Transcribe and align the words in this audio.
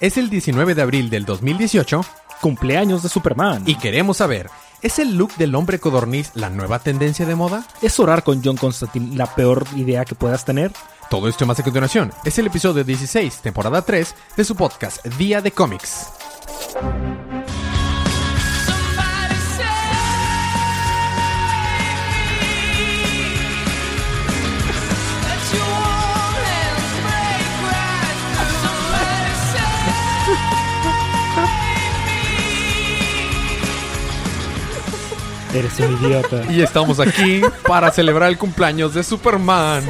Es 0.00 0.18
el 0.18 0.28
19 0.28 0.74
de 0.74 0.82
abril 0.82 1.08
del 1.08 1.24
2018 1.24 2.02
Cumpleaños 2.42 3.02
de 3.02 3.08
Superman. 3.08 3.62
y 3.66 3.76
queremos 3.76 4.18
saber, 4.18 4.50
¿es 4.82 4.98
el 4.98 5.16
look 5.16 5.34
del 5.36 5.54
hombre 5.54 5.78
codorniz 5.78 6.32
la 6.34 6.50
nueva 6.50 6.78
tendencia 6.80 7.24
de 7.24 7.34
moda? 7.34 7.66
¿Es 7.80 7.98
orar 7.98 8.22
con 8.22 8.42
John 8.44 8.58
Constantine 8.58 9.16
la 9.16 9.34
peor 9.34 9.64
idea 9.74 10.04
que 10.04 10.14
puedas 10.14 10.44
tener? 10.44 10.70
Todo 11.08 11.28
esto 11.28 11.46
más 11.46 11.58
a 11.60 11.62
continuación. 11.62 12.12
Es 12.24 12.38
el 12.38 12.48
episodio 12.48 12.84
16, 12.84 13.40
temporada 13.40 13.80
3 13.82 14.14
de 14.36 14.44
su 14.44 14.54
podcast 14.54 15.04
Día 15.16 15.40
de 15.40 15.52
Cómics. 15.52 16.08
Eres 35.56 35.78
un 35.80 35.92
idiota. 36.04 36.42
Y 36.52 36.60
estamos 36.60 37.00
aquí 37.00 37.40
para 37.66 37.90
celebrar 37.90 38.28
el 38.28 38.38
cumpleaños 38.38 38.94
de 38.94 39.02
Superman. 39.02 39.82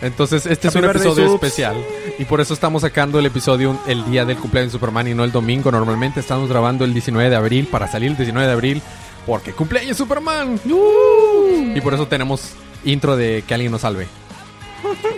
Entonces, 0.00 0.46
este 0.46 0.68
es 0.68 0.74
un 0.74 0.82
birthday, 0.82 1.02
episodio 1.08 1.34
especial. 1.34 1.76
Y 2.18 2.24
por 2.24 2.40
eso 2.40 2.54
estamos 2.54 2.82
sacando 2.82 3.18
el 3.18 3.26
episodio 3.26 3.78
el 3.86 4.08
día 4.10 4.24
del 4.24 4.36
cumpleaños 4.38 4.72
de 4.72 4.78
Superman 4.78 5.08
y 5.08 5.14
no 5.14 5.24
el 5.24 5.32
domingo. 5.32 5.70
Normalmente 5.70 6.20
estamos 6.20 6.48
grabando 6.48 6.84
el 6.84 6.92
19 6.92 7.28
de 7.28 7.36
abril 7.36 7.66
para 7.66 7.88
salir 7.88 8.10
el 8.10 8.16
19 8.16 8.46
de 8.46 8.52
abril 8.52 8.82
porque 9.26 9.52
cumpleaños 9.52 9.96
Superman. 9.96 10.60
Y 11.74 11.80
por 11.80 11.92
eso 11.94 12.06
tenemos 12.06 12.52
intro 12.84 13.16
de 13.16 13.42
que 13.46 13.54
alguien 13.54 13.72
nos 13.72 13.82
salve. 13.82 14.06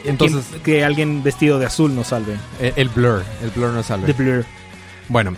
Entonces, 0.05 0.47
Que, 0.55 0.61
que 0.79 0.85
alguien 0.85 1.23
vestido 1.23 1.59
de 1.59 1.67
azul 1.67 1.95
nos 1.95 2.09
salve. 2.09 2.35
eh, 2.61 2.73
el 2.77 2.89
blur, 2.89 3.23
el 3.43 3.51
blur 3.51 3.71
nos 3.71 3.87
salve. 3.87 4.13
The 4.13 4.13
Blur. 4.15 4.45
Bueno, 5.09 5.37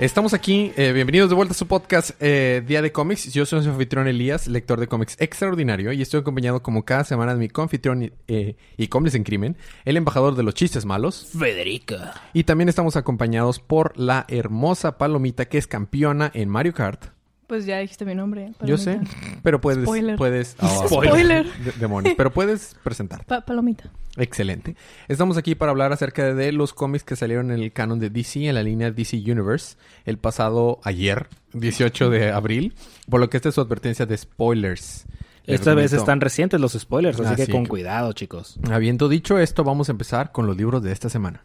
estamos 0.00 0.32
aquí. 0.32 0.72
eh, 0.76 0.92
bienvenidos 0.92 1.28
de 1.28 1.36
vuelta 1.36 1.52
a 1.52 1.56
su 1.56 1.66
podcast 1.66 2.10
eh, 2.20 2.62
Día 2.66 2.80
de 2.80 2.90
Cómics. 2.90 3.32
Yo 3.32 3.44
soy 3.44 3.62
su 3.62 3.68
anfitrión 3.68 4.08
Elías, 4.08 4.46
lector 4.46 4.80
de 4.80 4.88
cómics 4.88 5.16
extraordinario, 5.20 5.92
y 5.92 6.00
estoy 6.00 6.20
acompañado 6.20 6.62
como 6.62 6.84
cada 6.84 7.04
semana 7.04 7.34
de 7.34 7.38
mi 7.38 7.48
confitrión 7.48 8.10
eh, 8.26 8.56
y 8.76 8.88
cómplice 8.88 9.18
en 9.18 9.24
crimen, 9.24 9.56
el 9.84 9.98
embajador 9.98 10.36
de 10.36 10.42
los 10.42 10.54
chistes 10.54 10.86
malos. 10.86 11.28
Federica. 11.38 12.14
Y 12.32 12.44
también 12.44 12.70
estamos 12.70 12.96
acompañados 12.96 13.60
por 13.60 13.96
la 13.98 14.24
hermosa 14.28 14.96
Palomita 14.96 15.44
que 15.44 15.58
es 15.58 15.66
campeona 15.66 16.30
en 16.34 16.48
Mario 16.48 16.72
Kart. 16.72 17.19
Pues 17.50 17.66
ya 17.66 17.78
dijiste 17.80 18.04
mi 18.04 18.14
nombre. 18.14 18.52
Yo 18.64 18.78
sé, 18.78 19.00
pero 19.42 19.60
puedes... 19.60 19.82
Spoiler. 19.82 20.14
puedes 20.16 20.54
oh, 20.60 20.84
Spoiler. 20.86 21.44
de- 21.64 21.72
demonios, 21.80 22.14
pero 22.16 22.30
puedes 22.32 22.76
presentar. 22.84 23.24
Pa- 23.24 23.40
palomita. 23.40 23.90
Excelente. 24.16 24.76
Estamos 25.08 25.36
aquí 25.36 25.56
para 25.56 25.70
hablar 25.72 25.92
acerca 25.92 26.32
de 26.32 26.52
los 26.52 26.72
cómics 26.72 27.02
que 27.02 27.16
salieron 27.16 27.50
en 27.50 27.58
el 27.60 27.72
canon 27.72 27.98
de 27.98 28.08
DC, 28.08 28.46
en 28.48 28.54
la 28.54 28.62
línea 28.62 28.92
DC 28.92 29.16
Universe, 29.16 29.76
el 30.04 30.16
pasado 30.16 30.78
ayer, 30.84 31.26
18 31.54 32.08
de 32.10 32.30
abril, 32.30 32.72
por 33.08 33.18
lo 33.18 33.28
que 33.28 33.36
esta 33.38 33.48
es 33.48 33.56
su 33.56 33.60
advertencia 33.60 34.06
de 34.06 34.16
spoilers. 34.16 35.06
Esta 35.44 35.74
vez 35.74 35.92
están 35.92 36.20
recientes 36.20 36.60
los 36.60 36.74
spoilers, 36.74 37.18
así 37.18 37.32
Ah, 37.42 37.46
que 37.46 37.50
con 37.50 37.64
que- 37.64 37.68
cuidado, 37.70 38.12
chicos. 38.12 38.60
Habiendo 38.70 39.08
dicho 39.08 39.38
esto, 39.40 39.64
vamos 39.64 39.88
a 39.88 39.92
empezar 39.92 40.30
con 40.30 40.46
los 40.46 40.56
libros 40.56 40.84
de 40.84 40.92
esta 40.92 41.08
semana. 41.08 41.42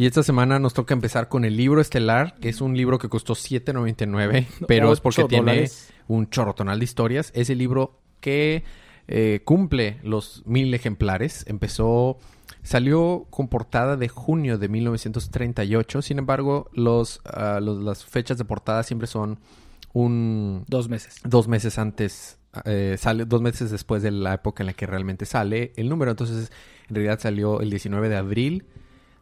Y 0.00 0.06
esta 0.06 0.22
semana 0.22 0.58
nos 0.58 0.72
toca 0.72 0.94
empezar 0.94 1.28
con 1.28 1.44
el 1.44 1.58
libro 1.58 1.78
estelar, 1.82 2.36
que 2.40 2.48
es 2.48 2.62
un 2.62 2.74
libro 2.74 2.98
que 2.98 3.10
costó 3.10 3.34
$7.99, 3.34 4.46
pero 4.66 4.94
es 4.94 5.00
porque 5.00 5.24
tiene 5.24 5.68
un 6.08 6.30
chorrotonal 6.30 6.78
de 6.78 6.84
historias. 6.84 7.30
Es 7.34 7.50
el 7.50 7.58
libro 7.58 8.00
que 8.20 8.64
eh, 9.08 9.42
cumple 9.44 9.98
los 10.02 10.42
mil 10.46 10.72
ejemplares. 10.72 11.44
Empezó, 11.48 12.16
salió 12.62 13.26
con 13.28 13.48
portada 13.48 13.98
de 13.98 14.08
junio 14.08 14.56
de 14.56 14.70
1938. 14.70 16.00
Sin 16.00 16.18
embargo, 16.18 16.70
los, 16.72 17.20
los- 17.60 17.82
las 17.82 18.02
fechas 18.06 18.38
de 18.38 18.46
portada 18.46 18.82
siempre 18.84 19.06
son 19.06 19.38
un 19.92 20.64
Dos 20.68 20.88
meses. 20.88 21.16
dos 21.24 21.46
meses 21.46 21.78
antes. 21.78 22.38
eh, 22.64 22.96
sale 22.98 23.26
dos 23.26 23.42
meses 23.42 23.70
después 23.70 24.02
de 24.02 24.12
la 24.12 24.32
época 24.32 24.62
en 24.62 24.68
la 24.68 24.72
que 24.72 24.86
realmente 24.86 25.26
sale 25.26 25.74
el 25.76 25.90
número. 25.90 26.10
Entonces, 26.12 26.50
en 26.88 26.94
realidad 26.94 27.20
salió 27.20 27.60
el 27.60 27.68
19 27.68 28.08
de 28.08 28.16
abril 28.16 28.64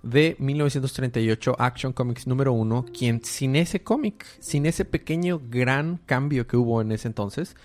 de 0.02 0.36
1938, 0.38 1.56
Action 1.58 1.92
Comics 1.92 2.26
número 2.26 2.52
uno, 2.52 2.84
quien 2.96 3.24
sin 3.24 3.56
ese 3.56 3.82
cómic, 3.82 4.24
sin 4.40 4.66
ese 4.66 4.84
pequeño 4.84 5.40
gran 5.50 5.98
cambio 6.06 6.46
que 6.46 6.56
hubo 6.56 6.80
en 6.80 6.92
ese 6.92 7.08
entonces, 7.08 7.56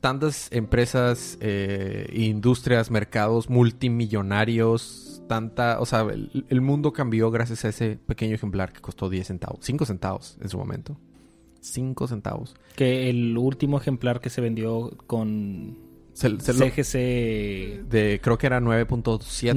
tantas 0.00 0.48
empresas, 0.52 1.38
eh, 1.40 2.08
industrias, 2.12 2.90
mercados 2.90 3.48
multimillonarios, 3.50 5.22
tanta, 5.28 5.80
o 5.80 5.86
sea, 5.86 6.00
el, 6.02 6.44
el 6.48 6.60
mundo 6.60 6.92
cambió 6.92 7.30
gracias 7.30 7.64
a 7.64 7.68
ese 7.68 7.96
pequeño 8.04 8.34
ejemplar 8.34 8.72
que 8.72 8.80
costó 8.80 9.08
10 9.08 9.26
centavos, 9.26 9.58
5 9.62 9.86
centavos 9.86 10.36
en 10.40 10.48
su 10.48 10.58
momento. 10.58 10.96
5 11.60 12.08
centavos. 12.08 12.54
Que 12.74 13.10
el 13.10 13.36
último 13.36 13.78
ejemplar 13.78 14.20
que 14.20 14.30
se 14.30 14.40
vendió 14.40 14.90
con 15.06 15.76
Se, 16.14 16.40
se 16.40 16.54
lo- 16.54 16.66
CGC 16.66 17.84
de, 17.88 18.20
creo 18.22 18.38
que 18.38 18.46
era 18.46 18.60
9.7. 18.60 19.54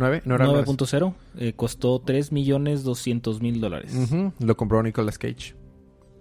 Nueve. 0.00 0.22
¿9? 0.24 0.26
¿No 0.26 0.34
era 0.34 0.46
9.0 0.46 1.14
eh, 1.38 1.52
costó 1.54 2.00
3 2.00 2.32
millones 2.32 2.82
200 2.82 3.40
mil 3.40 3.60
dólares. 3.60 3.92
Lo 4.38 4.56
compró 4.56 4.82
Nicolas 4.82 5.18
Cage. 5.18 5.54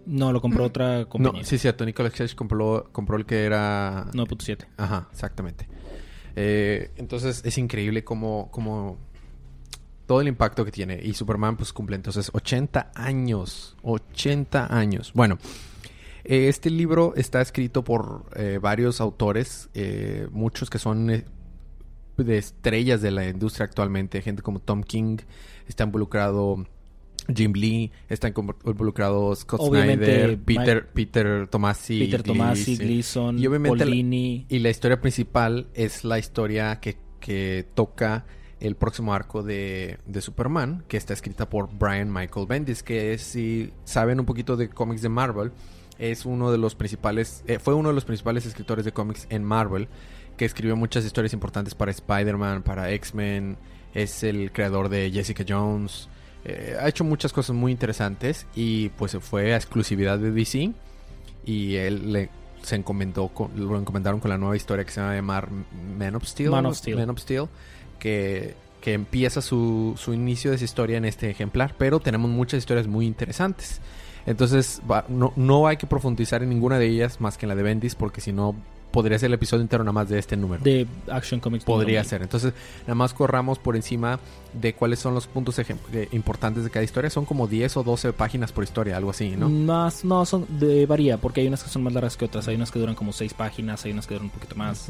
No, 0.06 0.32
lo 0.32 0.42
compró 0.42 0.66
otra 0.66 1.06
compañía. 1.06 1.42
No, 1.42 1.46
sí, 1.46 1.58
cierto. 1.58 1.86
Nicolas 1.86 2.14
Cage 2.14 2.36
compró, 2.36 2.90
compró 2.92 3.18
el 3.18 3.26
que 3.26 3.46
era... 3.46 4.06
9.7. 4.12 4.68
Ajá, 4.78 5.08
exactamente. 5.12 5.68
Eh, 6.36 6.92
entonces 6.98 7.42
es 7.44 7.58
increíble 7.58 8.04
como, 8.04 8.50
como 8.52 8.98
todo 10.06 10.22
el 10.22 10.28
impacto 10.28 10.66
que 10.66 10.72
tiene. 10.72 11.00
Y 11.02 11.14
Superman 11.14 11.56
pues 11.56 11.72
cumple 11.72 11.96
entonces 11.96 12.32
80 12.34 12.92
años. 12.96 13.78
80 13.84 14.76
años. 14.76 15.12
Bueno, 15.14 15.38
eh, 16.24 16.48
este 16.48 16.70
libro 16.70 17.14
está 17.16 17.42
escrito 17.42 17.84
por 17.84 18.26
eh, 18.36 18.60
varios 18.62 19.02
autores, 19.02 19.70
eh, 19.74 20.28
muchos 20.32 20.70
que 20.70 20.80
son 20.80 21.24
de 22.24 22.38
estrellas 22.38 23.02
de 23.02 23.12
la 23.12 23.28
industria 23.28 23.66
actualmente. 23.66 24.22
Gente 24.22 24.42
como 24.42 24.60
Tom 24.60 24.84
King, 24.84 25.18
está 25.68 25.84
involucrado 25.84 26.66
Jim 27.34 27.54
Lee, 27.54 27.92
está 28.08 28.30
involucrado 28.30 29.36
Scott 29.36 29.60
Obviamente, 29.62 30.06
Snyder, 30.06 30.30
Mike- 30.30 30.44
Peter, 30.46 30.88
Peter 30.88 31.48
Tomasi. 31.48 32.00
Peter 32.00 32.24
Tomasi, 32.24 32.76
Gleason. 32.78 33.38
Y 33.38 33.48
obviamente 33.48 33.86
la-. 33.86 33.96
Y 33.96 34.60
la 34.60 34.70
historia 34.70 35.00
principal 35.00 35.68
es 35.74 36.04
la 36.04 36.18
historia 36.18 36.80
que, 36.80 36.98
que 37.20 37.68
toca 37.76 38.26
el 38.60 38.76
próximo 38.76 39.14
arco 39.14 39.42
de, 39.44 40.00
de 40.06 40.22
Superman, 40.22 40.84
que 40.88 40.98
está 40.98 41.14
escrita 41.14 41.50
por 41.50 41.70
Brian 41.78 42.12
Michael 42.12 42.46
Bendis, 42.48 42.84
que 42.84 43.14
es, 43.14 43.22
si 43.22 43.72
saben 43.86 44.20
un 44.20 44.26
poquito 44.26 44.58
de 44.58 44.70
cómics 44.70 45.02
de 45.02 45.08
Marvel, 45.10 45.52
es 45.98 46.26
uno 46.26 46.52
de 46.52 46.58
los 46.58 46.76
principales, 46.76 47.44
eh, 47.48 47.60
fue 47.60 47.74
uno 47.74 47.90
de 47.90 47.96
los 47.96 48.06
principales 48.06 48.46
escritores 48.46 48.84
de 48.86 48.92
cómics 48.92 49.28
en 49.30 49.44
Marvel, 49.44 49.88
que 50.40 50.46
escribió 50.46 50.76
muchas 50.78 51.04
historias 51.06 51.34
importantes 51.34 51.76
para 51.76 51.92
Spider-Man, 51.92 52.64
para 52.64 52.90
X-Men, 52.94 53.58
es 53.94 54.24
el 54.24 54.52
creador 54.54 54.88
de 54.88 55.12
Jessica 55.12 55.44
Jones, 55.48 56.08
eh, 56.46 56.78
ha 56.80 56.88
hecho 56.88 57.04
muchas 57.04 57.34
cosas 57.34 57.54
muy 57.56 57.74
interesantes 57.74 58.48
y 58.56 58.88
pues 58.90 59.12
se 59.12 59.20
fue 59.20 59.54
a 59.54 59.58
exclusividad 59.58 60.18
de 60.18 60.32
DC 60.32 60.72
y 61.46 61.76
él 61.76 62.14
le, 62.14 62.30
se 62.64 62.78
encomendó 62.78 63.28
con- 63.28 63.52
lo 63.56 63.78
encomendaron 63.78 64.22
con 64.22 64.30
la 64.30 64.38
nueva 64.38 64.56
historia 64.56 64.86
que 64.86 64.92
se 64.92 65.02
va 65.02 65.12
a 65.12 65.16
llamar 65.16 65.50
Man 65.98 66.16
of 66.16 66.24
Steel, 66.26 66.52
Man 66.52 66.66
of 66.68 66.78
Steel. 66.78 66.96
Man 66.98 67.10
of 67.10 67.20
Steel, 67.20 67.48
que, 68.00 68.56
que 68.80 68.94
empieza 68.94 69.42
su, 69.42 69.96
su 69.98 70.14
inicio 70.14 70.52
de 70.52 70.56
esa 70.56 70.64
historia 70.66 70.98
en 70.98 71.04
este 71.04 71.30
ejemplar, 71.30 71.76
pero 71.78 72.00
tenemos 72.00 72.32
muchas 72.32 72.60
historias 72.60 72.88
muy 72.88 73.06
interesantes. 73.06 73.82
Entonces, 74.26 74.82
va- 74.90 75.04
no, 75.10 75.34
no 75.36 75.68
hay 75.68 75.76
que 75.76 75.88
profundizar 75.88 76.44
en 76.44 76.50
ninguna 76.50 76.80
de 76.80 76.88
ellas 76.88 77.20
más 77.20 77.38
que 77.38 77.46
en 77.46 77.50
la 77.50 77.56
de 77.56 77.64
Bendis, 77.64 77.96
porque 77.96 78.22
si 78.22 78.32
no, 78.32 78.56
podría 78.92 79.20
ser 79.20 79.28
el 79.28 79.34
episodio 79.36 79.62
entero 79.62 79.84
nada 79.84 79.94
más 79.94 80.10
de 80.10 80.18
este 80.20 80.36
número. 80.36 80.64
de 80.64 80.88
Action 81.12 81.40
Comics. 81.40 81.64
Podría 81.66 82.04
ser. 82.04 82.22
Entonces, 82.22 82.54
nada 82.82 82.96
más 82.96 83.14
corramos 83.14 83.60
por 83.60 83.76
encima 83.76 84.20
de 84.54 84.74
cuáles 84.74 85.00
son 85.00 85.14
los 85.14 85.28
puntos 85.28 85.60
importantes 86.12 86.64
de 86.64 86.70
cada 86.70 86.84
historia. 86.84 87.10
Son 87.10 87.26
como 87.26 87.48
10 87.48 87.78
o 87.78 87.84
12 87.84 88.14
páginas 88.14 88.52
por 88.52 88.64
historia, 88.64 88.98
algo 88.98 89.12
así, 89.12 89.36
¿no? 89.38 89.50
Más, 89.50 90.04
no, 90.04 90.26
son 90.26 90.46
de, 90.60 90.86
varía, 90.86 91.18
porque 91.18 91.42
hay 91.42 91.48
unas 91.48 91.64
que 91.64 91.70
son 91.70 91.84
más 91.84 91.94
largas 91.94 92.18
que 92.18 92.26
otras. 92.26 92.48
Hay 92.48 92.56
unas 92.56 92.72
que 92.72 92.80
duran 92.80 92.96
como 92.96 93.14
6 93.14 93.34
páginas, 93.34 93.86
hay 93.86 93.92
unas 93.92 94.08
que 94.08 94.16
duran 94.16 94.26
un 94.26 94.32
poquito 94.32 94.56
más. 94.56 94.88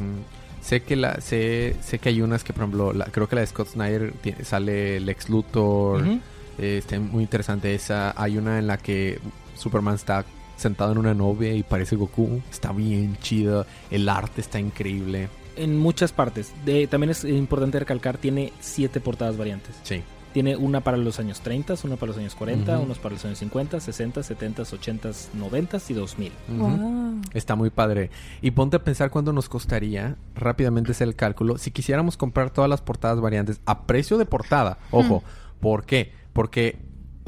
Sé 0.61 0.81
que 0.81 0.95
la 0.97 1.21
sé, 1.21 1.75
sé 1.81 1.99
que 1.99 2.09
hay 2.09 2.21
unas 2.21 2.43
que, 2.43 2.51
por 2.53 2.63
ejemplo, 2.63 2.91
la- 2.93 3.05
creo 3.05 3.27
que 3.29 3.35
la 3.35 3.41
de 3.41 3.47
Scott 3.47 3.69
Snyder 3.69 4.11
tiene- 4.21 4.43
sale 4.43 4.99
Lex 4.99 5.29
Luthor. 5.29 6.03
Eh, 6.57 6.77
está 6.79 6.99
muy 6.99 7.23
interesante 7.23 7.73
esa. 7.73 8.13
Hay 8.21 8.37
una 8.37 8.59
en 8.59 8.67
la 8.67 8.77
que 8.77 9.19
Superman 9.55 9.95
está 9.95 10.25
sentado 10.59 10.91
en 10.91 10.97
una 10.99 11.13
novia 11.13 11.53
y 11.53 11.63
parece 11.63 11.95
Goku. 11.95 12.41
Está 12.51 12.71
bien 12.71 13.17
chido. 13.21 13.65
El 13.89 14.07
arte 14.09 14.41
está 14.41 14.59
increíble. 14.59 15.29
En 15.55 15.77
muchas 15.77 16.11
partes. 16.11 16.53
De, 16.65 16.87
también 16.87 17.09
es 17.11 17.23
importante 17.25 17.79
recalcar, 17.79 18.17
tiene 18.17 18.53
7 18.59 18.99
portadas 19.01 19.37
variantes. 19.37 19.75
Sí. 19.83 20.01
Tiene 20.31 20.55
una 20.55 20.81
para 20.81 20.95
los 20.95 21.19
años 21.19 21.41
30, 21.41 21.73
una 21.83 21.95
para 21.95 22.11
los 22.11 22.17
años 22.19 22.35
40, 22.35 22.75
Ujú. 22.75 22.83
unos 22.83 22.99
para 22.99 23.15
los 23.15 23.25
años 23.25 23.39
50, 23.39 23.79
60, 23.79 24.21
70, 24.21 24.61
80, 24.61 25.09
90 25.33 25.77
y 25.89 25.93
2000. 25.93 26.31
Ujú. 26.49 26.67
Wow. 26.67 27.21
Está 27.33 27.55
muy 27.55 27.71
padre. 27.71 28.11
Y 28.41 28.51
ponte 28.51 28.77
a 28.77 28.83
pensar 28.83 29.09
cuánto 29.09 29.33
nos 29.33 29.49
costaría, 29.49 30.17
rápidamente 30.35 30.91
hacer 30.91 31.07
el 31.07 31.15
cálculo, 31.15 31.57
si 31.57 31.71
quisiéramos 31.71 32.15
comprar 32.15 32.51
todas 32.51 32.69
las 32.69 32.81
portadas 32.81 33.19
variantes 33.19 33.59
a 33.65 33.87
precio 33.87 34.19
de 34.19 34.25
portada. 34.27 34.77
Ojo, 34.91 35.23
¿por 35.59 35.83
qué? 35.85 36.13
Porque 36.31 36.77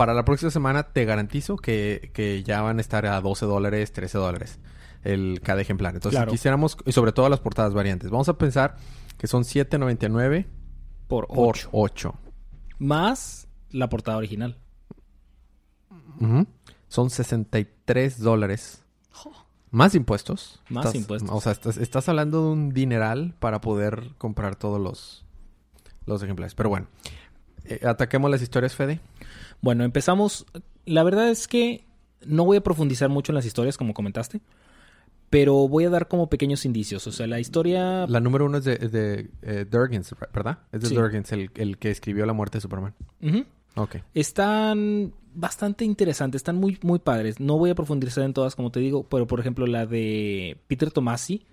para 0.01 0.15
la 0.15 0.25
próxima 0.25 0.49
semana 0.49 0.81
te 0.83 1.05
garantizo 1.05 1.57
que, 1.57 2.09
que 2.13 2.41
ya 2.41 2.63
van 2.63 2.79
a 2.79 2.81
estar 2.81 3.05
a 3.05 3.21
12 3.21 3.45
dólares, 3.45 3.91
13 3.93 4.17
dólares 4.17 4.59
el, 5.03 5.41
cada 5.43 5.61
ejemplar. 5.61 5.93
Entonces, 5.93 6.17
Claro. 6.17 6.31
si 6.31 6.37
quisiéramos, 6.37 6.75
y 6.87 6.91
sobre 6.91 7.11
todo 7.11 7.29
las 7.29 7.39
portadas 7.39 7.75
variantes, 7.75 8.09
vamos 8.09 8.27
a 8.27 8.35
pensar 8.37 8.77
que 9.19 9.27
son 9.27 9.43
7.99 9.43 10.47
Por 11.07 11.27
por 11.27 11.49
8. 11.49 11.69
8. 11.71 12.13
Más 12.79 13.47
la 13.69 13.89
portada 13.89 14.17
original. 14.17 14.57
Ujú. 16.19 16.47
Son 16.87 17.09
63 17.11 18.19
dólares. 18.19 18.83
Más 19.69 19.93
impuestos. 19.93 20.61
Más 20.67 20.85
Estás- 20.87 20.95
impuestos. 20.95 21.29
O 21.31 21.41
sea, 21.41 21.51
estás, 21.51 21.77
estás 21.77 22.09
hablando 22.09 22.43
de 22.47 22.51
un 22.53 22.69
dineral 22.73 23.35
para 23.39 23.61
poder 23.61 24.15
comprar 24.17 24.55
todos 24.55 24.81
los, 24.81 25.25
los 26.07 26.23
ejemplares. 26.23 26.55
Pero 26.55 26.69
bueno, 26.69 26.87
eh, 27.65 27.79
ataquemos 27.85 28.29
las 28.31 28.41
historias, 28.41 28.75
Fede. 28.75 28.99
Bueno, 29.61 29.83
empezamos. 29.83 30.45
La 30.85 31.03
verdad 31.03 31.29
es 31.29 31.47
que 31.47 31.85
no 32.25 32.45
voy 32.45 32.57
a 32.57 32.61
profundizar 32.61 33.09
mucho 33.09 33.31
en 33.31 33.35
las 33.35 33.45
historias, 33.45 33.77
como 33.77 33.93
comentaste. 33.93 34.41
Pero 35.29 35.67
voy 35.69 35.85
a 35.85 35.89
dar 35.89 36.09
como 36.09 36.29
pequeños 36.29 36.65
indicios. 36.65 37.07
O 37.07 37.11
sea, 37.11 37.25
la 37.25 37.39
historia. 37.39 38.05
La 38.07 38.19
número 38.19 38.45
uno 38.45 38.57
es 38.57 38.65
de, 38.65 38.77
de 38.77 39.29
eh, 39.41 39.65
¿verdad? 40.33 40.59
Es 40.73 40.81
de 40.81 40.87
Sí. 40.87 40.95
El, 41.35 41.51
el 41.55 41.77
que 41.77 41.89
escribió 41.89 42.25
La 42.25 42.33
muerte 42.33 42.57
de 42.57 42.61
Superman. 42.61 42.93
Ujú. 43.21 43.45
Ok. 43.75 43.95
Están 44.13 45.13
bastante 45.33 45.85
interesantes, 45.85 46.39
están 46.39 46.57
muy, 46.57 46.77
muy 46.81 46.99
padres. 46.99 47.39
No 47.39 47.57
voy 47.57 47.69
a 47.69 47.75
profundizar 47.75 48.23
en 48.23 48.33
todas, 48.33 48.55
como 48.55 48.71
te 48.71 48.79
digo, 48.79 49.07
pero 49.07 49.27
por 49.27 49.39
ejemplo 49.39 49.65
la 49.65 49.85
de 49.85 50.57
Peter 50.67 50.91
Tomasi, 50.91 51.45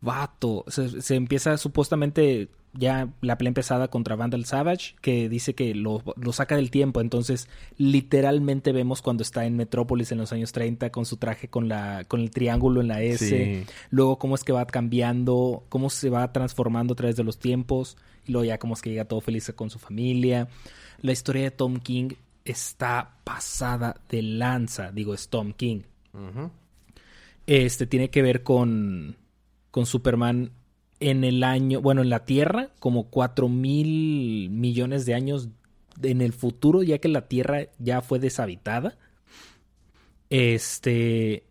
vato, 0.00 0.64
se, 0.68 1.02
se 1.02 1.14
empieza 1.14 1.56
supuestamente 1.58 2.48
ya 2.74 3.08
la 3.20 3.38
pelea 3.38 3.48
empezada 3.48 3.88
contra 3.88 4.14
Vandal 4.16 4.44
Savage, 4.44 4.94
que 5.00 5.28
dice 5.28 5.54
que 5.54 5.74
lo, 5.74 6.02
lo 6.16 6.32
saca 6.32 6.56
del 6.56 6.70
tiempo, 6.70 7.00
entonces 7.00 7.48
literalmente 7.76 8.72
vemos 8.72 9.02
cuando 9.02 9.22
está 9.22 9.46
en 9.46 9.56
Metrópolis 9.56 10.12
en 10.12 10.18
los 10.18 10.32
años 10.32 10.52
30 10.52 10.90
con 10.90 11.04
su 11.06 11.16
traje 11.16 11.48
con, 11.48 11.68
la, 11.68 12.04
con 12.06 12.20
el 12.20 12.30
triángulo 12.30 12.80
en 12.80 12.88
la 12.88 13.02
S, 13.02 13.28
Sí. 13.28 13.64
luego 13.90 14.18
cómo 14.18 14.34
es 14.34 14.44
que 14.44 14.52
va 14.52 14.66
cambiando, 14.66 15.64
cómo 15.68 15.90
se 15.90 16.10
va 16.10 16.32
transformando 16.32 16.92
a 16.92 16.96
través 16.96 17.16
de 17.16 17.24
los 17.24 17.38
tiempos, 17.38 17.96
y 18.26 18.32
luego 18.32 18.44
ya 18.44 18.58
cómo 18.58 18.74
es 18.74 18.82
que 18.82 18.90
llega 18.90 19.06
todo 19.06 19.20
feliz 19.20 19.50
con 19.56 19.70
su 19.70 19.78
familia. 19.78 20.48
La 21.00 21.12
historia 21.12 21.42
de 21.44 21.50
Tom 21.50 21.78
King 21.80 22.10
está 22.44 23.16
pasada 23.24 24.00
de 24.08 24.22
lanza, 24.22 24.92
digo, 24.92 25.14
es 25.14 25.28
Tom 25.28 25.52
King. 25.52 25.80
Este 27.46 27.86
tiene 27.86 28.10
que 28.10 28.22
ver 28.22 28.42
con, 28.42 29.16
con 29.70 29.86
Superman 29.86 30.50
en 31.00 31.24
el 31.24 31.44
año, 31.44 31.80
bueno, 31.80 32.02
en 32.02 32.10
la 32.10 32.24
Tierra, 32.24 32.70
como 32.80 33.10
4 33.10 33.48
mil 33.48 34.50
millones 34.50 35.06
de 35.06 35.14
años 35.14 35.48
en 36.02 36.20
el 36.20 36.32
futuro, 36.32 36.82
ya 36.82 36.98
que 36.98 37.08
la 37.08 37.28
Tierra 37.28 37.66
ya 37.78 38.00
fue 38.00 38.18
deshabitada. 38.18 38.96
Este. 40.30 41.44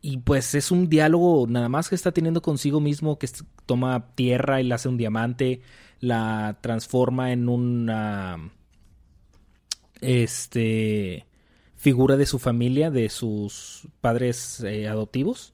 Y 0.00 0.18
pues 0.18 0.54
es 0.54 0.70
un 0.70 0.90
diálogo 0.90 1.46
nada 1.48 1.68
más 1.70 1.88
que 1.88 1.94
está 1.94 2.12
teniendo 2.12 2.42
consigo 2.42 2.80
mismo, 2.80 3.18
que 3.18 3.28
toma 3.64 4.14
tierra 4.14 4.60
y 4.60 4.64
la 4.64 4.74
hace 4.74 4.90
un 4.90 4.98
diamante, 4.98 5.62
la 6.00 6.58
transforma 6.60 7.32
en 7.32 7.48
una. 7.48 8.50
Este. 10.00 11.26
figura 11.76 12.16
de 12.16 12.26
su 12.26 12.38
familia, 12.38 12.90
de 12.90 13.08
sus 13.08 13.88
padres 14.02 14.60
eh, 14.60 14.88
adoptivos 14.88 15.53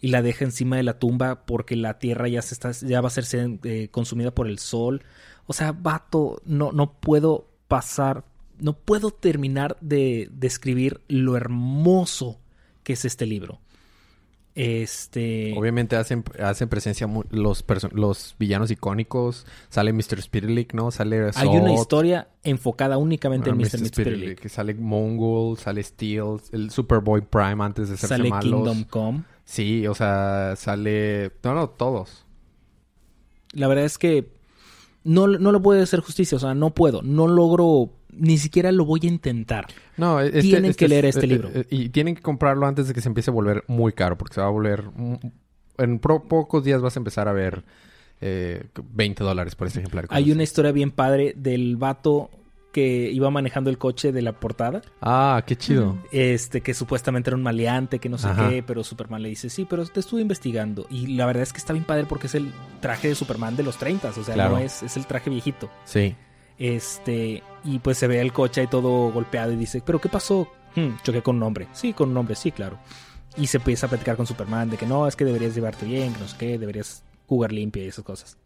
y 0.00 0.08
la 0.08 0.22
deja 0.22 0.44
encima 0.44 0.76
de 0.76 0.82
la 0.82 0.98
tumba 0.98 1.46
porque 1.46 1.76
la 1.76 1.98
tierra 1.98 2.28
ya 2.28 2.42
se 2.42 2.54
está 2.54 2.72
ya 2.72 3.00
va 3.00 3.08
a 3.08 3.10
ser 3.10 3.24
eh, 3.64 3.88
consumida 3.90 4.34
por 4.34 4.46
el 4.46 4.58
sol. 4.58 5.02
O 5.46 5.52
sea, 5.52 5.72
vato, 5.72 6.40
no 6.44 6.72
no 6.72 6.92
puedo 6.92 7.48
pasar, 7.68 8.24
no 8.58 8.74
puedo 8.74 9.10
terminar 9.10 9.76
de 9.80 10.28
describir 10.32 11.00
lo 11.08 11.36
hermoso 11.36 12.40
que 12.82 12.92
es 12.92 13.04
este 13.04 13.26
libro. 13.26 13.60
Este 14.56 15.52
Obviamente 15.54 15.96
hacen, 15.96 16.24
hacen 16.42 16.70
presencia 16.70 17.06
los, 17.30 17.64
los 17.92 18.36
villanos 18.38 18.70
icónicos. 18.70 19.46
Sale 19.68 19.92
Mr. 19.92 20.22
Spitalik, 20.22 20.72
¿no? 20.72 20.90
Sale 20.90 21.30
hay 21.34 21.48
una 21.48 21.74
historia 21.74 22.28
enfocada 22.42 22.96
únicamente 22.96 23.50
ah, 23.50 23.52
en 23.52 23.58
Mr. 23.58 23.80
Mr. 23.80 23.86
Spitalik, 23.88 24.48
Sale 24.48 24.72
Mongol, 24.72 25.58
sale 25.58 25.82
Steel, 25.82 26.40
el 26.52 26.70
Superboy 26.70 27.20
Prime 27.20 27.62
antes 27.62 27.90
de 27.90 27.98
ser 27.98 28.08
Sale 28.08 28.30
malos. 28.30 28.44
Kingdom 28.44 28.84
Come. 28.84 29.24
Sí, 29.44 29.86
o 29.86 29.94
sea, 29.94 30.54
sale... 30.56 31.32
No, 31.44 31.54
no, 31.54 31.68
todos. 31.68 32.24
La 33.52 33.68
verdad 33.68 33.84
es 33.84 33.98
que 33.98 34.35
no, 35.06 35.26
no 35.26 35.52
le 35.52 35.60
puedo 35.60 35.82
hacer 35.82 36.00
justicia, 36.00 36.36
o 36.36 36.38
sea, 36.38 36.54
no 36.54 36.70
puedo, 36.74 37.00
no 37.02 37.26
logro, 37.28 37.90
ni 38.12 38.36
siquiera 38.38 38.70
lo 38.72 38.84
voy 38.84 39.00
a 39.04 39.06
intentar. 39.06 39.66
No, 39.96 40.20
este- 40.20 40.42
Tienen 40.42 40.74
que 40.74 40.84
es- 40.84 40.90
leer 40.90 41.04
este 41.06 41.24
eh, 41.24 41.28
libro. 41.28 41.50
eh, 41.54 41.64
y 41.70 41.88
tienen 41.88 42.14
que 42.14 42.22
comprarlo 42.22 42.66
antes 42.66 42.88
de 42.88 42.94
que 42.94 43.00
se 43.00 43.08
empiece 43.08 43.30
a 43.30 43.34
volver 43.34 43.64
muy 43.68 43.92
caro, 43.92 44.18
porque 44.18 44.34
se 44.34 44.40
va 44.40 44.48
a 44.48 44.50
volver... 44.50 44.84
mm, 44.94 45.14
En 45.78 45.98
pro- 45.98 46.22
pocos 46.24 46.64
días 46.64 46.80
vas 46.80 46.96
a 46.96 47.00
empezar 47.00 47.28
a 47.28 47.32
ver 47.32 47.62
eh, 48.22 48.64
20 48.94 49.22
dólares 49.24 49.54
por 49.54 49.66
este 49.66 49.80
ejemplar. 49.80 50.06
Hay 50.08 50.32
una 50.32 50.42
historia 50.42 50.72
bien 50.72 50.90
padre 50.90 51.34
del 51.36 51.76
vato 51.76 52.30
que 52.76 53.10
iba 53.10 53.30
manejando 53.30 53.70
el 53.70 53.78
coche 53.78 54.12
de 54.12 54.20
la 54.20 54.32
portada, 54.38 54.82
Ah, 55.00 55.42
qué 55.46 55.56
chido. 55.56 55.96
este 56.12 56.60
que 56.60 56.74
supuestamente 56.74 57.30
era 57.30 57.36
un 57.38 57.42
maleante, 57.42 57.98
que 58.00 58.10
no 58.10 58.18
sé 58.18 58.28
Ajá. 58.28 58.50
qué, 58.50 58.62
pero 58.62 58.84
Superman 58.84 59.22
le 59.22 59.30
dice, 59.30 59.48
sí, 59.48 59.64
pero 59.68 59.86
te 59.86 60.00
estuve 60.00 60.20
investigando. 60.20 60.86
Y 60.90 61.06
la 61.16 61.24
verdad 61.24 61.42
es 61.42 61.52
que 61.54 61.58
está 61.58 61.72
bien 61.72 61.86
padre 61.86 62.04
porque 62.04 62.26
es 62.26 62.34
el 62.34 62.52
traje 62.82 63.08
de 63.08 63.14
Superman 63.14 63.56
de 63.56 63.62
los 63.62 63.78
30, 63.78 64.10
o 64.10 64.12
sea, 64.12 64.34
Claro. 64.34 64.56
no 64.56 64.58
es, 64.58 64.82
es 64.82 64.98
el 64.98 65.06
traje 65.06 65.30
viejito. 65.30 65.70
Sí. 65.84 66.14
Este, 66.58 67.42
y 67.64 67.78
pues 67.78 67.96
se 67.96 68.06
ve 68.08 68.20
el 68.20 68.32
coche 68.34 68.60
ahí 68.60 68.66
todo 68.66 69.10
golpeado 69.10 69.52
y 69.52 69.56
dice, 69.56 69.82
¿pero 69.84 69.98
qué 70.00 70.08
pasó? 70.10 70.46
"Hmm, 70.74 70.96
choqué 71.02 71.22
con 71.22 71.36
un 71.36 71.42
hombre. 71.44 71.68
Sí, 71.72 71.94
con 71.94 72.10
un 72.10 72.16
hombre, 72.18 72.34
sí, 72.36 72.52
claro. 72.52 72.78
Y 73.38 73.46
se 73.46 73.56
empieza 73.56 73.86
a 73.86 73.88
platicar 73.88 74.16
con 74.16 74.26
Superman 74.26 74.68
de 74.68 74.76
que 74.76 74.84
no, 74.86 75.06
es 75.06 75.16
que 75.16 75.24
deberías 75.24 75.54
llevarte 75.54 75.86
bien, 75.86 76.12
que 76.12 76.20
no 76.20 76.28
sé 76.28 76.36
qué, 76.38 76.58
deberías 76.58 77.02
jugar 77.26 77.52
limpia 77.52 77.84
y 77.84 77.88
esas 77.88 78.04
cosas. 78.04 78.36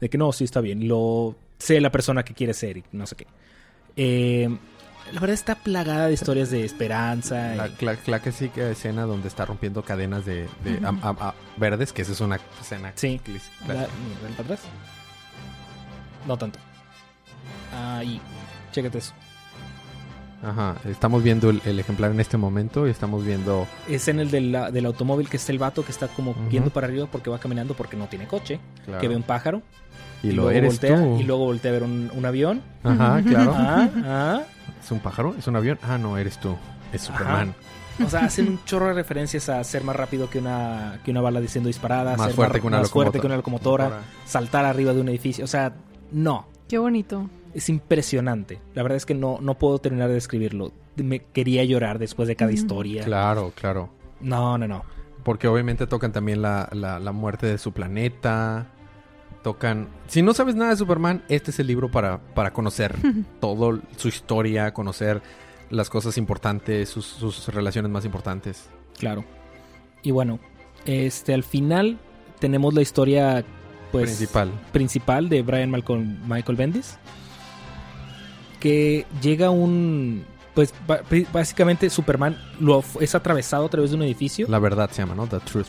De 0.00 0.08
que 0.08 0.16
no, 0.18 0.32
sí 0.32 0.44
está 0.44 0.60
bien, 0.60 0.88
lo 0.88 1.36
sé 1.64 1.80
la 1.80 1.90
persona 1.90 2.22
que 2.24 2.34
quiere 2.34 2.54
ser 2.54 2.76
y 2.78 2.84
no 2.92 3.06
sé 3.06 3.16
qué. 3.16 3.26
Eh, 3.96 4.48
la 5.12 5.20
verdad 5.20 5.34
está 5.34 5.54
plagada 5.54 6.06
de 6.06 6.14
historias 6.14 6.50
de 6.50 6.64
esperanza. 6.64 7.54
La, 7.54 7.68
y- 7.68 7.84
la- 7.84 7.96
la 8.06 8.20
clásica 8.20 8.68
escena 8.70 9.02
donde 9.02 9.28
está 9.28 9.44
rompiendo 9.44 9.82
cadenas 9.82 10.24
de, 10.24 10.46
verdes, 11.56 11.92
que 11.92 12.02
esa 12.02 12.12
es 12.12 12.20
una 12.20 12.38
escena 12.60 12.92
Sí. 12.94 13.18
La- 13.18 13.22
clásica. 13.24 13.86
¿ven 14.22 14.32
para 14.32 14.42
atrás? 14.44 14.60
No 16.26 16.36
tanto. 16.38 16.58
Ahí, 17.74 18.20
chécate 18.72 18.98
eso. 18.98 19.12
Ajá. 20.42 20.76
Estamos 20.86 21.22
viendo 21.22 21.48
el, 21.50 21.60
el 21.64 21.78
ejemplar 21.80 22.10
en 22.10 22.20
este 22.20 22.36
momento 22.36 22.86
y 22.86 22.90
estamos 22.90 23.24
viendo... 23.24 23.66
Es 23.88 24.08
en 24.08 24.20
el 24.20 24.30
del, 24.30 24.52
del 24.72 24.86
automóvil 24.86 25.28
que 25.28 25.38
está 25.38 25.52
el 25.52 25.58
vato 25.58 25.84
que 25.84 25.90
está 25.92 26.08
como 26.08 26.32
Ujú. 26.32 26.48
viendo 26.50 26.70
para 26.70 26.86
arriba 26.86 27.06
porque 27.10 27.30
va 27.30 27.38
caminando 27.38 27.74
porque 27.74 27.96
no 27.96 28.06
tiene 28.08 28.26
coche. 28.26 28.60
claro, 28.84 29.00
Que 29.00 29.08
ve 29.08 29.16
un 29.16 29.22
pájaro. 29.22 29.62
Y 30.28 30.32
lo 30.32 30.42
luego 30.44 30.50
eres 30.50 30.70
voltea, 30.80 30.96
tú. 30.96 31.16
Y 31.18 31.22
luego 31.24 31.44
voltea 31.44 31.70
a 31.70 31.72
ver 31.74 31.82
un, 31.82 32.10
un 32.14 32.24
avión. 32.26 32.62
Ajá, 32.82 33.22
claro. 33.22 33.52
Ah, 33.56 33.88
ah. 34.04 34.42
¿Es 34.82 34.90
un 34.90 34.98
pájaro? 35.00 35.34
¿Es 35.38 35.46
un 35.46 35.56
avión? 35.56 35.78
Ah, 35.82 35.98
no, 35.98 36.18
eres 36.18 36.38
tú. 36.38 36.56
Es 36.92 37.08
Ajá. 37.08 37.18
Superman. 37.18 37.54
O 38.04 38.08
sea, 38.08 38.24
hacen 38.24 38.48
un 38.48 38.64
chorro 38.64 38.88
de 38.88 38.94
referencias 38.94 39.48
a 39.48 39.62
ser 39.62 39.84
más 39.84 39.94
rápido 39.94 40.28
que 40.28 40.38
una, 40.40 40.98
que 41.04 41.10
una 41.12 41.20
bala 41.20 41.40
diciendo 41.40 41.68
disparada. 41.68 42.16
Más 42.16 42.26
ser 42.26 42.34
fuerte 42.34 42.60
que 42.60 42.66
una 42.66 42.78
más 42.80 42.90
fuerte 42.90 43.18
locomotora. 43.18 43.20
que 43.22 43.26
una 43.26 43.36
locomotora. 43.36 44.00
Saltar 44.24 44.64
arriba 44.64 44.92
de 44.92 45.00
un 45.00 45.08
edificio. 45.08 45.44
O 45.44 45.48
sea, 45.48 45.74
no. 46.10 46.46
Qué 46.68 46.78
bonito. 46.78 47.30
Es 47.54 47.68
impresionante. 47.68 48.58
La 48.74 48.82
verdad 48.82 48.96
es 48.96 49.06
que 49.06 49.14
no, 49.14 49.38
no 49.40 49.54
puedo 49.54 49.78
terminar 49.78 50.08
de 50.08 50.14
describirlo. 50.14 50.72
Me 50.96 51.20
quería 51.20 51.62
llorar 51.64 51.98
después 52.00 52.26
de 52.26 52.34
cada 52.34 52.50
historia. 52.50 53.04
Claro, 53.04 53.52
claro. 53.54 53.90
No, 54.20 54.58
no, 54.58 54.66
no. 54.66 54.84
Porque 55.22 55.46
obviamente 55.46 55.86
tocan 55.86 56.12
también 56.12 56.42
la, 56.42 56.68
la- 56.72 56.98
la 56.98 57.12
muerte 57.12 57.46
de 57.46 57.58
su 57.58 57.72
planeta. 57.72 58.66
Tocan... 59.44 59.88
Si 60.08 60.22
no 60.22 60.34
sabes 60.34 60.56
nada 60.56 60.70
de 60.70 60.76
Superman, 60.76 61.22
este 61.28 61.52
es 61.52 61.60
el 61.60 61.68
libro 61.68 61.90
para, 61.90 62.18
para 62.18 62.52
conocer 62.52 62.96
todo 63.40 63.78
su 63.96 64.08
historia, 64.08 64.72
conocer 64.74 65.22
las 65.70 65.90
cosas 65.90 66.18
importantes, 66.18 66.88
sus, 66.88 67.06
sus 67.06 67.46
relaciones 67.48 67.92
más 67.92 68.04
importantes. 68.04 68.68
Claro. 68.98 69.24
Y 70.02 70.10
bueno, 70.10 70.40
este 70.86 71.34
al 71.34 71.44
final 71.44 71.98
tenemos 72.40 72.74
la 72.74 72.82
historia 72.82 73.44
pues 73.92 74.06
Principal. 74.06 74.50
principal 74.72 75.28
de 75.28 75.42
Brian 75.42 75.70
Malcolm, 75.70 76.18
Michael 76.26 76.56
Bendis 76.56 76.98
que 78.60 79.04
llega 79.20 79.50
un 79.50 80.24
pues 80.54 80.72
básicamente 81.32 81.90
Superman 81.90 82.38
lo 82.60 82.82
es 82.98 83.14
atravesado 83.14 83.66
a 83.66 83.68
través 83.68 83.90
de 83.90 83.96
un 83.96 84.02
edificio 84.04 84.46
La 84.48 84.58
verdad 84.58 84.88
se 84.90 85.02
llama, 85.02 85.14
¿no? 85.14 85.26
The 85.26 85.40
Truth. 85.40 85.66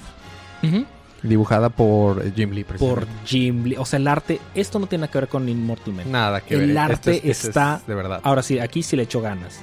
Ujú. 0.63 0.86
Dibujada 1.27 1.70
por 1.70 2.34
Jim 2.34 2.51
Lee, 2.51 2.63
por. 2.63 3.05
Jim 3.25 3.63
Lee. 3.65 3.75
O 3.77 3.86
sea, 3.86 3.98
el 3.98 4.08
arte, 4.08 4.39
esto 4.53 4.79
no 4.79 4.88
tiene 4.88 5.01
nada 5.03 5.12
que 5.12 5.17
ver 5.20 5.27
con 5.27 5.48
Immortal 5.50 5.94
Man. 5.94 6.12
Nada 6.12 6.41
que 6.41 6.55
el 6.55 6.67
ver. 6.67 6.77
arte 6.77 6.94
Esto 6.94 7.10
es- 7.12 7.17
esto 7.17 7.29
es 7.29 7.46
está- 7.50 7.82
de 7.88 7.96
verdad. 7.96 8.20
Ahora 8.24 8.41
sí, 8.44 8.60
aquí 8.60 8.84
sí 8.84 8.96
le 8.96 9.03
echó 9.03 9.22
ganas. 9.22 9.62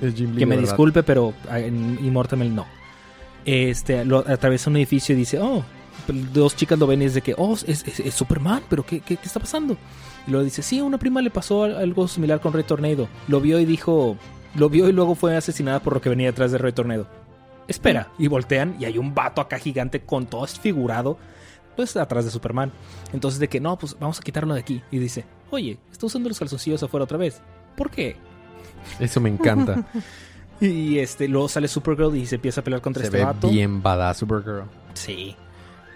Es 0.00 0.14
Jim 0.14 0.32
Lee 0.32 0.38
Que 0.40 0.46
me 0.46 0.56
disculpe, 0.56 1.02
pero 1.02 1.32
ah, 1.50 1.58
en 1.60 1.98
Immortal 2.04 2.38
Man 2.38 2.54
no. 2.54 2.66
Este, 3.44 4.04
lo, 4.04 4.18
atraviesa 4.18 4.70
un 4.70 4.76
edificio 4.76 5.14
y 5.14 5.18
dice, 5.18 5.38
oh, 5.38 5.62
dos 6.32 6.56
chicas 6.56 6.78
lo 6.78 6.86
ven 6.86 7.02
y 7.02 7.04
es 7.06 7.14
de 7.14 7.22
que, 7.22 7.34
oh, 7.38 7.54
es, 7.54 7.64
es- 7.68 8.00
es 8.00 8.14
Superman, 8.14 8.62
pero 8.68 8.84
¿qué, 8.84 9.00
qué, 9.00 9.16
qué 9.16 9.26
está 9.26 9.40
pasando? 9.40 9.76
Y 10.26 10.30
luego 10.30 10.44
dice, 10.44 10.62
sí, 10.62 10.78
a 10.80 10.84
una 10.84 10.98
prima 10.98 11.22
le 11.22 11.30
pasó 11.30 11.64
al- 11.64 11.76
algo 11.76 12.08
similar 12.08 12.40
con 12.40 12.52
Rey 12.52 12.64
Tornado. 12.64 13.08
Lo 13.28 13.40
vio 13.40 13.60
y 13.60 13.64
dijo, 13.64 14.16
lo 14.56 14.68
vio 14.68 14.88
y 14.88 14.92
luego 14.92 15.14
fue 15.14 15.36
asesinada 15.36 15.80
por 15.80 15.94
lo 15.94 16.00
que 16.00 16.08
venía 16.08 16.26
detrás 16.26 16.50
de 16.52 16.58
Rey 16.58 16.72
Tornado. 16.72 17.06
Espera, 17.68 18.10
y 18.18 18.28
voltean 18.28 18.76
y 18.78 18.84
hay 18.84 18.98
un 18.98 19.14
vato 19.14 19.40
acá 19.40 19.58
gigante 19.58 20.00
con 20.00 20.26
todo 20.26 20.42
desfigurado, 20.42 21.18
pues 21.74 21.96
atrás 21.96 22.24
de 22.24 22.30
Superman. 22.30 22.72
Entonces 23.12 23.40
de 23.40 23.48
que, 23.48 23.60
no, 23.60 23.78
pues 23.78 23.96
vamos 23.98 24.18
a 24.18 24.22
quitarlo 24.22 24.54
de 24.54 24.60
aquí. 24.60 24.82
Y 24.90 24.98
dice, 24.98 25.24
oye, 25.50 25.78
está 25.90 26.06
usando 26.06 26.28
los 26.28 26.38
calzoncillos 26.38 26.82
afuera 26.82 27.04
otra 27.04 27.18
vez. 27.18 27.40
¿Por 27.76 27.90
qué? 27.90 28.16
Eso 29.00 29.20
me 29.20 29.28
encanta. 29.28 29.84
Y 30.58 31.00
este, 31.00 31.28
luego 31.28 31.50
sale 31.50 31.68
Supergirl 31.68 32.16
y 32.16 32.24
se 32.24 32.36
empieza 32.36 32.62
a 32.62 32.64
pelear 32.64 32.80
contra 32.80 33.02
Se 33.02 33.08
este 33.08 33.18
ve 33.18 33.24
vato. 33.24 33.50
bien 33.50 33.82
badass 33.82 34.16
Supergirl. 34.16 34.62
Sí. 34.94 35.36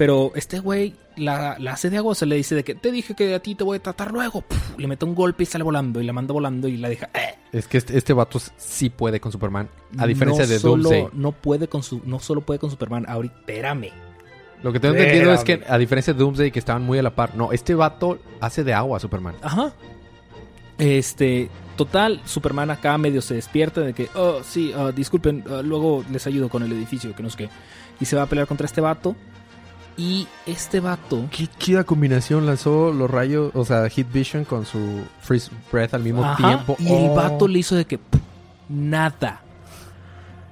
Pero 0.01 0.33
este 0.35 0.61
güey 0.61 0.95
la, 1.19 1.57
la 1.59 1.75
hace 1.75 1.91
de 1.91 1.99
agua, 1.99 2.15
se 2.15 2.25
le 2.25 2.35
dice 2.35 2.55
de 2.55 2.65
que 2.65 2.75
te 2.75 2.91
dije 2.91 3.15
que 3.15 3.35
a 3.35 3.39
ti 3.39 3.55
te 3.55 3.65
voy 3.65 3.77
a 3.77 3.83
tratar 3.83 4.11
luego. 4.11 4.41
Puf, 4.41 4.79
le 4.79 4.87
mete 4.87 5.05
un 5.05 5.15
golpe 5.15 5.43
y 5.43 5.47
sale 5.47 5.63
volando 5.63 6.01
y 6.01 6.07
la 6.07 6.15
manda 6.15 6.33
volando 6.33 6.69
y 6.69 6.79
la 6.79 6.89
deja. 6.89 7.11
¡eh! 7.13 7.35
Es 7.53 7.69
que 7.69 7.77
este, 7.77 7.99
este 7.99 8.15
vato 8.15 8.41
sí 8.57 8.89
puede 8.89 9.21
con 9.21 9.31
Superman. 9.31 9.69
A 9.99 10.07
diferencia 10.07 10.45
no 10.45 10.49
de 10.49 10.59
solo, 10.59 10.83
Doomsday. 10.85 11.09
No 11.13 11.33
puede 11.33 11.69
con 11.69 11.83
su, 11.83 12.01
no 12.07 12.19
solo 12.19 12.41
puede 12.41 12.59
con 12.59 12.71
Superman. 12.71 13.05
Ahorita, 13.07 13.35
espérame. 13.41 13.91
Lo 14.63 14.73
que 14.73 14.81
tengo 14.81 14.95
entendido 14.95 15.35
es 15.35 15.41
Espérame. 15.41 15.67
que, 15.67 15.71
a 15.71 15.77
diferencia 15.77 16.15
de 16.15 16.19
Doomsday, 16.19 16.51
que 16.51 16.61
estaban 16.61 16.83
muy 16.83 16.99
a 16.99 17.03
la 17.03 17.15
par. 17.15 17.37
No, 17.37 17.53
este 17.53 17.75
vato 17.75 18.21
hace 18.41 18.65
de 18.65 18.73
agua 18.73 18.97
a 18.97 19.01
Superman. 19.01 19.35
Ajá. 19.43 19.75
Este, 20.79 21.51
total, 21.77 22.23
Superman 22.25 22.71
acá 22.71 22.97
medio 22.97 23.21
se 23.21 23.35
despierta 23.35 23.83
de 23.83 23.93
que, 23.93 24.09
oh, 24.15 24.41
sí, 24.43 24.73
ah, 24.75 24.93
disculpen, 24.97 25.45
ah, 25.51 25.61
luego 25.63 26.07
les 26.11 26.27
ayudo 26.27 26.49
con 26.49 26.63
el 26.63 26.73
edificio, 26.73 27.15
que 27.15 27.23
no 27.23 27.29
sé 27.29 27.37
qué. 27.37 27.49
Y 28.01 28.07
se 28.07 28.17
va 28.17 28.23
a 28.23 28.27
pelear 28.27 28.49
contra 28.49 28.65
este 28.65 28.81
vato. 28.81 29.15
Y 30.01 30.27
este 30.47 30.81
vato 30.81 31.27
Qué 31.31 31.47
chida 31.59 31.85
combinación. 31.85 32.47
Lanzó 32.47 32.91
los 32.91 33.11
rayos, 33.11 33.51
o 33.55 33.67
sea, 33.67 33.87
Heat 33.91 34.11
Vision 34.11 34.45
con 34.47 34.65
su 34.65 35.05
Freeze 35.21 35.51
Breath 35.71 35.93
al 35.93 36.03
mismo 36.03 36.25
Ajá, 36.25 36.37
tiempo. 36.49 36.77
Y 36.79 36.89
el 36.91 37.11
Oh. 37.11 37.15
vato 37.15 37.47
le 37.47 37.59
hizo 37.59 37.75
de 37.77 37.85
que 37.85 37.99
pff, 37.99 38.21
nada. 38.71 39.43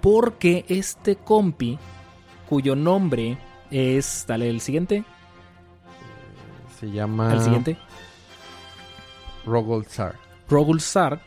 Porque 0.02 0.66
este 0.68 1.16
compi, 1.16 1.78
cuyo 2.48 2.76
nombre 2.76 3.38
es. 3.70 4.26
Dale 4.28 4.50
el 4.50 4.60
siguiente. 4.60 5.02
Se 6.78 6.90
llama. 6.90 7.32
El 7.32 7.40
siguiente. 7.40 7.78
Rogol 9.46 9.86
Tsar. 9.86 10.14
Rogul 10.48 10.80
Sark, 10.80 11.20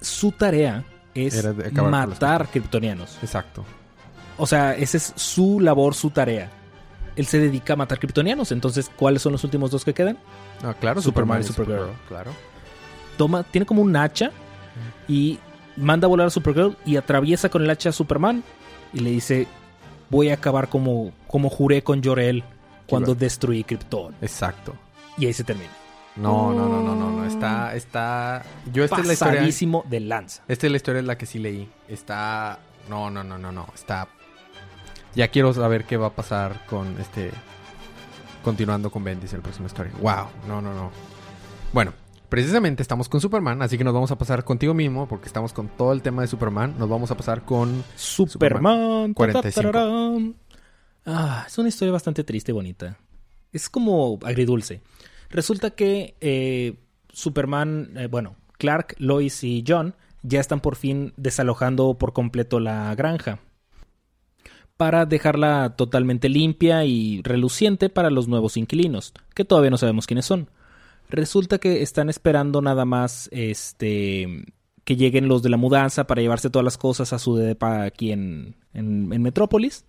su 0.00 0.32
tarea 0.32 0.84
es 1.14 1.44
matar 1.72 2.48
kryptonianos. 2.48 3.18
Exacto. 3.22 3.64
O 4.38 4.46
sea, 4.46 4.74
esa 4.74 4.96
es 4.96 5.12
su 5.14 5.60
labor, 5.60 5.94
su 5.94 6.10
tarea. 6.10 6.50
Él 7.16 7.26
se 7.26 7.38
dedica 7.38 7.74
a 7.74 7.76
matar 7.76 7.98
kryptonianos. 7.98 8.52
Entonces, 8.52 8.90
¿cuáles 8.96 9.22
son 9.22 9.32
los 9.32 9.44
últimos 9.44 9.70
dos 9.70 9.84
que 9.84 9.94
quedan? 9.94 10.18
Ah, 10.62 10.74
claro, 10.78 11.00
Superman 11.00 11.02
Superman, 11.02 11.40
y 11.40 11.44
Supergirl. 11.44 11.78
Supergirl. 11.78 12.08
Claro. 12.08 12.30
Toma, 13.16 13.42
tiene 13.44 13.66
como 13.66 13.82
un 13.82 13.94
hacha 13.96 14.32
y 15.06 15.38
manda 15.76 16.06
a 16.06 16.08
volar 16.08 16.26
a 16.26 16.30
Supergirl 16.30 16.76
y 16.84 16.96
atraviesa 16.96 17.48
con 17.48 17.62
el 17.62 17.70
hacha 17.70 17.90
a 17.90 17.92
Superman 17.92 18.42
y 18.92 19.00
le 19.00 19.10
dice, 19.10 19.46
voy 20.10 20.30
a 20.30 20.34
acabar 20.34 20.68
como, 20.68 21.12
como 21.26 21.50
juré 21.50 21.82
con 21.82 22.02
Jor-El 22.02 22.44
cuando 22.86 23.14
destruí 23.14 23.64
Krypton. 23.64 24.14
Exacto. 24.20 24.74
Y 25.16 25.26
ahí 25.26 25.32
se 25.32 25.44
termina. 25.44 25.70
No, 26.16 26.52
no, 26.52 26.68
no, 26.68 26.82
no, 26.82 26.94
no, 26.94 27.10
no. 27.10 27.24
Está, 27.26 27.74
está. 27.74 28.44
Yo 28.72 28.84
esta 28.84 29.00
es 29.00 29.06
la 29.06 29.12
historia. 29.14 29.82
De 29.86 30.00
lanza. 30.00 30.42
Esta 30.46 30.66
es 30.66 30.70
la 30.70 30.76
historia 30.76 31.00
en 31.00 31.06
la 31.06 31.18
que 31.18 31.26
sí 31.26 31.38
leí. 31.38 31.68
Está. 31.88 32.58
No, 32.88 33.10
no, 33.10 33.24
no, 33.24 33.38
no, 33.38 33.50
no. 33.50 33.66
Está. 33.74 34.08
Ya 35.14 35.28
quiero 35.28 35.52
saber 35.52 35.84
qué 35.84 35.96
va 35.96 36.08
a 36.08 36.14
pasar 36.14 36.66
con 36.66 36.98
este. 37.00 37.30
Continuando 38.42 38.90
con 38.90 39.04
Bendis 39.04 39.32
en 39.32 39.38
la 39.38 39.42
próxima 39.42 39.66
historia. 39.66 39.92
Wow. 40.00 40.26
No, 40.48 40.60
no, 40.60 40.74
no. 40.74 40.90
Bueno, 41.72 41.92
precisamente 42.28 42.82
estamos 42.82 43.08
con 43.08 43.20
Superman, 43.20 43.62
así 43.62 43.78
que 43.78 43.84
nos 43.84 43.94
vamos 43.94 44.10
a 44.10 44.18
pasar 44.18 44.44
contigo 44.44 44.74
mismo, 44.74 45.08
porque 45.08 45.26
estamos 45.26 45.52
con 45.52 45.68
todo 45.68 45.92
el 45.92 46.02
tema 46.02 46.22
de 46.22 46.28
Superman. 46.28 46.74
Nos 46.78 46.88
vamos 46.88 47.10
a 47.10 47.16
pasar 47.16 47.42
con. 47.42 47.84
Superman. 47.96 49.08
ta, 49.08 49.08
ta, 49.08 49.14
45. 49.14 49.62
tararán. 49.62 50.34
Ah, 51.06 51.44
es 51.46 51.58
una 51.58 51.68
historia 51.68 51.92
bastante 51.92 52.24
triste 52.24 52.52
y 52.52 52.54
bonita. 52.54 52.98
Es 53.52 53.68
como 53.68 54.18
agridulce. 54.24 54.82
Resulta 55.30 55.70
que 55.70 56.16
eh, 56.20 56.74
Superman, 57.12 57.92
eh, 57.96 58.06
bueno, 58.08 58.36
Clark, 58.58 58.94
Lois 58.98 59.44
y 59.44 59.64
John 59.66 59.94
ya 60.22 60.40
están 60.40 60.60
por 60.60 60.76
fin 60.76 61.12
desalojando 61.16 61.94
por 61.94 62.12
completo 62.12 62.60
la 62.60 62.94
granja. 62.94 63.38
Para 64.76 65.06
dejarla 65.06 65.74
totalmente 65.76 66.28
limpia 66.28 66.84
y 66.84 67.22
reluciente 67.22 67.88
para 67.88 68.10
los 68.10 68.26
nuevos 68.26 68.56
inquilinos, 68.56 69.12
que 69.34 69.44
todavía 69.44 69.70
no 69.70 69.78
sabemos 69.78 70.06
quiénes 70.06 70.24
son. 70.26 70.48
Resulta 71.10 71.58
que 71.58 71.82
están 71.82 72.08
esperando 72.08 72.60
nada 72.60 72.84
más 72.84 73.28
este 73.32 74.44
que 74.84 74.96
lleguen 74.96 75.28
los 75.28 75.42
de 75.42 75.48
la 75.48 75.56
mudanza 75.56 76.06
para 76.06 76.20
llevarse 76.22 76.50
todas 76.50 76.64
las 76.64 76.76
cosas 76.76 77.12
a 77.12 77.18
su 77.18 77.36
depa 77.36 77.84
aquí 77.84 78.10
en, 78.12 78.56
en, 78.74 79.12
en 79.12 79.22
Metrópolis. 79.22 79.84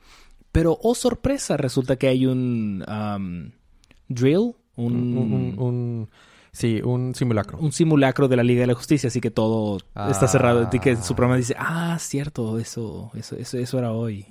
Pero, 0.51 0.77
oh 0.84 0.96
sorpresa, 0.96 1.58
resulta 1.58 1.98
que 1.98 2.08
hay 2.08 2.25
un 2.27 2.84
um, 2.88 3.51
drill, 4.08 4.54
un, 4.77 4.94
Un, 5.18 5.18
un- 5.34 5.60
un- 5.60 6.10
sí, 6.51 6.80
un 6.84 7.13
simulacro. 7.15 7.58
un 7.58 7.72
simulacro 7.74 8.27
de 8.30 8.38
la 8.38 8.44
Liga 8.44 8.62
de 8.62 8.68
la 8.68 8.74
Justicia, 8.75 9.08
así 9.08 9.20
que 9.20 9.32
todo 9.32 9.77
está 9.77 10.25
Ah. 10.25 10.27
cerrado. 10.30 10.70
Y 10.72 10.80
que 10.80 10.96
Superman 10.96 11.38
dice, 11.39 11.56
ah, 11.58 11.98
cierto, 12.00 12.58
eso, 12.60 13.12
eso, 13.15 13.36
eso, 13.36 13.58
eso 13.58 13.80
era 13.80 13.92
hoy. 13.92 14.25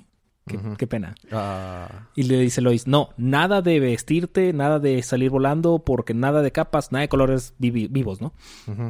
Qué, 0.77 0.85
pena. 0.85 1.15
Ah, 1.31 2.07
Y 2.15 2.23
le 2.23 2.39
dice 2.39 2.61
Lois, 2.61 2.85
no, 2.85 3.09
nada 3.17 3.63
de 3.63 3.79
vestirte, 3.79 4.53
nada 4.53 4.77
de 4.79 5.01
salir 5.01 5.31
volando, 5.31 5.79
porque 5.79 6.13
nada 6.13 6.43
de 6.43 6.51
capas, 6.51 6.91
nada 6.91 7.01
de 7.01 7.09
colores 7.09 7.55
vivos, 7.57 8.21
¿no? 8.21 8.31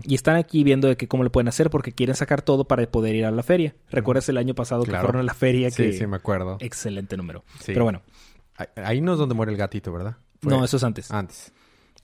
Y 0.03 0.15
están 0.15 0.35
aquí 0.35 0.65
viendo 0.65 0.89
de 0.89 0.97
que 0.97 1.07
cómo 1.07 1.23
le 1.23 1.29
pueden 1.29 1.47
hacer 1.47 1.69
porque 1.69 1.93
quieren 1.93 2.15
sacar 2.15 2.41
todo 2.41 2.65
para 2.65 2.85
poder 2.87 3.15
ir 3.15 3.25
a 3.25 3.31
la 3.31 3.41
feria. 3.41 3.73
¿Recuerdas 3.89 4.27
el 4.27 4.37
año 4.37 4.53
pasado 4.53 4.83
que 4.83 4.91
fueron 4.91 5.17
a 5.17 5.23
la 5.23 5.33
feria? 5.33 5.71
Sí, 5.71 5.83
que... 5.83 5.93
sí, 5.93 6.05
me 6.07 6.17
acuerdo. 6.17 6.57
Excelente 6.59 7.15
número. 7.15 7.45
Sí. 7.59 7.71
Pero 7.71 7.85
bueno, 7.85 8.01
Ahí- 8.75 8.99
no 9.01 9.13
es 9.13 9.19
donde 9.19 9.35
muere 9.35 9.51
el 9.51 9.57
gatito, 9.57 9.91
¿verdad? 9.93 10.17
Fue 10.41 10.51
no, 10.51 10.63
eso 10.63 10.75
es 10.77 10.83
antes. 10.83 11.09
Antes. 11.11 11.53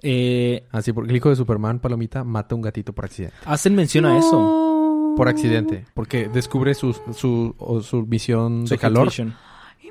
Eh, 0.02 0.66
Así, 0.72 0.94
porque 0.94 1.12
el 1.12 1.16
hijo 1.18 1.30
de 1.30 1.36
Superman, 1.36 1.80
Palomita, 1.80 2.24
mata 2.24 2.56
a 2.56 2.58
un 2.58 2.62
gatito 2.62 2.94
por 2.94 3.06
accidente. 3.06 3.36
hacen 3.46 3.76
mención 3.76 4.06
a 4.06 4.18
eso. 4.18 4.71
Por 5.16 5.28
accidente. 5.28 5.86
Porque 5.94 6.28
descubre 6.30 6.74
su, 6.74 6.94
su, 7.16 7.56
o 7.58 7.82
su 7.82 8.04
visión 8.06 8.68
Su 8.68 8.74
de 8.76 8.78
calor 8.80 9.12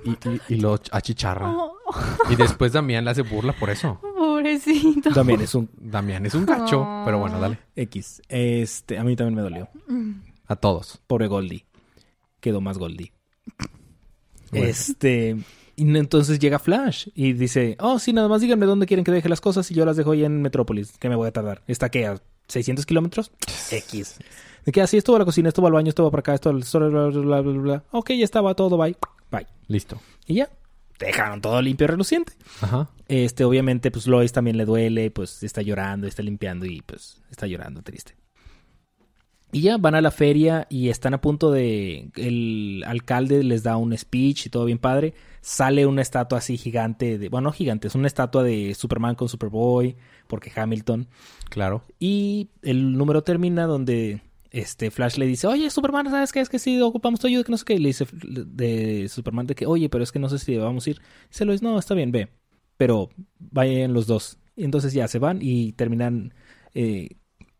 y, 0.04 0.10
y- 0.10 0.40
y 0.48 0.54
lo 0.56 0.78
achicharra. 0.92 1.50
Oh, 1.50 1.74
Y 2.30 2.36
después 2.36 2.72
Damián 2.72 3.04
le 3.04 3.10
hace 3.10 3.22
burla 3.22 3.52
por 3.52 3.70
eso. 3.70 4.00
pobrecito. 4.00 5.10
También 5.12 5.40
es 5.40 5.54
un 5.54 5.68
Damián 5.78 6.24
es 6.26 6.34
un 6.34 6.46
gacho. 6.46 6.80
Oh. 6.82 7.02
Pero 7.04 7.18
bueno, 7.18 7.38
dale. 7.40 7.58
X. 7.76 8.22
Este, 8.28 8.98
a 8.98 9.04
mí 9.04 9.16
también 9.16 9.34
me 9.36 9.42
dolió. 9.42 9.68
A 10.46 10.56
todos. 10.56 11.00
Pobre 11.06 11.26
Goldie. 11.26 11.66
Quedó 12.40 12.60
más 12.60 12.78
Goldie. 12.78 13.12
Bueno. 14.50 14.66
Este. 14.66 15.36
Y 15.76 15.96
entonces 15.96 16.38
llega 16.38 16.58
Flash 16.58 17.08
y 17.14 17.32
dice: 17.34 17.76
Oh, 17.80 17.98
sí, 17.98 18.12
nada 18.12 18.28
más 18.28 18.40
díganme 18.40 18.66
dónde 18.66 18.86
quieren 18.86 19.04
que 19.04 19.12
deje 19.12 19.28
las 19.28 19.40
cosas 19.40 19.70
y 19.70 19.74
yo 19.74 19.84
las 19.84 19.96
dejo 19.96 20.12
ahí 20.12 20.24
en 20.24 20.42
Metrópolis. 20.42 20.96
Que 20.98 21.08
me 21.08 21.16
voy 21.16 21.28
a 21.28 21.32
tardar. 21.32 21.62
¿Está 21.66 21.88
qué? 21.90 22.06
¿A 22.06 22.20
600 22.48 22.84
kilómetros? 22.86 23.30
X. 23.70 24.18
De 24.64 24.72
que 24.72 24.80
así 24.82 24.96
esto 24.96 25.12
va 25.12 25.16
a 25.16 25.20
la 25.20 25.24
cocina, 25.24 25.48
esto 25.48 25.62
va 25.62 25.68
al 25.68 25.74
baño, 25.74 25.88
esto 25.88 26.04
va 26.04 26.10
para 26.10 26.20
acá, 26.20 26.50
bla, 26.50 26.88
bla, 26.88 27.40
bla, 27.40 27.40
bla. 27.40 27.84
Ok, 27.90 28.10
ya 28.10 28.24
estaba 28.24 28.54
todo, 28.54 28.76
bye. 28.76 28.96
Bye. 29.30 29.46
Listo. 29.68 30.00
Y 30.26 30.34
ya. 30.34 30.50
Dejaron 30.98 31.40
todo 31.40 31.62
limpio 31.62 31.84
y 31.84 31.88
reluciente. 31.88 32.34
Ajá. 32.60 32.90
Este, 33.08 33.44
obviamente, 33.44 33.90
pues 33.90 34.06
Lois 34.06 34.32
también 34.32 34.58
le 34.58 34.66
duele, 34.66 35.10
pues 35.10 35.42
está 35.42 35.62
llorando, 35.62 36.06
está 36.06 36.22
limpiando 36.22 36.66
y 36.66 36.82
pues 36.82 37.22
está 37.30 37.46
llorando 37.46 37.82
triste. 37.82 38.16
Y 39.52 39.62
ya 39.62 39.78
van 39.78 39.96
a 39.96 40.00
la 40.00 40.10
feria 40.10 40.66
y 40.70 40.90
están 40.90 41.14
a 41.14 41.20
punto 41.20 41.50
de. 41.50 42.10
El 42.16 42.84
alcalde 42.86 43.42
les 43.42 43.62
da 43.62 43.76
un 43.76 43.96
speech 43.96 44.46
y 44.46 44.50
todo 44.50 44.66
bien 44.66 44.78
padre. 44.78 45.14
Sale 45.40 45.86
una 45.86 46.02
estatua 46.02 46.38
así 46.38 46.56
gigante 46.56 47.18
de. 47.18 47.28
Bueno, 47.28 47.48
no 47.48 47.52
gigante, 47.52 47.88
es 47.88 47.94
una 47.94 48.06
estatua 48.06 48.44
de 48.44 48.74
Superman 48.74 49.16
con 49.16 49.28
Superboy, 49.28 49.96
porque 50.28 50.52
Hamilton. 50.54 51.08
Claro. 51.48 51.82
Y 51.98 52.50
el 52.62 52.96
número 52.96 53.22
termina 53.22 53.66
donde 53.66 54.20
este 54.50 54.90
Flash 54.90 55.16
le 55.16 55.26
dice, 55.26 55.46
oye, 55.46 55.70
Superman, 55.70 56.10
¿sabes 56.10 56.32
qué? 56.32 56.40
Es 56.40 56.48
que 56.48 56.58
si 56.58 56.80
ocupamos 56.80 57.20
tu 57.20 57.26
ayuda, 57.26 57.44
que 57.44 57.52
no 57.52 57.58
sé 57.58 57.64
qué. 57.64 57.74
Y 57.74 57.78
le 57.78 57.88
dice 57.88 58.06
de 58.12 59.08
Superman 59.08 59.46
de 59.46 59.54
que, 59.54 59.66
oye, 59.66 59.88
pero 59.88 60.04
es 60.04 60.12
que 60.12 60.18
no 60.18 60.28
sé 60.28 60.38
si 60.38 60.56
vamos 60.56 60.86
a 60.86 60.90
ir. 60.90 61.00
Dice 61.30 61.44
Lois, 61.44 61.62
no, 61.62 61.78
está 61.78 61.94
bien, 61.94 62.12
ve. 62.12 62.28
Pero 62.76 63.10
vayan 63.38 63.92
los 63.92 64.06
dos. 64.06 64.38
Y 64.56 64.64
entonces 64.64 64.92
ya 64.92 65.08
se 65.08 65.18
van 65.18 65.38
y 65.40 65.72
terminan... 65.72 66.34
eh, 66.74 67.16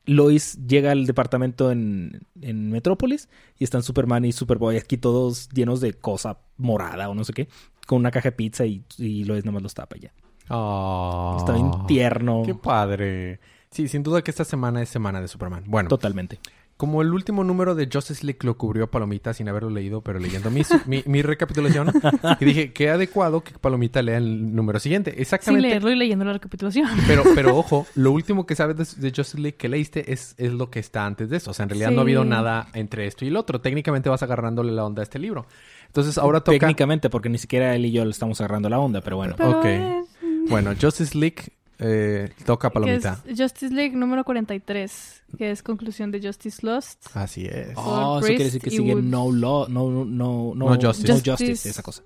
Lois 0.07 0.59
llega 0.67 0.91
al 0.91 1.07
departamento 1.07 1.71
en, 1.71 2.27
en 2.41 2.71
Metrópolis 2.71 3.29
y 3.59 3.65
están 3.65 3.83
Superman 3.83 4.25
y 4.25 4.33
Superboy 4.33 4.77
aquí 4.77 4.97
todos 4.97 5.49
llenos 5.51 5.81
de 5.81 5.93
cosa 5.93 6.41
morada 6.57 7.09
o 7.11 7.15
no 7.15 7.23
sé 7.23 7.33
qué, 7.33 7.49
con 7.87 7.99
una 7.99 8.11
caja 8.11 8.31
de 8.31 8.37
pizza 8.37 8.65
y, 8.67 8.83
y 8.99 9.25
Lois 9.25 9.45
nomás 9.45 9.63
los 9.63 9.75
tapa 9.75 9.97
ya. 9.99 10.13
Ah. 10.49 11.37
Está 11.39 11.53
bien 11.53 11.71
tierno. 11.87 12.43
Qué 12.45 12.55
padre. 12.55 13.39
Sí, 13.71 13.87
sin 13.87 14.03
duda 14.03 14.23
que 14.23 14.33
esta 14.33 14.45
semana 14.45 14.83
es 14.83 14.89
semana 14.89 15.21
de 15.21 15.29
Superman. 15.29 15.65
Bueno, 15.69 15.89
Totalmente. 15.89 16.41
Como 16.81 17.03
el 17.03 17.13
último 17.13 17.45
número 17.45 17.75
de 17.75 17.91
Justice 17.93 18.25
League 18.25 18.39
lo 18.41 18.57
cubrió 18.57 18.91
Palomita 18.91 19.35
sin 19.35 19.51
haberlo 19.51 19.69
leído, 19.69 20.01
pero 20.01 20.19
leyendo 20.19 20.51
mi, 20.51 20.63
mi, 20.87 21.03
mi 21.05 21.21
recapitulación, 21.21 21.93
y 22.41 22.45
dije, 22.47 22.73
qué 22.73 22.89
adecuado 22.89 23.45
que 23.45 23.53
Palomita 23.53 24.01
lea 24.01 24.17
el 24.17 24.55
número 24.55 24.81
siguiente. 24.81 25.11
Sin 25.11 25.21
Exactamente. 25.21 25.69
leerlo 25.69 25.91
y 25.91 25.97
leyendo 25.97 26.25
la 26.25 26.33
recapitulación. 26.33 26.89
Pero, 27.07 27.23
pero 27.35 27.55
ojo, 27.55 27.87
lo 27.97 28.13
último 28.13 28.47
que 28.47 28.57
sabes 28.57 28.97
de, 28.97 29.03
de 29.09 29.15
Justice 29.15 29.39
League 29.39 29.59
que 29.59 29.69
leíste 29.69 30.11
es, 30.11 30.35
es 30.39 30.55
lo 30.55 30.71
que 30.71 30.79
está 30.79 31.05
antes 31.05 31.29
de 31.29 31.37
eso. 31.37 31.51
O 31.51 31.55
sea, 31.55 31.65
en 31.65 31.69
realidad 31.69 31.91
no 31.91 31.99
ha 31.99 32.03
habido 32.05 32.25
nada 32.25 32.69
entre 32.73 33.07
esto 33.07 33.27
y 33.27 33.29
el 33.29 33.37
otro. 33.37 33.61
Técnicamente 33.61 34.09
vas 34.09 34.23
agarrándole 34.23 34.73
la 34.73 34.83
onda 34.87 35.03
a 35.03 35.05
este 35.05 35.19
libro. 35.19 35.45
Entonces 35.87 36.17
ahora 36.17 36.41
toca... 36.41 36.59
Técnicamente, 36.61 37.11
porque 37.11 37.29
ni 37.29 37.37
siquiera 37.37 37.75
él 37.77 37.85
y 37.85 37.93
yo 37.93 38.07
le 38.07 38.11
estamos 38.13 38.41
agarrando 38.41 38.71
la 38.71 38.79
onda, 38.79 39.03
pero 39.03 39.17
bueno. 39.19 39.35
Pero 39.37 39.59
ok. 39.59 39.65
es- 39.67 40.49
Bueno, 40.49 40.73
Justice 40.81 41.19
League 41.19 41.43
eh, 41.81 42.31
toca 42.45 42.69
que 42.69 42.75
Palomita. 42.75 43.23
es 43.27 43.39
Justice 43.41 43.75
League 43.75 43.97
número 43.97 44.23
43, 44.25 45.23
que 45.39 45.51
es 45.51 45.63
conclusión 45.63 46.11
de 46.11 46.21
Justice 46.21 46.65
Lost. 46.67 47.07
Así 47.15 47.47
es. 47.47 47.73
Oh, 47.77 48.19
eso 48.19 48.27
Priest 48.27 48.27
quiere 48.29 48.45
decir 48.45 48.61
que 48.63 48.71
sigue 48.71 48.95
no 48.97 49.33
law, 49.33 49.67
no, 49.69 49.91
no, 49.91 50.05
no, 50.05 50.55
No 50.55 50.69
justice. 50.81 51.09
no 51.09 51.15
Justice. 51.15 51.31
justice, 51.31 51.69
esa 51.71 51.83
cosa. 51.83 52.03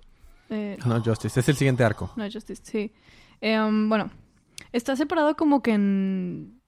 Eh, 0.50 0.78
No, 0.86 1.02
Justice. 1.02 1.40
Es 1.40 1.48
el 1.48 1.56
siguiente 1.56 1.84
arco. 1.84 2.12
No, 2.16 2.24
Justice, 2.30 2.62
sí. 2.64 2.92
Eh, 3.40 3.60
um, 3.60 3.88
bueno, 3.88 4.10
está 4.72 4.94
separado 4.96 5.36
como 5.36 5.62
que 5.62 5.72
en... 5.72 6.60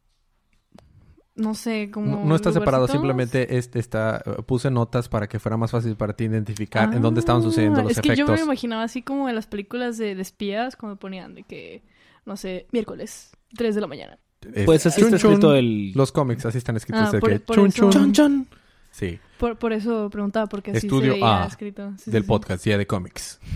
No 1.34 1.52
sé, 1.54 1.90
como... 1.90 2.16
No, 2.16 2.24
no 2.24 2.34
está 2.34 2.50
separado, 2.50 2.88
simplemente 2.88 3.58
este 3.58 3.78
está, 3.78 4.22
puse 4.46 4.70
notas 4.70 5.10
para 5.10 5.28
que 5.28 5.38
fuera 5.38 5.58
más 5.58 5.70
fácil 5.70 5.94
para 5.94 6.14
ti 6.16 6.24
identificar 6.24 6.94
en 6.94 7.02
dónde 7.02 7.20
estaban 7.20 7.42
sucediendo 7.42 7.80
Ah, 7.80 7.82
los 7.82 7.92
es 7.92 8.00
que 8.00 8.08
yo 8.16 8.24
me 8.26 8.32
efectos. 8.32 8.46
imaginaba 8.46 8.82
así 8.84 9.02
como 9.02 9.28
en 9.28 9.34
las 9.34 9.46
películas 9.46 9.98
de, 9.98 10.14
de 10.14 10.22
espías, 10.22 10.76
cuando 10.76 10.98
ponían 10.98 11.34
de 11.34 11.42
que, 11.42 11.82
no 12.26 12.36
sé, 12.36 12.66
miércoles, 12.72 13.30
3 13.56 13.74
de 13.74 13.80
la 13.80 13.86
mañana. 13.86 14.18
Es 14.52 14.64
Pues 14.66 14.84
así 14.86 15.00
chun, 15.00 15.08
está 15.14 15.18
chun. 15.18 15.30
escrito 15.32 15.54
el... 15.54 15.92
Los 15.92 16.12
cómics 16.12 16.44
así 16.46 16.58
están 16.58 16.76
escritos. 16.76 17.08
Ah, 17.08 17.10
de 17.12 17.20
por- 17.20 17.30
que 17.30 17.40
por 17.40 17.56
chun, 17.56 17.66
eso- 17.68 17.90
chun. 17.90 18.12
Chon. 18.12 18.46
Sí, 18.90 19.18
Por, 19.38 19.58
por 19.58 19.72
eso 19.72 20.08
preguntaba, 20.10 20.46
porque 20.46 20.70
así 20.70 20.86
Estudio 20.86 21.12
se 21.14 21.20
veía 21.20 21.42
A 21.42 21.46
escrito. 21.46 21.92
Sí, 21.98 22.10
del 22.10 22.22
sí. 22.22 22.28
podcast 22.28 22.64
Día 22.64 22.78
de 22.78 22.86
Cómics. 22.86 23.40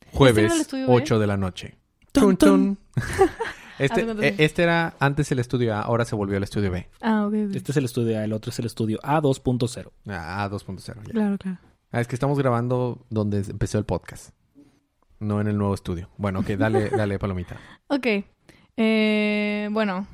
¿Este 0.00 0.16
Jueves, 0.18 0.44
era 0.44 0.54
el 0.54 0.60
estudio 0.60 0.86
B? 0.88 0.92
8 0.94 1.18
de 1.18 1.26
la 1.26 1.36
noche. 1.36 1.78
Tun, 2.12 2.36
Chun, 2.36 2.36
chun. 2.36 2.78
Este, 3.76 4.02
eh, 4.02 4.34
sí. 4.36 4.42
este 4.42 4.62
era 4.62 4.94
antes 5.00 5.32
el 5.32 5.40
estudio 5.40 5.74
A, 5.74 5.80
ahora 5.80 6.04
se 6.04 6.14
volvió 6.14 6.36
el 6.36 6.44
estudio 6.44 6.70
B. 6.70 6.88
Ah. 7.00 7.28
Este 7.52 7.72
es 7.72 7.76
el 7.76 7.86
estudio 7.86 8.16
A, 8.18 8.22
el 8.24 8.32
otro 8.32 8.50
es 8.50 8.58
el 8.60 8.66
estudio 8.66 9.00
A2.0. 9.02 9.90
Ah, 10.06 10.48
2.0. 10.48 10.78
ya. 11.04 11.10
Claro, 11.12 11.38
claro. 11.38 11.58
Ah, 11.90 12.00
es 12.00 12.06
que 12.06 12.14
estamos 12.14 12.38
grabando 12.38 13.04
donde 13.10 13.38
empezó 13.38 13.78
el 13.78 13.84
podcast. 13.84 14.30
No 15.24 15.40
en 15.40 15.46
el 15.48 15.56
nuevo 15.56 15.74
estudio. 15.74 16.08
Bueno, 16.18 16.40
ok, 16.40 16.46
dale, 16.50 16.90
dale, 16.90 17.18
palomita. 17.18 17.56
Ok. 17.88 18.06
Eh, 18.76 19.68
bueno, 19.72 20.06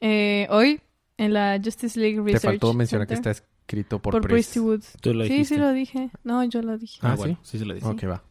eh, 0.00 0.46
hoy 0.50 0.80
en 1.18 1.32
la 1.32 1.60
Justice 1.62 1.98
League 1.98 2.16
Research 2.20 2.40
Te 2.42 2.46
faltó 2.48 2.72
mencionar 2.74 3.06
que 3.06 3.14
está 3.14 3.30
escrito 3.30 4.00
por, 4.00 4.12
por, 4.12 4.22
Priest. 4.22 4.56
Woods. 4.56 4.96
Tú 5.00 5.12
lo 5.12 5.24
Sí, 5.24 5.30
dijiste. 5.30 5.54
sí 5.56 5.60
lo 5.60 5.72
dije. 5.72 6.10
No, 6.24 6.42
yo 6.44 6.62
lo 6.62 6.78
dije. 6.78 6.98
Ah, 7.02 7.12
Ah, 7.12 7.14
bueno, 7.16 7.38
sí, 7.42 7.58
sí 7.58 7.64
lo 7.64 7.74
dije. 7.74 7.86
Ok, 7.86 8.04
va. 8.08 8.22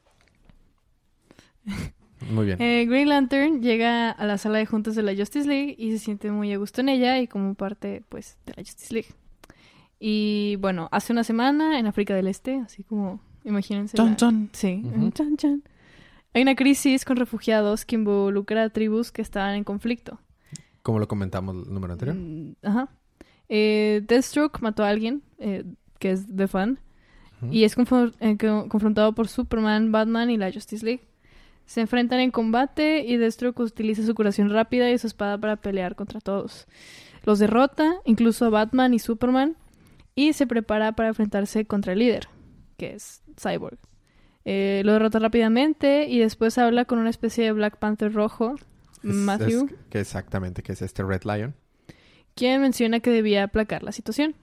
Muy 2.32 2.46
bien. 2.46 2.62
Eh, 2.62 2.86
Green 2.88 3.10
Lantern 3.10 3.62
llega 3.62 4.10
a 4.12 4.26
la 4.26 4.38
sala 4.38 4.58
de 4.60 4.66
juntas 4.66 4.96
de 4.96 5.04
la 5.04 5.14
Justice 5.16 5.48
League 5.48 5.76
y 5.78 5.92
se 5.92 6.00
siente 6.00 6.32
muy 6.32 6.52
a 6.54 6.58
gusto 6.58 6.82
en 6.82 6.90
ella 6.90 7.20
y 7.20 7.28
como 7.28 7.54
parte, 7.56 8.04
pues, 8.10 8.38
de 8.46 8.54
la 8.56 8.64
Justice 8.64 8.94
League. 8.94 9.10
Y 10.00 10.56
bueno, 10.60 10.88
hace 10.92 11.14
una 11.14 11.24
semana 11.24 11.78
en 11.80 11.86
África 11.88 12.16
del 12.16 12.28
Este, 12.28 12.56
así 12.60 12.84
como, 12.84 13.20
imagínense. 13.44 13.96
Chon, 13.98 14.10
la- 14.12 14.16
chon. 14.16 14.50
Sí, 14.54 14.82
Ujú. 14.86 15.12
chan, 15.12 15.38
chan. 15.38 15.64
Hay 16.36 16.42
una 16.44 16.54
crisis 16.56 17.06
con 17.06 17.16
refugiados 17.18 17.86
que 17.86 17.96
involucra 17.96 18.64
a 18.64 18.70
tribus 18.70 19.12
que 19.12 19.22
estaban 19.24 19.56
en 19.56 19.64
conflicto. 19.64 20.20
Como 20.84 21.00
lo 21.00 21.08
comentamos 21.08 21.56
el 21.68 21.74
número 21.74 21.94
anterior. 21.94 22.16
Mm, 22.16 22.56
Ajá. 22.62 22.90
Eh, 23.50 24.04
Deathstroke 24.08 24.60
mató 24.62 24.84
a 24.84 24.90
alguien, 24.90 25.24
eh, 25.40 25.64
que 25.98 26.12
es 26.12 26.26
The 26.36 26.48
Fan, 26.48 26.80
y 27.52 27.64
es 27.64 27.76
eh, 27.78 28.38
co- 28.38 28.68
confrontado 28.70 29.14
por 29.16 29.28
Superman, 29.28 29.92
Batman 29.92 30.30
y 30.30 30.38
la 30.38 30.52
Justice 30.52 30.86
League. 30.86 31.04
Se 31.66 31.82
enfrentan 31.82 32.20
en 32.20 32.32
combate 32.32 33.04
y 33.08 33.18
Deathstroke 33.18 33.60
utiliza 33.62 34.04
su 34.06 34.14
curación 34.14 34.50
rápida 34.50 34.92
y 34.92 34.98
su 34.98 35.08
espada 35.08 35.38
para 35.38 35.56
pelear 35.56 35.96
contra 35.96 36.20
todos. 36.20 36.68
Los 37.24 37.40
derrota, 37.40 37.96
incluso 38.06 38.46
a 38.46 38.50
Batman 38.50 38.94
y 38.94 39.00
Superman, 39.00 39.56
y 40.16 40.34
se 40.34 40.46
prepara 40.48 40.92
para 40.92 41.10
enfrentarse 41.10 41.66
contra 41.66 41.94
el 41.94 42.00
líder, 42.00 42.28
que 42.78 42.94
es 42.94 43.24
Cyborg. 43.40 43.78
Eh, 44.46 44.84
lo 44.86 44.94
derrota 44.94 45.18
rápidamente 45.20 46.06
y 46.08 46.20
después 46.20 46.58
habla 46.58 46.86
con 46.86 47.00
una 47.00 47.10
especie 47.10 47.44
de 47.46 47.52
Black 47.52 47.78
Panther 47.78 48.14
rojo, 48.14 48.56
Es- 49.04 49.04
Matthew, 49.04 49.66
es- 49.66 49.74
que 49.90 50.00
exactamente, 50.00 50.62
que 50.64 50.74
es 50.74 50.82
este 50.84 51.04
Red 51.04 51.24
Lion. 51.24 51.56
quien 52.36 52.62
menciona 52.62 53.00
que 53.00 53.10
debía 53.10 53.44
aplacar 53.44 53.82
la 53.84 53.92
situación. 53.92 54.36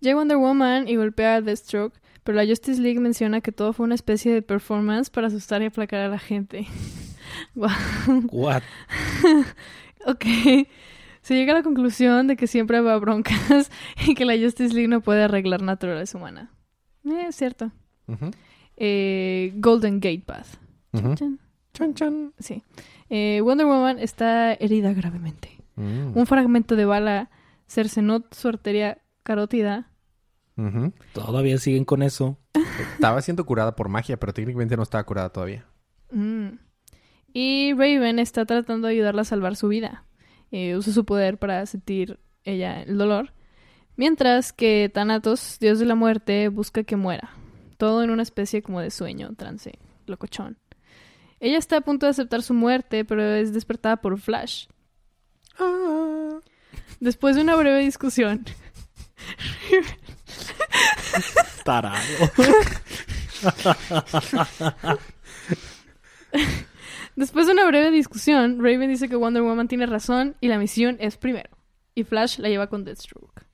Llega 0.00 0.16
Wonder 0.16 0.36
Woman 0.38 0.88
y 0.88 0.96
golpea 0.96 1.36
a 1.36 1.40
Deathstroke, 1.42 1.98
pero 2.22 2.36
la 2.36 2.46
Justice 2.46 2.80
League 2.80 3.00
menciona 3.00 3.40
que 3.42 3.52
todo 3.52 3.72
fue 3.74 3.84
una 3.84 3.94
especie 3.94 4.32
de 4.32 4.40
performance 4.40 5.10
para 5.10 5.26
asustar 5.26 5.60
y 5.62 5.66
aplacar 5.66 6.00
a 6.00 6.08
la 6.08 6.18
gente. 6.18 6.66
Guau. 7.54 7.70
What? 8.30 8.62
ok. 10.06 10.24
Se 11.22 11.34
llega 11.34 11.52
a 11.52 11.56
la 11.56 11.62
conclusión 11.62 12.26
de 12.26 12.36
que 12.36 12.46
siempre 12.46 12.80
va 12.80 12.98
broncas 12.98 13.70
y 14.06 14.14
que 14.14 14.24
la 14.24 14.36
Justice 14.38 14.72
League 14.74 14.88
no 14.88 15.00
puede 15.00 15.22
arreglar 15.24 15.62
naturaleza 15.62 16.16
humana. 16.18 16.50
Eh, 17.04 17.26
es 17.28 17.36
cierto. 17.36 17.72
Eh, 18.76 19.52
Golden 19.56 20.00
Gate 20.00 20.24
Path. 20.24 20.56
Chan. 20.92 21.38
Chan, 21.72 21.94
chan. 21.94 22.32
Sí. 22.38 22.62
Eh, 23.10 23.40
Wonder 23.42 23.66
Woman 23.66 23.98
está 23.98 24.54
herida 24.54 24.92
gravemente. 24.92 25.50
Mm. 25.76 26.16
Un 26.16 26.26
fragmento 26.26 26.76
de 26.76 26.84
bala 26.84 27.30
cercenó 27.66 28.24
su 28.30 28.48
arteria 28.48 28.98
carótida. 29.22 29.90
Todavía 31.12 31.58
siguen 31.58 31.84
con 31.84 32.02
eso. 32.02 32.38
Estaba 32.94 33.20
siendo 33.22 33.44
curada 33.44 33.74
por 33.74 33.88
magia, 33.88 34.18
pero 34.18 34.32
técnicamente 34.32 34.76
no 34.76 34.84
estaba 34.84 35.04
curada 35.04 35.30
todavía. 35.30 35.66
Mm. 36.12 36.58
Y 37.32 37.72
Raven 37.72 38.20
está 38.20 38.46
tratando 38.46 38.86
de 38.86 38.94
ayudarla 38.94 39.22
a 39.22 39.24
salvar 39.24 39.56
su 39.56 39.66
vida. 39.66 40.04
Eh, 40.52 40.76
usa 40.76 40.92
su 40.92 41.04
poder 41.04 41.38
para 41.38 41.66
sentir 41.66 42.20
ella 42.44 42.82
el 42.82 42.96
dolor. 42.96 43.32
Mientras 43.96 44.52
que 44.52 44.90
Thanatos, 44.92 45.58
dios 45.60 45.80
de 45.80 45.86
la 45.86 45.96
muerte, 45.96 46.48
busca 46.48 46.84
que 46.84 46.94
muera. 46.94 47.30
Todo 47.76 48.02
en 48.02 48.10
una 48.10 48.22
especie 48.22 48.62
como 48.62 48.80
de 48.80 48.90
sueño, 48.90 49.34
trance, 49.36 49.78
locochón. 50.06 50.58
Ella 51.40 51.58
está 51.58 51.78
a 51.78 51.80
punto 51.80 52.06
de 52.06 52.10
aceptar 52.10 52.42
su 52.42 52.54
muerte, 52.54 53.04
pero 53.04 53.22
es 53.22 53.52
despertada 53.52 53.96
por 53.96 54.18
Flash. 54.18 54.66
Después 57.00 57.36
de 57.36 57.42
una 57.42 57.56
breve 57.56 57.80
discusión, 57.80 58.44
Tarado. 61.64 61.98
Después 67.16 67.46
de 67.46 67.52
una 67.52 67.66
breve 67.66 67.90
discusión, 67.90 68.58
Raven 68.58 68.88
dice 68.88 69.08
que 69.08 69.16
Wonder 69.16 69.42
Woman 69.42 69.68
tiene 69.68 69.86
razón 69.86 70.36
y 70.40 70.48
la 70.48 70.58
misión 70.58 70.96
es 71.00 71.16
primero. 71.16 71.50
Y 71.94 72.04
Flash 72.04 72.38
la 72.38 72.48
lleva 72.48 72.66
con 72.68 72.84
Deathstroke. 72.84 73.46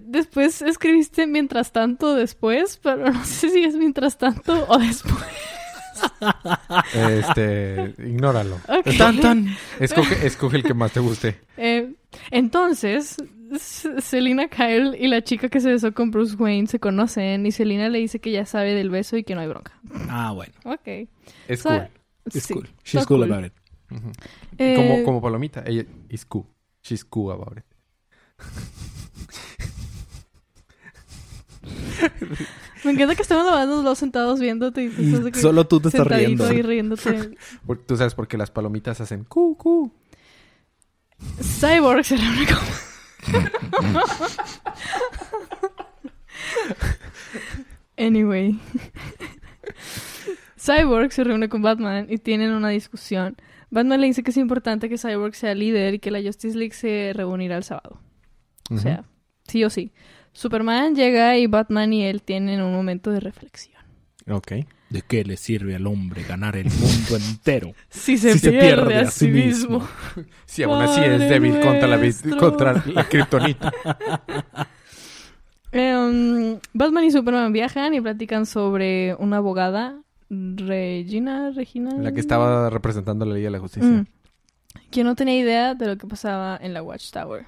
Después 0.00 0.62
escribiste 0.62 1.26
mientras 1.26 1.72
tanto 1.72 2.14
después, 2.14 2.78
pero 2.82 3.10
no 3.12 3.24
sé 3.24 3.50
si 3.50 3.64
es 3.64 3.74
mientras 3.76 4.16
tanto 4.18 4.66
o 4.68 4.78
después. 4.78 5.14
Este, 6.94 7.94
ignóralo. 7.98 8.58
Tan, 8.98 9.20
tan. 9.20 9.46
Escoge, 9.78 10.26
escoge 10.26 10.56
el 10.58 10.62
que 10.62 10.74
más 10.74 10.92
te 10.92 11.00
guste. 11.00 11.40
Eh, 11.56 11.92
entonces, 12.30 13.16
Selina 14.00 14.48
Kyle 14.48 14.96
y 14.98 15.08
la 15.08 15.22
chica 15.22 15.48
que 15.48 15.60
se 15.60 15.70
besó 15.70 15.92
con 15.92 16.10
Bruce 16.10 16.34
Wayne 16.36 16.66
se 16.66 16.80
conocen 16.80 17.44
y 17.46 17.52
Selina 17.52 17.88
le 17.88 17.98
dice 17.98 18.18
que 18.20 18.32
ya 18.32 18.46
sabe 18.46 18.74
del 18.74 18.90
beso 18.90 19.16
y 19.16 19.24
que 19.24 19.34
no 19.34 19.42
hay 19.42 19.48
bronca. 19.48 19.72
Ah, 20.08 20.32
bueno. 20.32 20.52
Ok. 20.64 21.08
Es 21.48 21.60
So- 21.60 21.68
cool. 21.68 21.88
It's 22.26 22.44
sí, 22.46 22.54
cool. 22.54 22.68
She's 22.84 23.04
cool, 23.06 23.22
about 23.24 23.44
it. 23.46 23.52
Ujú. 23.90 24.12
Eh, 24.56 24.74
Como, 24.76 25.04
como 25.04 25.20
palomita. 25.20 25.64
Ella 25.66 25.84
is 26.08 26.24
cool. 26.24 26.46
She's 26.82 27.04
cool 27.04 27.32
about 27.32 27.58
it. 27.58 27.64
Me 32.84 32.90
encanta 32.90 33.14
que 33.14 33.22
estemos 33.22 33.44
lavando 33.46 33.76
los 33.76 33.84
dos 33.84 33.98
sentados 33.98 34.40
viéndote 34.40 34.84
y 34.84 34.88
tú 34.88 35.02
estás 35.02 35.24
de 35.24 35.32
que 35.32 35.40
Solo 35.40 35.66
tú 35.66 35.80
te 35.80 35.88
estás 35.88 36.06
riendo. 36.06 36.52
y 36.52 36.62
riéndote. 36.62 37.36
Tú 37.86 37.96
sabes 37.96 38.14
por 38.14 38.26
qué 38.28 38.36
las 38.36 38.50
palomitas 38.50 39.00
hacen 39.00 39.24
cu, 39.24 39.56
cu. 39.56 39.92
Cyborg 41.40 42.04
se 42.04 42.16
reúne 42.16 42.46
con... 42.46 42.58
anyway. 47.96 48.58
Cyborg 50.58 51.12
se 51.12 51.24
reúne 51.24 51.48
con 51.48 51.62
Batman 51.62 52.06
y 52.08 52.18
tienen 52.18 52.52
una 52.52 52.68
discusión. 52.70 53.36
Batman 53.70 54.00
le 54.00 54.06
dice 54.08 54.22
que 54.22 54.30
es 54.30 54.36
importante 54.36 54.88
que 54.88 54.98
Cyborg 54.98 55.34
sea 55.34 55.54
líder 55.54 55.94
y 55.94 55.98
que 55.98 56.10
la 56.10 56.20
Justice 56.20 56.56
League 56.56 56.74
se 56.74 57.12
reunirá 57.14 57.56
el 57.56 57.64
sábado. 57.64 58.00
O 58.70 58.76
sea, 58.78 59.04
sí 59.46 59.64
o 59.64 59.70
sí. 59.70 59.92
Superman 60.32 60.94
llega 60.94 61.36
y 61.36 61.46
Batman 61.46 61.92
y 61.92 62.04
él 62.04 62.22
tienen 62.22 62.62
un 62.62 62.72
momento 62.72 63.10
de 63.10 63.20
reflexión. 63.20 63.80
Ok. 64.30 64.52
¿De 64.90 65.00
qué 65.00 65.24
le 65.24 65.38
sirve 65.38 65.74
al 65.74 65.86
hombre 65.86 66.22
ganar 66.22 66.56
el 66.56 66.66
mundo 66.66 67.16
entero? 67.16 67.72
Si 67.88 68.18
se, 68.18 68.34
Si 68.34 68.40
se 68.40 68.50
pierde, 68.50 68.96
a 68.96 69.10
sí 69.10 69.28
mismo. 69.28 69.86
Sí, 70.44 70.62
aún 70.64 70.82
así 70.82 71.00
es 71.00 71.18
débil 71.18 71.60
contra 71.60 71.88
la, 71.88 71.98
contra 72.38 72.84
la 72.86 73.04
kriptonita. 73.08 73.72
Em, 75.72 76.58
Batman 76.74 77.04
y 77.04 77.10
Superman 77.10 77.52
viajan 77.52 77.94
y 77.94 78.00
platican 78.02 78.44
sobre 78.44 79.14
una 79.14 79.38
abogada, 79.38 79.98
Regina, 80.28 81.50
Regina. 81.50 81.94
La 81.94 82.12
que 82.12 82.20
estaba 82.20 82.68
representando 82.68 83.24
la 83.24 83.34
Liga 83.34 83.46
de 83.46 83.52
la 83.52 83.58
Justicia. 83.58 83.88
Mm. 83.88 84.06
Que 84.90 85.04
no 85.04 85.14
tenía 85.14 85.38
idea 85.38 85.74
de 85.74 85.86
lo 85.86 85.96
que 85.96 86.06
pasaba 86.06 86.58
en 86.60 86.74
la 86.74 86.82
Watchtower. 86.82 87.46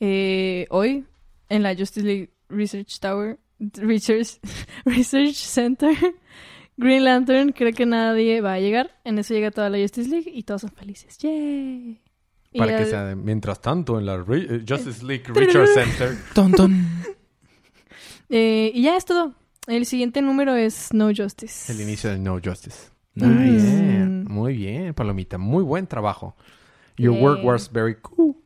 Eh, 0.00 0.66
hoy, 0.70 1.04
en 1.48 1.62
la 1.62 1.74
Justice 1.76 2.06
League 2.06 2.30
Research 2.48 2.98
Tower, 3.00 3.38
Research, 3.58 4.38
Research 4.84 5.34
Center, 5.34 5.94
Green 6.76 7.04
Lantern 7.04 7.52
cree 7.52 7.72
que 7.72 7.86
nadie 7.86 8.40
va 8.40 8.54
a 8.54 8.60
llegar. 8.60 8.90
En 9.04 9.18
eso 9.18 9.32
llega 9.34 9.50
toda 9.50 9.70
la 9.70 9.78
Justice 9.78 10.08
League 10.10 10.30
y 10.32 10.42
todos 10.42 10.60
son 10.62 10.70
felices. 10.70 11.16
¡Yay! 11.18 12.00
Para 12.56 12.78
que 12.78 12.86
sea 12.86 13.14
Mientras 13.16 13.60
tanto, 13.60 13.98
en 13.98 14.06
la 14.06 14.16
Re- 14.22 14.46
eh, 14.56 14.64
Justice 14.66 15.04
League 15.04 15.24
Richard 15.28 15.66
Center. 15.74 16.16
Ton, 16.34 16.52
ton. 16.52 16.74
eh, 18.28 18.70
y 18.74 18.82
ya 18.82 18.96
es 18.96 19.04
todo. 19.04 19.34
El 19.66 19.84
siguiente 19.86 20.22
número 20.22 20.54
es 20.54 20.92
No 20.92 21.10
Justice. 21.16 21.72
El 21.72 21.80
inicio 21.80 22.10
del 22.10 22.22
No 22.22 22.38
Justice. 22.42 22.90
Nice. 23.14 23.66
Mm. 23.66 24.26
Muy 24.28 24.56
bien, 24.56 24.94
Palomita. 24.94 25.38
Muy 25.38 25.64
buen 25.64 25.86
trabajo. 25.86 26.36
Your 26.96 27.14
Yeah. 27.14 27.22
work 27.24 27.44
was 27.44 27.70
very 27.72 27.96
cool. 28.00 28.36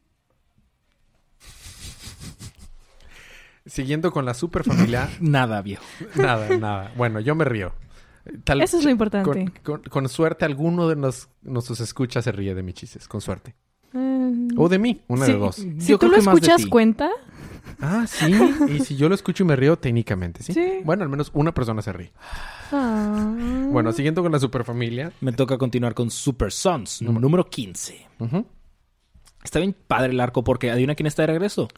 Siguiendo 3.70 4.10
con 4.12 4.24
la 4.24 4.34
super 4.34 4.64
familia. 4.64 5.08
Nada, 5.20 5.62
viejo. 5.62 5.84
nada, 6.16 6.48
nada. 6.58 6.92
Bueno, 6.96 7.20
yo 7.20 7.34
me 7.34 7.44
río. 7.44 7.72
Tal- 8.44 8.60
Eso 8.60 8.78
es 8.78 8.84
lo 8.84 8.90
importante. 8.90 9.30
con, 9.30 9.80
con- 9.80 9.82
con 9.88 10.08
suerte, 10.08 10.44
alguno 10.44 10.88
de 10.88 10.96
nos, 10.96 11.28
nuestros 11.42 11.80
escuchas 11.80 12.24
se 12.24 12.32
ríe 12.32 12.54
de 12.54 12.62
mis 12.62 12.74
chistes. 12.74 13.06
Con 13.08 13.20
suerte. 13.20 13.54
Mm. 13.92 14.58
O 14.58 14.68
de 14.68 14.78
mí, 14.78 15.02
una 15.08 15.24
Sí. 15.26 15.32
de 15.32 15.38
dos. 15.38 15.56
Si 15.56 15.74
Yo 15.86 15.98
tú 15.98 16.08
creo 16.08 16.22
lo 16.22 16.30
escuchas, 16.32 16.66
cuenta. 16.66 17.08
Ah, 17.80 18.04
sí. 18.06 18.32
Y 18.68 18.80
si 18.80 18.96
yo 18.96 19.08
lo 19.08 19.14
escucho 19.14 19.42
y 19.44 19.46
me 19.46 19.56
río, 19.56 19.76
técnicamente, 19.78 20.42
¿sí? 20.42 20.52
Sí. 20.52 20.80
Bueno, 20.84 21.02
al 21.04 21.08
menos 21.08 21.30
una 21.34 21.54
persona 21.54 21.80
se 21.82 21.92
ríe. 21.92 22.12
Ah. 22.72 23.34
Bueno, 23.70 23.92
siguiendo 23.92 24.22
con 24.22 24.32
la 24.32 24.38
superfamilia. 24.38 25.12
Me 25.20 25.32
toca 25.32 25.56
continuar 25.58 25.94
con 25.94 26.10
Super 26.10 26.52
Sons, 26.52 27.00
nú- 27.02 27.18
número 27.18 27.48
15. 27.48 28.06
Ujú. 28.18 28.46
Está 29.42 29.58
bien 29.60 29.74
padre 29.86 30.12
el 30.12 30.20
arco 30.20 30.44
porque 30.44 30.70
adivina 30.70 30.94
quién 30.94 31.06
está 31.06 31.22
de 31.22 31.28
regreso. 31.28 31.68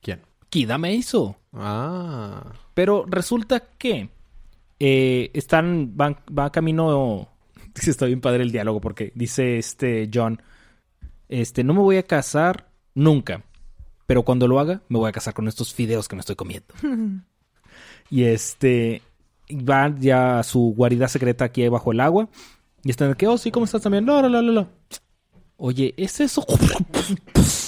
¿Quién? 0.00 0.22
Kida 0.52 0.76
me 0.76 0.94
hizo. 0.94 1.36
Ah. 1.54 2.52
Pero 2.74 3.06
resulta 3.08 3.60
que 3.78 4.10
eh, 4.78 5.30
están, 5.32 5.96
van, 5.96 6.18
va 6.38 6.52
camino. 6.52 7.30
Está 7.74 8.04
bien 8.04 8.20
padre 8.20 8.42
el 8.42 8.52
diálogo 8.52 8.78
porque 8.78 9.12
dice 9.14 9.56
este 9.56 10.10
John: 10.12 10.42
Este, 11.30 11.64
no 11.64 11.72
me 11.72 11.80
voy 11.80 11.96
a 11.96 12.02
casar 12.02 12.68
nunca. 12.94 13.42
Pero 14.04 14.24
cuando 14.24 14.46
lo 14.46 14.60
haga, 14.60 14.82
me 14.90 14.98
voy 14.98 15.08
a 15.08 15.12
casar 15.12 15.32
con 15.32 15.48
estos 15.48 15.72
fideos 15.72 16.06
que 16.06 16.16
me 16.16 16.20
estoy 16.20 16.36
comiendo. 16.36 16.74
y 18.10 18.24
este 18.24 19.00
va 19.50 19.94
ya 19.98 20.40
a 20.40 20.42
su 20.42 20.74
guarida 20.76 21.08
secreta 21.08 21.46
aquí 21.46 21.66
bajo 21.68 21.92
el 21.92 22.00
agua. 22.00 22.28
Y 22.84 22.90
están 22.90 23.08
de 23.08 23.14
que, 23.14 23.26
oh, 23.26 23.38
sí, 23.38 23.50
¿cómo 23.50 23.64
estás 23.64 23.80
también? 23.80 24.04
No, 24.04 24.20
no, 24.20 24.28
no, 24.28 24.42
no, 24.42 24.52
no. 24.52 24.68
Oye, 25.56 25.94
¿es 25.96 26.20
eso? 26.20 26.44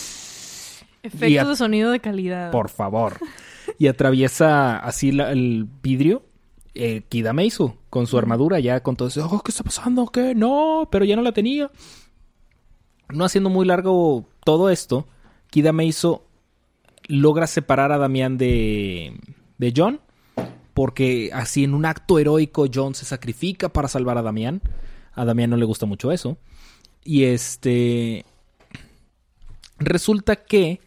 Efectos 1.05 1.49
de 1.49 1.57
sonido 1.57 1.91
de 1.91 2.01
calidad. 2.01 2.51
Por 2.51 2.69
favor. 2.71 3.19
Y 3.79 3.87
atraviesa 3.87 4.79
así 4.79 5.13
la- 5.13 5.31
el 5.33 5.69
vidrio. 5.83 6.23
Eh, 6.75 7.03
Kida 7.09 7.33
Meizu 7.33 7.77
con 7.89 8.09
su 8.09 8.19
armadura 8.19 8.59
ya 8.59 8.83
con 8.83 8.97
todo 8.97 9.07
eso. 9.09 9.29
Oh, 9.31 9.41
¿Qué 9.43 9.53
está 9.53 9.63
pasando? 9.63 10.07
¿Qué? 10.09 10.35
No, 10.35 10.89
pero 10.91 11.05
ya 11.05 11.15
no 11.15 11.23
la 11.23 11.31
tenía. 11.33 11.71
No 13.11 13.25
haciendo 13.25 13.49
muy 13.51 13.65
largo 13.65 14.27
todo 14.45 14.71
esto, 14.71 15.07
Kida 15.51 15.73
Meizu 15.73 16.23
logra 17.07 17.47
separar 17.47 17.93
a 17.93 17.99
Damián 17.99 18.39
de, 18.39 19.17
de 19.59 19.73
John. 19.77 20.01
Porque 20.73 21.31
así 21.33 21.63
en 21.63 21.75
un 21.75 21.87
acto 21.87 22.19
heroico 22.19 22.67
John 22.75 22.97
se 22.97 23.05
sacrifica 23.05 23.69
para 23.69 23.87
salvar 23.87 24.19
a 24.19 24.23
Damián. 24.23 24.61
A 25.13 25.25
Damián 25.25 25.51
no 25.51 25.57
le 25.57 25.65
gusta 25.67 25.87
mucho 25.87 26.11
eso. 26.11 26.37
Y 27.05 27.25
este... 27.25 28.25
Resulta 29.79 30.37
que... 30.37 30.81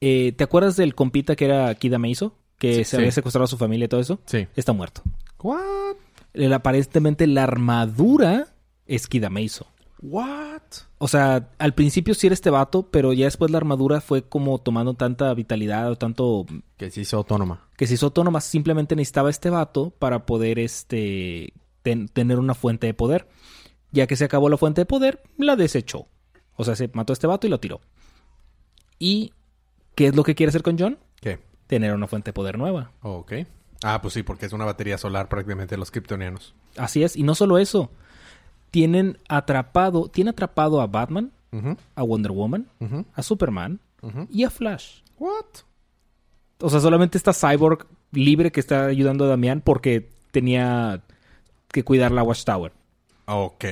eh, 0.00 0.32
¿Te 0.36 0.44
acuerdas 0.44 0.76
del 0.76 0.94
compita 0.94 1.36
que 1.36 1.44
era 1.46 1.74
Kida 1.74 1.98
Meizo? 1.98 2.36
Que 2.58 2.74
Sí, 2.76 2.84
se 2.84 2.90
sí. 2.90 2.96
había 2.96 3.12
secuestrado 3.12 3.44
a 3.44 3.48
su 3.48 3.58
familia 3.58 3.84
y 3.84 3.88
todo 3.88 4.00
eso. 4.00 4.20
Sí. 4.26 4.46
Está 4.56 4.72
muerto. 4.72 5.02
What? 5.42 5.96
El- 6.32 6.52
aparentemente 6.52 7.26
la 7.26 7.44
armadura 7.44 8.54
es 8.86 9.06
Kida 9.06 9.30
Meizo. 9.30 9.66
What? 10.02 10.60
O 10.98 11.08
sea, 11.08 11.50
al 11.58 11.74
principio 11.74 12.14
sí 12.14 12.26
era 12.26 12.34
este 12.34 12.50
vato, 12.50 12.88
pero 12.90 13.12
ya 13.12 13.24
después 13.24 13.50
la 13.50 13.56
armadura 13.58 14.00
fue 14.00 14.22
como 14.22 14.58
tomando 14.58 14.94
tanta 14.94 15.32
vitalidad 15.34 15.90
o 15.90 15.96
tanto 15.96 16.44
Que 16.76 16.90
se 16.90 17.00
hizo 17.02 17.16
autónoma. 17.16 17.68
que 17.76 17.86
se 17.86 17.94
hizo 17.94 18.06
autónoma. 18.06 18.40
Simplemente 18.42 18.94
necesitaba 18.96 19.30
este 19.30 19.50
vato 19.50 19.90
para 19.90 20.26
poder 20.26 20.58
este 20.58 21.52
ten- 21.82 22.08
tener 22.08 22.38
una 22.38 22.54
fuente 22.54 22.86
de 22.86 22.94
poder. 22.94 23.28
Ya 23.92 24.06
que 24.06 24.16
se 24.16 24.24
acabó 24.24 24.48
la 24.50 24.58
fuente 24.58 24.82
de 24.82 24.86
poder, 24.86 25.22
la 25.38 25.56
desechó. 25.56 26.06
O 26.56 26.64
sea, 26.64 26.76
se 26.76 26.90
mató 26.92 27.12
a 27.12 27.14
este 27.14 27.26
vato 27.26 27.46
y 27.46 27.50
lo 27.50 27.60
tiró. 27.60 27.80
¿Y 28.98 29.32
qué 29.96 30.06
es 30.06 30.14
lo 30.14 30.22
que 30.22 30.36
quiere 30.36 30.50
hacer 30.50 30.62
con 30.62 30.78
John? 30.78 30.98
¿Qué? 31.20 31.40
Tener 31.66 31.92
una 31.92 32.06
fuente 32.06 32.28
de 32.28 32.32
poder 32.32 32.56
nueva. 32.58 32.92
Ok. 33.02 33.32
Ah, 33.82 34.00
pues 34.00 34.14
sí, 34.14 34.22
porque 34.22 34.46
es 34.46 34.52
una 34.52 34.64
batería 34.64 34.98
solar 34.98 35.28
prácticamente 35.28 35.74
de 35.74 35.78
los 35.78 35.90
kryptonianos. 35.90 36.54
Así 36.76 37.02
es. 37.02 37.16
Y 37.16 37.24
no 37.24 37.34
solo 37.34 37.58
eso. 37.58 37.90
Tienen 38.70 39.18
atrapado, 39.28 40.08
tiene 40.08 40.30
atrapado 40.30 40.80
a 40.80 40.86
Batman, 40.86 41.32
a 41.94 42.02
Wonder 42.02 42.32
Woman, 42.32 42.68
a 43.14 43.22
Superman 43.22 43.80
y 44.30 44.44
a 44.44 44.50
Flash. 44.50 45.00
What? 45.18 45.64
O 46.60 46.70
sea, 46.70 46.80
solamente 46.80 47.18
está 47.18 47.32
Cyborg 47.32 47.86
libre 48.12 48.52
que 48.52 48.60
está 48.60 48.86
ayudando 48.86 49.24
a 49.24 49.28
Damián 49.28 49.62
porque 49.62 50.10
tenía 50.30 51.02
que 51.68 51.84
cuidar 51.84 52.12
la 52.12 52.22
Watchtower. 52.22 52.72
Ok. 53.26 53.64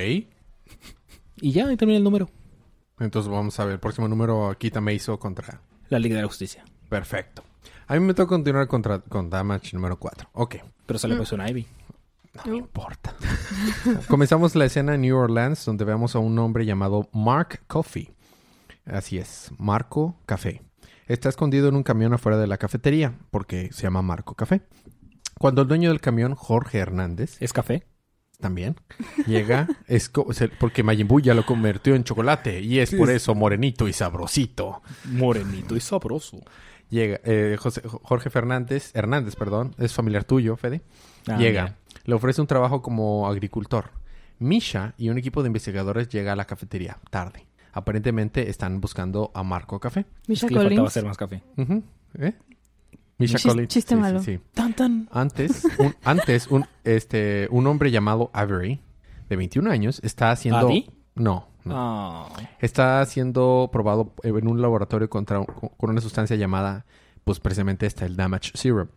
Y 1.41 1.53
ya, 1.53 1.67
ahí 1.67 1.77
termina 1.77 1.99
el 1.99 2.05
número. 2.05 2.29
Entonces 2.99 3.31
vamos 3.31 3.59
a 3.61 3.65
ver 3.65 3.75
el 3.75 3.81
próximo 3.81 4.09
número. 4.09 4.55
Quita 4.59 4.81
Meizo 4.81 5.19
contra... 5.19 5.61
La 5.95 6.01
Liga 6.01 6.17
de 6.17 6.23
la 6.23 6.27
Justicia. 6.27 6.65
Perfecto. 6.89 7.45
A 7.87 7.95
mí 7.95 8.01
me 8.01 8.15
toca 8.15 8.31
continuar 8.31 8.67
contra, 8.67 8.99
con 8.99 9.31
Damage 9.31 9.77
número 9.77 9.97
4. 9.97 10.29
Ok. 10.33 10.57
Pero 10.87 10.99
sale 10.99 11.15
Poison 11.15 11.47
Ivy. 11.47 11.69
No 12.35 12.51
me 12.51 12.57
importa. 12.57 13.15
Comenzamos 14.09 14.57
la 14.57 14.65
escena 14.65 14.97
en 14.97 15.03
New 15.03 15.17
Orleans 15.17 15.65
donde 15.65 15.85
vemos 15.85 16.17
a 16.17 16.19
un 16.19 16.37
hombre 16.41 16.67
llamado 16.67 17.09
Mark 17.13 17.61
Coffee. 17.69 18.11
Así 18.85 19.19
es, 19.19 19.53
Marco 19.57 20.17
Café. 20.27 20.63
Está 21.07 21.29
escondido 21.29 21.69
en 21.69 21.77
un 21.77 21.85
camión 21.85 22.13
afuera 22.13 22.39
de 22.39 22.49
la 22.49 22.59
cafetería 22.59 23.15
porque 23.31 23.71
se 23.73 23.83
llama 23.83 24.03
Marco 24.03 24.35
Café. 24.35 24.63
Cuando 25.39 25.63
el 25.63 25.69
dueño 25.69 25.91
del 25.91 26.01
camión, 26.01 26.35
Jorge 26.35 26.79
Hernández, 26.79 27.37
¿Es 27.39 27.53
café? 27.53 27.87
También 28.45 28.77
llega, 29.27 29.67
es 29.87 30.11
porque 30.61 30.83
Majin 30.83 31.09
Buu 31.09 31.19
ya 31.21 31.33
lo 31.33 31.47
convirtió 31.47 31.95
en 31.95 32.05
chocolate 32.05 32.61
y 32.61 32.79
es 32.79 32.95
por 32.95 33.09
eso 33.09 33.35
morenito 33.35 33.89
y 33.89 33.95
sabrosito. 33.95 34.83
Morenito 35.07 35.75
y 35.75 35.81
sabroso. 35.81 36.43
Llega, 36.91 37.21
eh, 37.25 37.57
José- 37.59 37.81
Jorge 38.03 38.29
Fernández, 38.29 38.91
Hernández, 38.95 39.35
perdón, 39.35 39.75
es 39.79 39.95
familiar 39.95 40.25
tuyo, 40.25 40.57
Fede. 40.59 40.83
Ah, 41.27 41.39
Llega. 41.39 41.63
mira. 41.63 41.77
Le 42.05 42.15
ofrece 42.15 42.43
un 42.43 42.47
trabajo 42.47 42.83
como 42.83 43.27
agricultor. 43.27 43.93
Misha 44.39 44.93
y 44.99 45.09
un 45.09 45.17
equipo 45.17 45.43
de 45.43 45.47
investigadores 45.47 46.11
llega 46.11 46.33
a 46.33 46.37
la 46.37 46.45
cafetería 46.45 46.99
tarde. 47.11 47.47
Aparentemente 47.73 48.51
están 48.51 48.81
buscando 48.83 49.31
a 49.35 49.43
Marco 49.43 49.81
Café. 49.81 50.05
Misha 50.29 50.47
Es 50.47 50.51
que 50.51 50.55
le 50.55 50.61
faltaba 50.61 50.77
Collins. 50.77 50.89
hacer 50.91 51.05
más 51.07 51.17
café. 51.17 51.43
¿Eh? 52.19 52.35
Misha 53.19 53.39
Chis- 53.39 53.49
Collins. 53.51 53.69
chiste 53.69 53.95
Sí, 53.95 54.01
malo. 54.01 54.23
sí. 54.23 54.41
Tan, 54.55 54.75
tan. 54.75 55.09
Antes, 55.13 55.65
un, 55.79 55.95
antes 56.05 56.49
un, 56.49 56.67
este, 56.85 57.49
un 57.51 57.67
hombre 57.67 57.91
llamado 57.91 58.31
Avery, 58.33 58.81
de 59.29 59.37
21 59.37 59.71
años, 59.71 60.01
está 60.03 60.31
haciendo... 60.31 60.67
¿Adi? 60.69 60.91
No, 61.15 61.47
no. 61.65 61.75
Ah. 61.77 62.29
Está 62.59 63.05
siendo 63.07 63.71
probado 63.73 64.13
en 64.23 64.49
un 64.49 64.61
laboratorio 64.61 65.09
contra, 65.09 65.45
con 65.45 65.91
una 65.91 66.01
sustancia 66.01 66.37
llamada, 66.37 66.85
pues 67.25 67.39
precisamente 67.41 67.87
esta, 67.87 68.05
el 68.05 68.17
Damage 68.17 68.51
Syrup. 68.55 68.91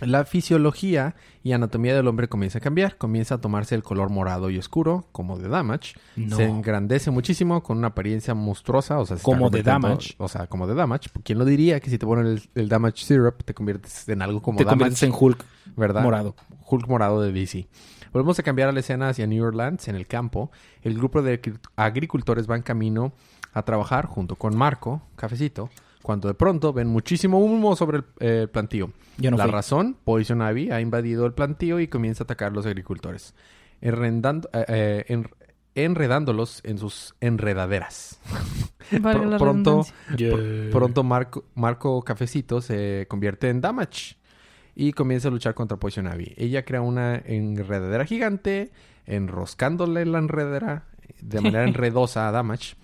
La 0.00 0.24
fisiología 0.24 1.14
y 1.44 1.52
anatomía 1.52 1.94
del 1.94 2.08
hombre 2.08 2.28
comienza 2.28 2.58
a 2.58 2.60
cambiar, 2.60 2.96
comienza 2.98 3.36
a 3.36 3.40
tomarse 3.40 3.74
el 3.76 3.84
color 3.84 4.10
morado 4.10 4.50
y 4.50 4.58
oscuro, 4.58 5.06
como 5.12 5.38
de 5.38 5.48
Damage. 5.48 5.94
No. 6.16 6.36
Se 6.36 6.44
engrandece 6.44 7.10
muchísimo 7.12 7.62
con 7.62 7.78
una 7.78 7.88
apariencia 7.88 8.34
monstruosa, 8.34 8.98
o 8.98 9.06
sea, 9.06 9.16
se 9.18 9.22
Como 9.22 9.48
de 9.50 9.62
Damage. 9.62 10.14
O 10.18 10.28
sea, 10.28 10.48
como 10.48 10.66
de 10.66 10.74
Damage. 10.74 11.10
¿Quién 11.22 11.38
lo 11.38 11.44
diría 11.44 11.78
que 11.78 11.88
si 11.90 11.98
te 11.98 12.06
ponen 12.06 12.26
el, 12.26 12.42
el 12.56 12.68
Damage 12.68 13.04
Syrup 13.04 13.44
te 13.44 13.54
conviertes 13.54 14.08
en 14.08 14.22
algo 14.22 14.42
como 14.42 14.58
Te 14.58 14.64
Damage? 14.64 14.78
conviertes 14.78 15.02
en 15.04 15.12
Hulk 15.16 15.44
¿verdad? 15.76 16.02
morado. 16.02 16.34
Hulk 16.68 16.88
morado 16.88 17.20
de 17.22 17.30
DC. 17.32 17.68
Volvemos 18.12 18.38
a 18.38 18.42
cambiar 18.42 18.68
a 18.68 18.72
la 18.72 18.80
escena 18.80 19.08
hacia 19.10 19.26
New 19.26 19.44
Orleans, 19.44 19.86
en 19.88 19.94
el 19.94 20.06
campo. 20.08 20.50
El 20.82 20.94
grupo 20.94 21.22
de 21.22 21.40
agri- 21.40 21.58
agricultores 21.76 22.50
va 22.50 22.56
en 22.56 22.62
camino 22.62 23.12
a 23.52 23.62
trabajar 23.62 24.06
junto 24.06 24.36
con 24.36 24.56
Marco, 24.56 25.02
Cafecito, 25.16 25.70
cuando 26.02 26.28
de 26.28 26.34
pronto 26.34 26.72
ven 26.72 26.88
muchísimo 26.88 27.38
humo 27.38 27.76
sobre 27.76 27.98
el 27.98 28.04
eh, 28.20 28.48
plantío. 28.50 28.92
Yo 29.18 29.30
no 29.30 29.36
la 29.36 29.44
fui. 29.44 29.52
razón, 29.52 29.96
Poison 30.04 30.42
Ivy 30.42 30.70
ha 30.70 30.80
invadido 30.80 31.26
el 31.26 31.32
plantío 31.32 31.78
y 31.80 31.86
comienza 31.88 32.22
a 32.22 32.26
atacar 32.26 32.50
a 32.52 32.54
los 32.54 32.66
agricultores, 32.66 33.34
enredando- 33.80 34.48
eh, 34.52 34.64
eh, 34.68 35.04
en- 35.08 35.28
enredándolos 35.74 36.60
en 36.64 36.78
sus 36.78 37.14
enredaderas. 37.20 38.18
Valga 39.00 39.22
Pr- 39.24 39.30
la 39.30 39.38
pronto, 39.38 39.86
pr- 40.36 40.70
pronto 40.70 41.02
Marco, 41.04 41.44
Marco 41.54 42.02
Cafecito 42.02 42.60
se 42.60 43.06
convierte 43.08 43.48
en 43.48 43.60
Damage 43.60 44.16
y 44.74 44.92
comienza 44.92 45.28
a 45.28 45.30
luchar 45.30 45.54
contra 45.54 45.78
Poison 45.78 46.06
Ivy. 46.12 46.34
Ella 46.36 46.64
crea 46.64 46.80
una 46.82 47.16
enredadera 47.24 48.04
gigante, 48.04 48.70
enroscándole 49.06 50.04
la 50.04 50.18
enredadera 50.18 50.84
de 51.20 51.40
manera 51.40 51.64
enredosa 51.68 52.28
a 52.28 52.32
Damage. 52.32 52.74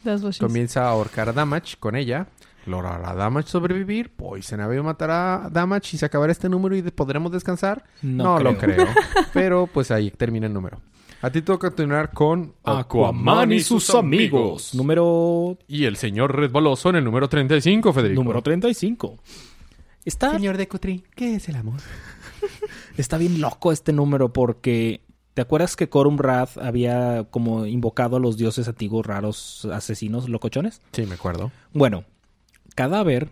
Comienza 0.47 0.85
a 0.87 0.91
ahorcar 0.91 1.29
a 1.29 1.33
Damage 1.33 1.77
con 1.79 1.97
ella. 1.97 2.29
Logrará 2.69 3.15
Damage 3.15 3.49
sobrevivir. 3.49 4.15
Poison 4.15 4.61
Ivy 4.61 4.83
matará 4.83 5.47
a 5.47 5.51
Damage 5.51 5.97
y 5.97 5.99
se 5.99 6.07
acabará 6.07 6.33
este 6.33 6.49
número 6.49 6.77
y 6.77 6.83
podremos 6.83 7.33
descansar. 7.33 7.85
No, 8.03 8.39
lo 8.39 8.57
creo. 8.57 8.87
Pero 9.33 9.67
pues 9.67 9.91
ahí 9.91 10.11
termina 10.11 10.47
el 10.47 10.53
número. 10.53 10.81
A 11.21 11.31
ti 11.31 11.43
toca 11.43 11.69
continuar 11.69 12.13
con 12.13 12.55
Aquaman 12.63 13.51
y 13.51 13.61
sus 13.61 13.93
amigos. 13.95 14.73
Número, 14.75 15.59
Y 15.67 15.85
el 15.85 15.97
señor 15.97 16.37
resbaloso 16.37 16.91
en 16.91 16.97
el 16.97 17.05
número 17.05 17.29
35, 17.29 17.93
Federico. 17.93 18.23
número 18.23 18.41
35. 18.41 19.19
Está, 20.05 20.31
Señor 20.31 20.57
de 20.57 20.69
Cutri, 20.69 21.05
¿qué 21.17 21.35
es 21.35 21.49
el 21.49 21.57
amor? 21.57 21.81
está 22.97 23.19
bien 23.19 23.41
loco 23.41 23.73
este 23.73 23.93
número 23.93 24.33
porque... 24.33 25.03
¿Te 25.35 25.43
acuerdas 25.43 25.77
que 25.77 25.89
Corum 25.89 26.19
Rath 26.19 26.59
había 26.59 27.25
como 27.31 27.65
invocado 27.65 28.17
a 28.17 28.21
los 28.21 28.37
dioses 28.37 28.67
antiguos 28.67 29.07
raros 29.07 29.69
asesinos 29.73 30.29
locochones? 30.29 30.83
Sí, 30.91 31.07
me 31.07 31.15
acuerdo. 31.15 31.53
Bueno, 31.73 32.05
Cadáver 32.79 33.31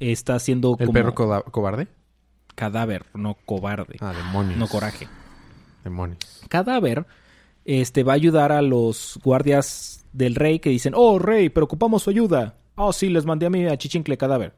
está 0.00 0.36
haciendo 0.36 0.70
¿El 0.80 0.86
como... 0.86 0.92
perro 0.94 1.14
cobarde? 1.14 1.88
Cadáver, 2.54 3.04
no 3.12 3.34
cobarde. 3.34 3.98
Ah, 4.00 4.14
demonios. 4.14 4.58
No 4.58 4.66
coraje. 4.66 5.06
Demonios. 5.84 6.18
Cadáver 6.48 7.06
este, 7.66 8.02
va 8.02 8.12
a 8.12 8.14
ayudar 8.14 8.50
a 8.50 8.62
los 8.62 9.20
guardias 9.22 10.06
del 10.14 10.36
rey 10.36 10.58
que 10.58 10.70
dicen, 10.70 10.94
oh 10.96 11.18
rey, 11.18 11.50
pero 11.50 11.66
ocupamos 11.66 12.04
su 12.04 12.08
ayuda. 12.08 12.56
Oh 12.76 12.94
sí, 12.94 13.10
les 13.10 13.26
mandé 13.26 13.44
a 13.44 13.50
mí 13.50 13.66
a 13.66 13.76
Chichincle 13.76 14.16
cadáver. 14.16 14.54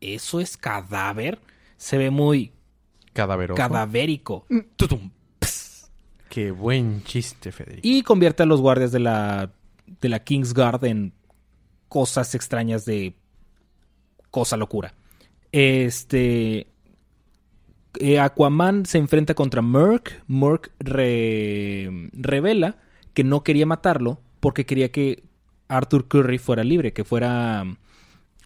¿Eso 0.00 0.38
es 0.38 0.56
cadáver? 0.56 1.40
Se 1.76 1.98
ve 1.98 2.10
muy 2.10 2.52
Cadaveroso. 3.12 3.56
cadavérico. 3.56 4.46
Tutum. 4.76 5.10
Qué 6.28 6.52
buen 6.52 7.02
chiste, 7.02 7.50
Federico. 7.50 7.80
Y 7.82 8.02
convierte 8.04 8.44
a 8.44 8.46
los 8.46 8.60
guardias 8.60 8.92
de 8.92 9.00
la, 9.00 9.50
de 10.00 10.08
la 10.08 10.20
Kingsguard 10.22 10.84
en 10.84 11.12
cosas 11.88 12.36
extrañas 12.36 12.84
de 12.84 13.16
cosa 14.34 14.56
locura. 14.56 14.92
Este. 15.52 16.66
eh, 18.00 18.18
Aquaman 18.18 18.84
se 18.86 18.98
enfrenta 18.98 19.34
contra 19.34 19.62
Merc. 19.62 20.22
Merc 20.26 20.72
re- 20.80 22.10
revela 22.12 22.76
que 23.12 23.22
no 23.22 23.44
quería 23.44 23.66
matarlo 23.66 24.20
porque 24.40 24.66
quería 24.66 24.90
que 24.90 25.22
Arthur 25.68 26.08
Curry 26.08 26.38
fuera 26.38 26.64
libre, 26.64 26.92
que 26.92 27.04
fuera 27.04 27.64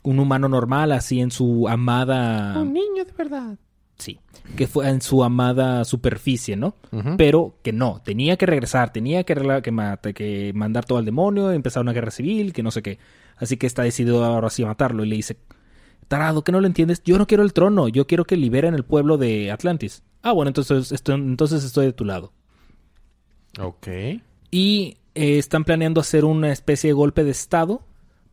un 0.03 0.18
humano 0.18 0.48
normal, 0.48 0.92
así 0.92 1.20
en 1.20 1.31
su 1.31 1.66
amada. 1.68 2.62
niño 2.64 3.05
de 3.07 3.12
verdad. 3.16 3.59
Sí, 3.98 4.20
que 4.57 4.68
fue 4.68 4.88
en 4.88 5.01
su 5.01 5.24
amada 5.24 5.85
superficie, 5.85 6.55
¿no? 6.55 6.74
Pero 7.16 7.57
que 7.64 7.72
no, 7.72 8.01
tenía 8.05 8.37
que 8.37 8.46
regresar, 8.46 8.92
tenía 8.92 9.24
que, 9.24 9.35
que, 9.35 9.72
mate- 9.72 10.14
que 10.14 10.53
mandar 10.55 10.85
todo 10.85 10.98
al 10.98 11.05
demonio, 11.05 11.51
empezar 11.51 11.83
una 11.83 11.92
guerra 11.92 12.12
civil, 12.12 12.53
que 12.53 12.62
no 12.62 12.70
sé 12.70 12.81
qué. 12.83 12.98
Así 13.37 13.57
que 13.57 13.66
está 13.66 13.83
decidido 13.83 14.24
ahora 14.24 14.51
sí 14.51 14.62
a 14.62 14.66
matarlo 14.66 15.05
y 15.05 15.09
le 15.09 15.16
dice, 15.16 15.38
tarado, 16.09 16.42
¿qué 16.42 16.53
no 16.53 16.61
lo 16.61 16.66
entiendes? 16.66 17.03
Yo 17.05 17.18
no 17.18 17.27
quiero 17.27 17.42
el 17.42 17.53
trono, 17.53 17.88
yo 17.88 18.07
quiero 18.07 18.25
que 18.25 18.37
liberen 18.37 18.75
el 18.75 18.85
pueblo 18.85 19.18
de 19.18 19.51
Atlantis. 19.53 20.03
Ah, 20.23 20.33
bueno, 20.33 20.49
entonces, 20.49 20.90
esto- 20.92 21.12
entonces 21.14 21.62
estoy 21.64 21.87
de 21.87 21.92
tu 21.92 22.05
lado. 22.05 22.33
Ok. 23.61 23.88
Y 24.51 24.97
eh, 25.14 25.38
están 25.38 25.64
planeando 25.64 26.01
hacer 26.01 26.25
una 26.25 26.53
especie 26.53 26.88
de 26.88 26.94
golpe 26.94 27.25
de 27.25 27.31
estado 27.31 27.83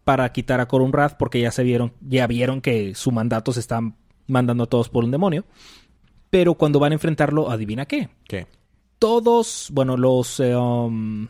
para 0.04 0.32
quitar 0.32 0.60
a 0.62 0.68
Corunrath 0.68 1.18
porque 1.18 1.40
ya 1.42 1.52
se 1.52 1.64
vieron, 1.64 1.94
ya 2.02 2.28
vieron 2.28 2.62
que 2.62 2.94
su 2.96 3.12
mandato 3.12 3.52
se 3.54 3.60
están 3.60 3.96
mandando 4.28 4.64
a 4.64 4.68
todos 4.68 4.90
por 4.90 5.04
un 5.04 5.12
demonio. 5.12 5.46
Pero 6.30 6.56
cuando 6.56 6.80
van 6.80 6.92
a 6.92 6.96
enfrentarlo, 6.96 7.50
adivina 7.50 7.86
qué. 7.86 8.10
¿Qué? 8.28 8.48
todos, 8.98 9.70
bueno, 9.74 9.98
los 9.98 10.40
eh, 10.40 10.56
um, 10.56 11.28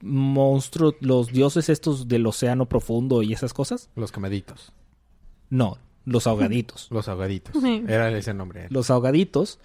monstruos, 0.00 0.94
los 1.00 1.28
dioses 1.32 1.68
estos 1.68 2.08
del 2.08 2.26
océano 2.26 2.66
profundo 2.66 3.22
y 3.22 3.32
esas 3.32 3.52
cosas, 3.52 3.90
Los 3.96 4.12
camaditos. 4.12 4.72
No, 5.50 5.78
los 6.06 6.26
ahogaditos. 6.26 6.88
Los 6.90 7.08
ahogaditos. 7.08 7.54
Era 7.86 8.10
ese 8.16 8.32
nombre. 8.34 8.66
Los 8.70 8.90
ahogaditos, 8.90 9.58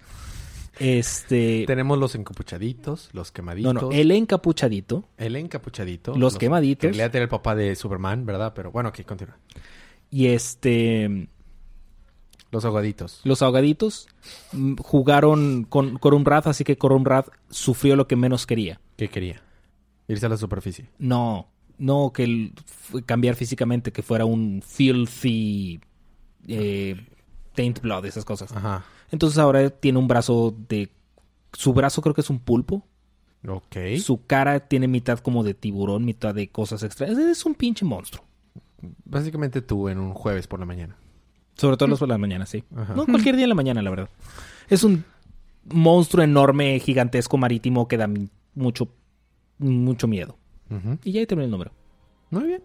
este, 0.78 1.64
Tenemos 1.66 1.98
los 1.98 2.14
encapuchaditos, 2.14 3.08
los 3.14 3.28
no, 3.28 3.32
quemaditos. 3.32 3.74
no, 3.74 3.92
el 3.92 4.10
encapuchadito, 4.10 5.04
El 5.16 5.36
encapuchadito. 5.36 6.14
Los 6.14 6.36
quemaditos. 6.36 6.80
Que 6.82 6.86
en 6.88 6.92
realidad 6.92 7.16
era 7.16 7.22
el 7.22 7.28
papá 7.30 7.54
de 7.54 7.74
Superman, 7.74 8.26
¿verdad? 8.26 8.52
Pero 8.54 8.70
bueno, 8.70 8.90
ok, 8.90 9.00
continúa. 9.06 9.38
y 10.10 10.26
este, 10.26 11.28
Los 12.50 12.64
ahogaditos. 12.66 13.20
los 13.24 13.40
ahogaditos 13.42 14.06
mm, 14.52 14.74
jugaron 14.76 15.64
con 15.64 15.96
Corumrath, 15.98 16.46
así 16.48 16.62
que 16.64 16.76
Corumrath 16.76 17.28
sufrió 17.48 17.96
lo 17.96 18.06
que 18.06 18.16
menos 18.16 18.44
quería. 18.46 18.78
¿Qué 18.96 19.08
quería? 19.08 19.42
Irse 20.08 20.26
a 20.26 20.28
la 20.28 20.36
superficie. 20.36 20.90
No, 20.98 21.48
no 21.78 22.12
que 22.14 22.24
el- 22.24 22.52
cambiar 23.06 23.34
físicamente, 23.34 23.92
que 23.92 24.02
fuera 24.02 24.24
un 24.24 24.62
filthy 24.66 25.80
eh, 26.48 27.06
taint 27.54 27.80
blood, 27.80 28.04
esas 28.06 28.24
cosas. 28.24 28.52
Ajá. 28.52 28.84
Entonces 29.10 29.38
ahora 29.38 29.70
tiene 29.70 29.98
un 29.98 30.08
brazo 30.08 30.54
de... 30.68 30.90
Su 31.52 31.72
brazo 31.72 32.02
creo 32.02 32.14
que 32.14 32.20
es 32.20 32.30
un 32.30 32.38
pulpo. 32.38 32.84
Ok. 33.46 33.76
Su 34.02 34.26
cara 34.26 34.60
tiene 34.60 34.88
mitad 34.88 35.18
como 35.20 35.44
de 35.44 35.54
tiburón, 35.54 36.04
mitad 36.04 36.34
de 36.34 36.48
cosas 36.48 36.82
extrañas. 36.82 37.16
Es 37.18 37.46
un 37.46 37.54
pinche 37.54 37.84
monstruo. 37.84 38.24
Básicamente 39.04 39.62
tú 39.62 39.88
en 39.88 39.98
un 39.98 40.12
jueves 40.12 40.46
por 40.46 40.60
la 40.60 40.66
mañana. 40.66 40.96
Sobre 41.56 41.76
todo 41.76 41.88
los 41.88 41.98
por 41.98 42.08
la 42.08 42.18
mañana, 42.18 42.44
sí. 42.44 42.62
Ajá. 42.76 42.94
No, 42.94 43.06
cualquier 43.06 43.36
día 43.36 43.44
en 43.44 43.48
la 43.50 43.54
mañana, 43.54 43.80
la 43.80 43.90
verdad. 43.90 44.10
Es 44.68 44.84
un 44.84 45.04
monstruo 45.64 46.22
enorme, 46.22 46.78
gigantesco, 46.80 47.38
marítimo 47.38 47.88
que 47.88 47.96
da 47.96 48.10
mucho, 48.54 48.88
mucho 49.58 50.06
miedo. 50.08 50.36
Y 51.04 51.12
ya 51.12 51.20
ahí 51.20 51.26
terminé 51.26 51.44
el 51.46 51.50
número. 51.50 51.72
Muy 52.30 52.44
bien. 52.44 52.62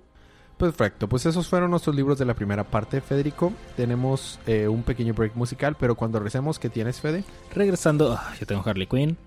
Perfecto. 0.58 1.10
Pues 1.10 1.26
esos 1.26 1.48
fueron 1.48 1.72
nuestros 1.72 1.96
libros 1.96 2.20
de 2.20 2.26
la 2.26 2.36
primera 2.36 2.64
parte, 2.64 3.02
Federico. 3.02 3.52
Tenemos 3.76 4.40
eh, 4.46 4.68
un 4.68 4.84
pequeño 4.84 5.14
break 5.14 5.36
musical, 5.36 5.76
pero 5.80 5.96
cuando 5.96 6.20
regresemos, 6.20 6.60
¿qué 6.60 6.70
tienes, 6.70 7.02
Fede? 7.02 7.24
Regresando, 7.54 8.14
ah, 8.14 8.34
yo 8.40 8.46
tengo 8.46 8.62
Harley 8.64 8.86
Quinn 8.86 9.18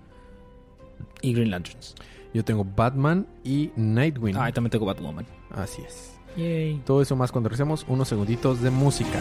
y 1.21 1.33
Green 1.33 1.51
Lanterns. 1.51 1.95
Yo 2.33 2.43
tengo 2.45 2.65
Batman 2.65 3.27
y 3.43 3.71
Nightwing. 3.75 4.35
Ah, 4.37 4.49
y 4.49 4.53
también 4.53 4.71
tengo 4.71 4.85
Batwoman. 4.85 5.25
Así 5.51 5.81
es. 5.81 6.17
Yay. 6.37 6.81
Todo 6.85 7.01
eso 7.01 7.15
más 7.15 7.31
cuando 7.31 7.49
regresemos, 7.49 7.85
unos 7.87 8.07
segunditos 8.07 8.61
de 8.61 8.69
música. 8.71 9.19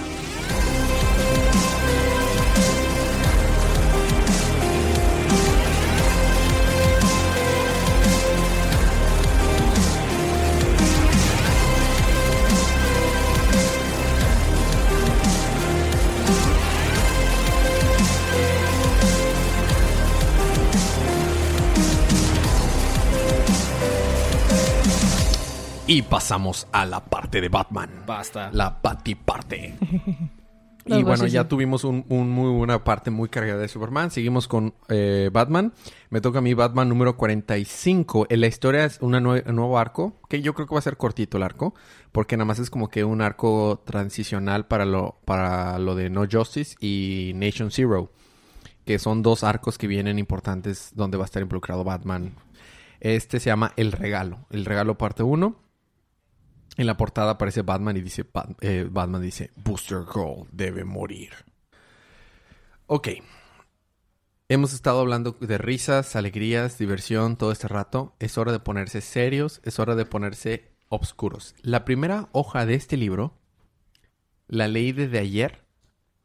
Y 25.95 26.03
pasamos 26.03 26.67
a 26.73 26.85
la 26.87 27.05
parte 27.05 27.41
de 27.41 27.49
Batman. 27.49 27.89
Basta. 28.05 28.51
La 28.53 28.81
Batiparte. 28.83 29.77
y 30.87 31.03
bueno, 31.05 31.29
ya 31.29 31.47
tuvimos 31.47 31.85
un, 31.85 32.05
un 32.09 32.31
muy 32.31 32.51
buena 32.51 32.83
parte 32.83 33.13
muy 33.13 33.29
cargada 33.29 33.61
de 33.61 33.69
Superman. 33.69 34.11
Seguimos 34.11 34.49
con 34.49 34.75
eh, 34.89 35.31
Batman. 35.33 35.73
Me 36.11 36.21
toca 36.21 36.41
a 36.41 36.43
mí 36.43 36.53
Batman 36.53 36.89
número 36.89 37.17
45. 37.17 38.27
En 38.29 38.41
la 38.41 38.49
historia 38.49 38.85
es 38.87 38.99
una 39.03 39.21
nue- 39.21 39.49
un 39.49 39.55
nuevo 39.55 39.79
arco, 39.79 40.21
que 40.29 40.43
yo 40.43 40.53
creo 40.55 40.67
que 40.67 40.75
va 40.75 40.81
a 40.81 40.83
ser 40.83 40.97
cortito 40.97 41.37
el 41.37 41.45
arco, 41.45 41.77
porque 42.11 42.37
nada 42.37 42.47
más 42.47 42.59
es 42.59 42.71
como 42.71 42.89
que 42.89 43.05
un 43.05 43.21
arco 43.21 43.81
transicional 43.87 44.67
para 44.67 44.87
lo, 44.87 45.21
para 45.25 45.79
lo 45.79 45.95
de 45.95 46.11
No 46.11 46.25
Justice 46.29 46.75
y 46.81 47.31
Nation 47.37 47.71
Zero, 47.71 48.11
que 48.85 48.99
son 48.99 49.23
dos 49.23 49.45
arcos 49.45 49.79
que 49.79 49.87
vienen 49.87 50.19
importantes 50.19 50.91
donde 50.97 51.19
va 51.19 51.23
a 51.23 51.27
estar 51.27 51.41
involucrado 51.41 51.85
Batman. 51.85 52.35
Este 52.99 53.39
se 53.39 53.51
llama 53.51 53.73
El 53.77 53.93
Regalo. 53.93 54.41
El 54.51 54.65
Regalo 54.65 54.99
parte 54.99 55.23
1. 55.23 55.63
En 56.77 56.87
la 56.87 56.97
portada 56.97 57.33
aparece 57.33 57.63
Batman 57.63 57.97
y 57.97 58.01
dice, 58.01 58.25
Bat- 58.25 58.57
eh, 58.61 58.87
Batman 58.91 59.23
dice, 59.23 59.51
Booster 59.57 60.01
Girl 60.13 60.47
debe 60.53 60.85
morir. 60.85 61.31
Ok. 62.87 63.09
Hemos 64.49 64.75
estado 64.75 65.01
hablando 65.01 65.33
de 65.41 65.57
risas, 65.59 66.17
alegrías, 66.17 66.77
diversión 66.79 67.37
todo 67.37 67.51
este 67.53 67.69
rato. 67.69 68.15
Es 68.19 68.37
hora 68.39 68.53
de 68.53 68.61
ponerse 68.61 69.01
serios, 69.01 69.61
es 69.65 69.79
hora 69.79 69.95
de 69.95 70.05
ponerse 70.05 70.73
obscuros. 70.89 71.55
La 71.63 71.85
primera 71.85 72.29
hoja 72.33 72.67
de 72.67 72.75
este 72.75 72.97
libro 72.97 73.39
La 74.47 74.69
leí 74.69 74.93
desde 74.93 75.19
ayer 75.19 75.65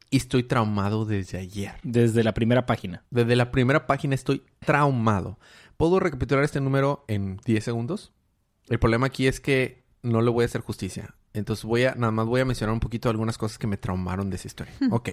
y 0.10 0.18
estoy 0.18 0.44
traumado 0.44 1.06
desde 1.06 1.38
ayer. 1.38 1.76
Desde 1.84 2.24
la 2.24 2.34
primera 2.34 2.66
página. 2.66 3.06
Desde 3.10 3.36
la 3.36 3.52
primera 3.52 3.88
página 3.88 4.16
estoy 4.16 4.44
traumado. 4.60 5.40
¿Puedo 5.78 6.00
recapitular 6.00 6.44
este 6.44 6.60
número 6.60 7.06
en 7.08 7.38
10 7.46 7.64
segundos? 7.64 8.12
El 8.68 8.80
problema 8.80 9.08
aquí 9.08 9.28
es 9.28 9.40
que 9.40 9.86
no 10.02 10.22
le 10.22 10.30
voy 10.32 10.44
a 10.44 10.46
hacer 10.46 10.62
justicia. 10.62 11.16
Entonces 11.34 11.66
voy 11.66 11.84
a, 11.86 11.96
nada 11.96 12.12
más 12.12 12.26
voy 12.26 12.42
a 12.42 12.46
mencionar 12.46 12.74
un 12.74 12.80
poquito 12.80 13.10
algunas 13.10 13.38
cosas 13.38 13.58
que 13.58 13.68
me 13.68 13.78
traumaron 13.78 14.30
de 14.30 14.36
esa 14.38 14.48
historia. 14.48 14.74
ok. 14.92 15.10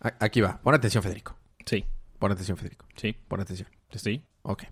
A- 0.00 0.14
aquí 0.20 0.40
va. 0.40 0.60
Pon 0.60 0.74
atención, 0.74 1.02
Federico. 1.02 1.36
Sí, 1.66 1.84
Pon 2.18 2.32
atención, 2.32 2.56
Federico. 2.56 2.86
sí, 2.96 3.14
Pon 3.28 3.40
atención. 3.40 3.68
sí. 3.94 4.24
Ok. 4.42 4.64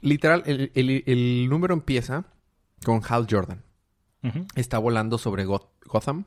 Literal, 0.00 0.42
el, 0.46 0.72
el- 0.74 1.04
el 1.06 1.48
número 1.48 1.74
empieza 1.74 2.24
con 2.84 3.00
Hal 3.08 3.26
Jordan. 3.30 3.62
Está 4.54 4.78
volando 4.78 5.18
sobre 5.18 5.44
Goth- 5.46 5.68
Gotham, 5.84 6.24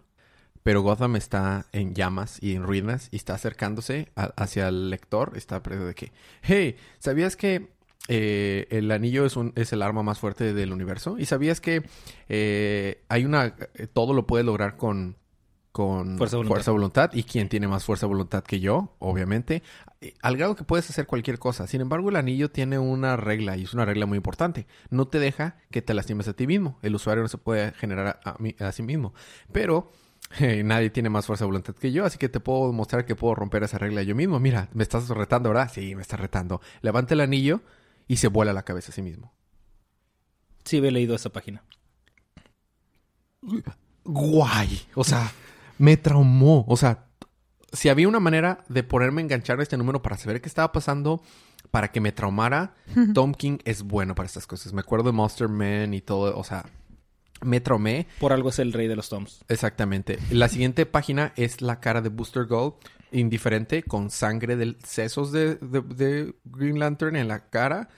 pero 0.64 0.82
Gotham 0.82 1.16
está 1.16 1.66
en 1.72 1.96
llamas 1.96 2.42
y 2.44 2.54
en 2.56 2.64
ruinas 2.64 3.08
y 3.12 3.16
está 3.16 3.36
acercándose 3.36 4.12
hacia 4.16 4.68
el 4.68 4.90
lector. 4.90 5.32
Está 5.36 5.64
pre- 5.64 5.78
de 5.78 5.96
que, 5.96 6.12
hey, 6.42 6.76
¿sabías 7.00 7.36
que 7.38 7.72
eh, 8.08 8.68
el 8.70 8.92
anillo 8.92 9.26
es, 9.26 9.36
un, 9.36 9.52
es 9.56 9.74
el 9.74 9.82
arma 9.82 10.04
más 10.04 10.20
fuerte 10.20 10.54
del 10.54 10.72
universo? 10.74 11.18
¿Y 11.18 11.26
sabías 11.26 11.62
que 11.62 11.84
eh, 12.30 13.04
hay 13.10 13.26
una... 13.26 13.56
eh, 13.76 13.88
todo 13.88 14.14
lo 14.14 14.26
puedes 14.28 14.46
lograr 14.46 14.78
con... 14.78 15.18
Con 15.72 16.18
Fuerza 16.18 16.36
de 16.36 16.38
voluntad. 16.38 16.54
fuerza 16.56 16.72
voluntad. 16.72 17.10
¿Y 17.14 17.24
quién 17.24 17.50
tiene 17.50 17.68
más 17.68 17.84
fuerza 17.84 18.06
de 18.06 18.14
voluntad 18.14 18.46
que 18.46 18.62
yo? 18.62 18.96
Obviamente. 19.00 19.62
Eh, 20.00 20.14
Al 20.22 20.38
grado 20.38 20.56
que 20.56 20.64
puedes 20.64 20.90
hacer 20.90 21.06
cualquier 21.06 21.38
cosa. 21.38 21.68
Sin 21.68 21.82
embargo, 21.82 22.08
el 22.08 22.16
anillo 22.16 22.50
tiene 22.50 22.80
una 22.80 23.18
regla 23.18 23.58
y 23.58 23.64
es 23.64 23.74
una 23.74 23.84
regla 23.84 24.06
muy 24.06 24.16
importante. 24.16 24.68
No 24.90 25.10
te 25.10 25.20
deja 25.20 25.58
que 25.72 25.82
te 25.82 25.94
lastimes 25.94 26.30
a 26.30 26.34
ti 26.34 26.48
mismo. 26.48 26.80
El 26.82 26.96
usuario 26.96 27.24
no 27.24 27.28
se 27.28 27.38
puede 27.38 27.74
generar 27.74 28.22
a, 28.24 28.30
a 28.30 28.36
mí- 28.40 28.56
a 28.58 28.72
sí 28.72 28.84
mismo. 28.84 29.14
Pero 29.52 29.92
eh, 30.40 30.64
nadie 30.64 30.92
tiene 30.92 31.10
más 31.10 31.26
fuerza 31.26 31.44
de 31.44 31.48
voluntad 31.48 31.76
que 31.76 31.92
yo, 31.92 32.06
así 32.06 32.18
que 32.18 32.30
te 32.30 32.40
puedo 32.40 32.72
mostrar 32.72 33.06
que 33.06 33.18
puedo 33.18 33.36
romper 33.36 33.64
esa 33.64 33.78
regla 33.78 34.02
yo 34.02 34.16
mismo. 34.16 34.40
Mira, 34.40 34.70
me 34.74 34.82
estás 34.84 35.10
retando, 35.10 35.50
¿verdad? 35.50 35.70
Sí, 35.74 35.94
me 35.94 36.04
estás 36.04 36.22
retando. 36.22 36.62
Levanta 36.84 37.16
el 37.16 37.20
anillo 37.20 37.60
y 38.08 38.18
se 38.18 38.28
vuela 38.28 38.54
la 38.54 38.64
cabeza 38.64 38.92
a 38.92 38.96
sí 38.96 39.02
mismo. 39.02 39.34
Sí, 40.64 40.78
había 40.78 40.92
leído 40.92 41.16
esa 41.16 41.30
página. 41.30 41.64
Guay. 44.04 44.88
O 44.96 45.04
sea, 45.04 45.32
me 45.78 45.98
traumó. 45.98 46.66
O 46.68 46.78
sea, 46.78 47.06
si 47.72 47.90
había 47.90 48.08
una 48.08 48.20
manera 48.20 48.64
de 48.70 48.84
ponerme 48.84 49.22
a 49.22 49.26
enganchar 49.26 49.60
a 49.60 49.64
este 49.64 49.78
número 49.78 50.02
para 50.02 50.18
saber 50.18 50.42
qué 50.42 50.48
estaba 50.48 50.72
pasando, 50.72 51.22
para 51.72 51.92
que 51.92 52.02
me 52.02 52.12
traumara, 52.12 52.76
Tom 53.14 53.34
King 53.34 53.58
es 53.66 53.84
bueno 53.84 54.16
para 54.16 54.28
estas 54.28 54.48
cosas. 54.48 54.74
Me 54.74 54.82
acuerdo 54.82 55.08
de 55.08 55.12
Monster 55.12 55.50
Man 55.50 55.94
y 55.94 56.02
todo. 56.02 56.38
O 56.38 56.44
sea, 56.44 56.66
me 57.42 57.60
traumé. 57.60 58.08
Por 58.20 58.34
algo 58.34 58.50
es 58.50 58.60
el 58.60 58.74
rey 58.74 58.88
de 58.88 58.96
los 58.96 59.10
toms. 59.10 59.44
Exactamente. 59.50 60.20
La 60.32 60.48
siguiente 60.48 60.86
página 60.86 61.34
es 61.36 61.62
la 61.62 61.80
cara 61.80 62.02
de 62.02 62.10
Booster 62.10 62.46
Gold, 62.46 62.76
indiferente, 63.20 63.84
con 63.84 64.10
sangre 64.10 64.56
de 64.56 64.76
sesos 64.84 65.32
de, 65.32 65.56
de- 65.56 65.82
de 65.82 66.36
Green 66.46 66.80
Lantern 66.80 67.16
en 67.16 67.28
la 67.28 67.50
cara. 67.50 67.90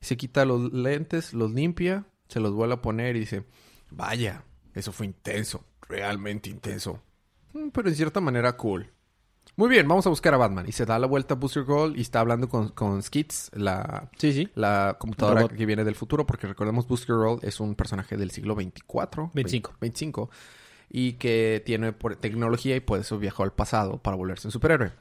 Se 0.00 0.16
quita 0.16 0.44
los 0.44 0.72
lentes, 0.72 1.32
los 1.32 1.50
limpia, 1.52 2.04
se 2.28 2.40
los 2.40 2.52
vuelve 2.52 2.74
a 2.74 2.82
poner 2.82 3.16
y 3.16 3.20
dice, 3.20 3.44
vaya, 3.90 4.44
eso 4.74 4.92
fue 4.92 5.06
intenso, 5.06 5.64
realmente 5.88 6.50
intenso. 6.50 7.02
Mm, 7.52 7.68
Pero 7.68 7.88
en 7.88 7.94
cierta 7.94 8.20
manera 8.20 8.56
cool. 8.56 8.90
Muy 9.56 9.68
bien, 9.68 9.86
vamos 9.86 10.04
a 10.06 10.10
buscar 10.10 10.34
a 10.34 10.36
Batman. 10.36 10.66
Y 10.68 10.72
se 10.72 10.84
da 10.84 10.98
la 10.98 11.06
vuelta 11.06 11.34
a 11.34 11.36
Booster 11.36 11.62
Gold 11.62 11.96
y 11.96 12.00
está 12.00 12.18
hablando 12.20 12.48
con, 12.48 12.70
con 12.70 13.00
Skits, 13.02 13.50
la, 13.54 14.10
Sí, 14.18 14.32
sí. 14.32 14.48
la 14.56 14.96
computadora 14.98 15.42
Robot. 15.42 15.56
que 15.56 15.64
viene 15.64 15.84
del 15.84 15.94
futuro, 15.94 16.26
porque 16.26 16.48
recordemos 16.48 16.88
Booster 16.88 17.14
Gold 17.14 17.44
es 17.44 17.60
un 17.60 17.76
personaje 17.76 18.16
del 18.16 18.32
siglo 18.32 18.56
24. 18.56 19.30
25. 19.32 19.74
25. 19.80 20.30
Y 20.90 21.14
que 21.14 21.62
tiene 21.66 21.92
por- 21.92 22.16
tecnología 22.16 22.76
y 22.76 22.80
por 22.80 23.00
eso 23.00 23.18
viajó 23.18 23.42
al 23.42 23.52
pasado 23.52 23.98
para 23.98 24.16
volverse 24.16 24.46
un 24.48 24.52
superhéroe. 24.52 24.92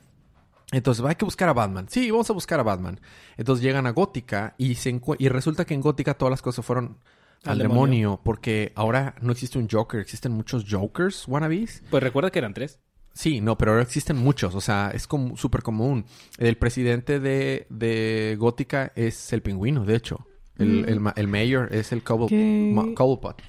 Entonces, 0.72 1.06
hay 1.06 1.16
que 1.16 1.26
buscar 1.26 1.50
a 1.50 1.54
Batman. 1.54 1.86
Sí, 1.90 2.10
vamos 2.10 2.30
a 2.30 2.34
buscar 2.34 2.60
a 2.60 2.64
Batman. 2.64 3.00
Entonces 3.38 3.64
llegan 3.64 3.86
a 3.86 3.92
Gótica 3.92 4.56
y, 4.58 4.74
se 4.76 5.00
y 5.20 5.28
resulta 5.30 5.66
que 5.66 5.74
en 5.76 5.82
Gótica 5.82 6.16
todas 6.16 6.32
las 6.32 6.42
cosas 6.42 6.66
fueron 6.66 6.98
al, 7.44 7.52
Al 7.52 7.58
demonio. 7.60 7.78
demonio. 7.84 8.22
Porque 8.24 8.72
ahora 8.76 9.14
no 9.22 9.32
existe 9.34 9.60
un 9.60 9.68
Joker, 9.70 10.00
existen 10.00 10.32
muchos 10.32 10.66
Jokers, 10.68 11.28
wannabes. 11.28 11.84
Pues 11.92 12.02
recuerda 12.02 12.32
que 12.32 12.40
eran 12.40 12.56
tres. 12.56 12.80
Sí, 13.14 13.42
no, 13.42 13.56
pero 13.60 13.74
ahora 13.74 13.84
existen 13.84 14.18
muchos, 14.18 14.56
o 14.56 14.62
sea, 14.62 14.90
es 14.92 15.06
como 15.06 15.38
súper 15.38 15.62
común. 15.62 16.06
El 16.40 16.58
presidente 16.58 17.20
de, 17.20 17.68
de 17.70 18.36
Gótica 18.40 18.92
es 18.96 19.32
el 19.34 19.44
pingüino, 19.44 19.86
de 19.86 19.96
hecho. 19.96 20.26
El, 20.58 20.86
el, 20.90 21.00
ma- 21.00 21.14
el 21.16 21.28
mayor 21.28 21.72
es 21.76 21.92
el 21.92 22.02
Cobblepot. 22.04 23.42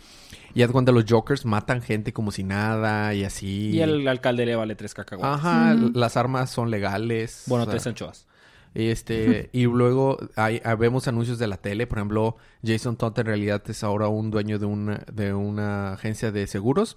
Y 0.55 0.63
es 0.63 0.71
cuando 0.71 0.93
los 0.93 1.05
Jokers 1.09 1.45
matan 1.45 1.83
gente 1.83 2.13
como 2.13 2.31
si 2.31 2.45
nada 2.45 3.13
y 3.13 3.25
así. 3.25 3.71
Y 3.71 3.83
al 3.83 4.07
alcalde 4.07 4.47
le 4.47 4.55
vale 4.55 4.77
tres 4.77 4.95
cacahuates. 4.95 5.45
Ajá, 5.45 5.75
las 5.95 6.17
armas 6.17 6.51
son 6.51 6.71
legales. 6.71 7.45
Bueno, 7.47 7.65
o 7.65 7.67
sea, 7.67 7.73
tres 7.73 7.87
anchoas. 7.89 8.27
este, 8.75 9.51
y 9.53 9.65
luego 9.65 10.19
hay, 10.37 10.61
ah, 10.65 10.77
vemos 10.77 11.09
anuncios 11.09 11.39
de 11.39 11.49
la 11.49 11.57
tele. 11.57 11.89
Por 11.89 11.99
ejemplo, 11.99 12.37
Jason 12.65 12.97
Todd 12.97 13.19
en 13.19 13.27
realidad 13.27 13.63
es 13.69 13.83
ahora 13.83 14.09
un 14.09 14.31
dueño 14.31 14.59
de 14.61 14.67
una, 14.67 15.05
de 15.13 15.35
una 15.35 15.95
agencia 15.95 16.31
de 16.31 16.47
seguros. 16.47 16.97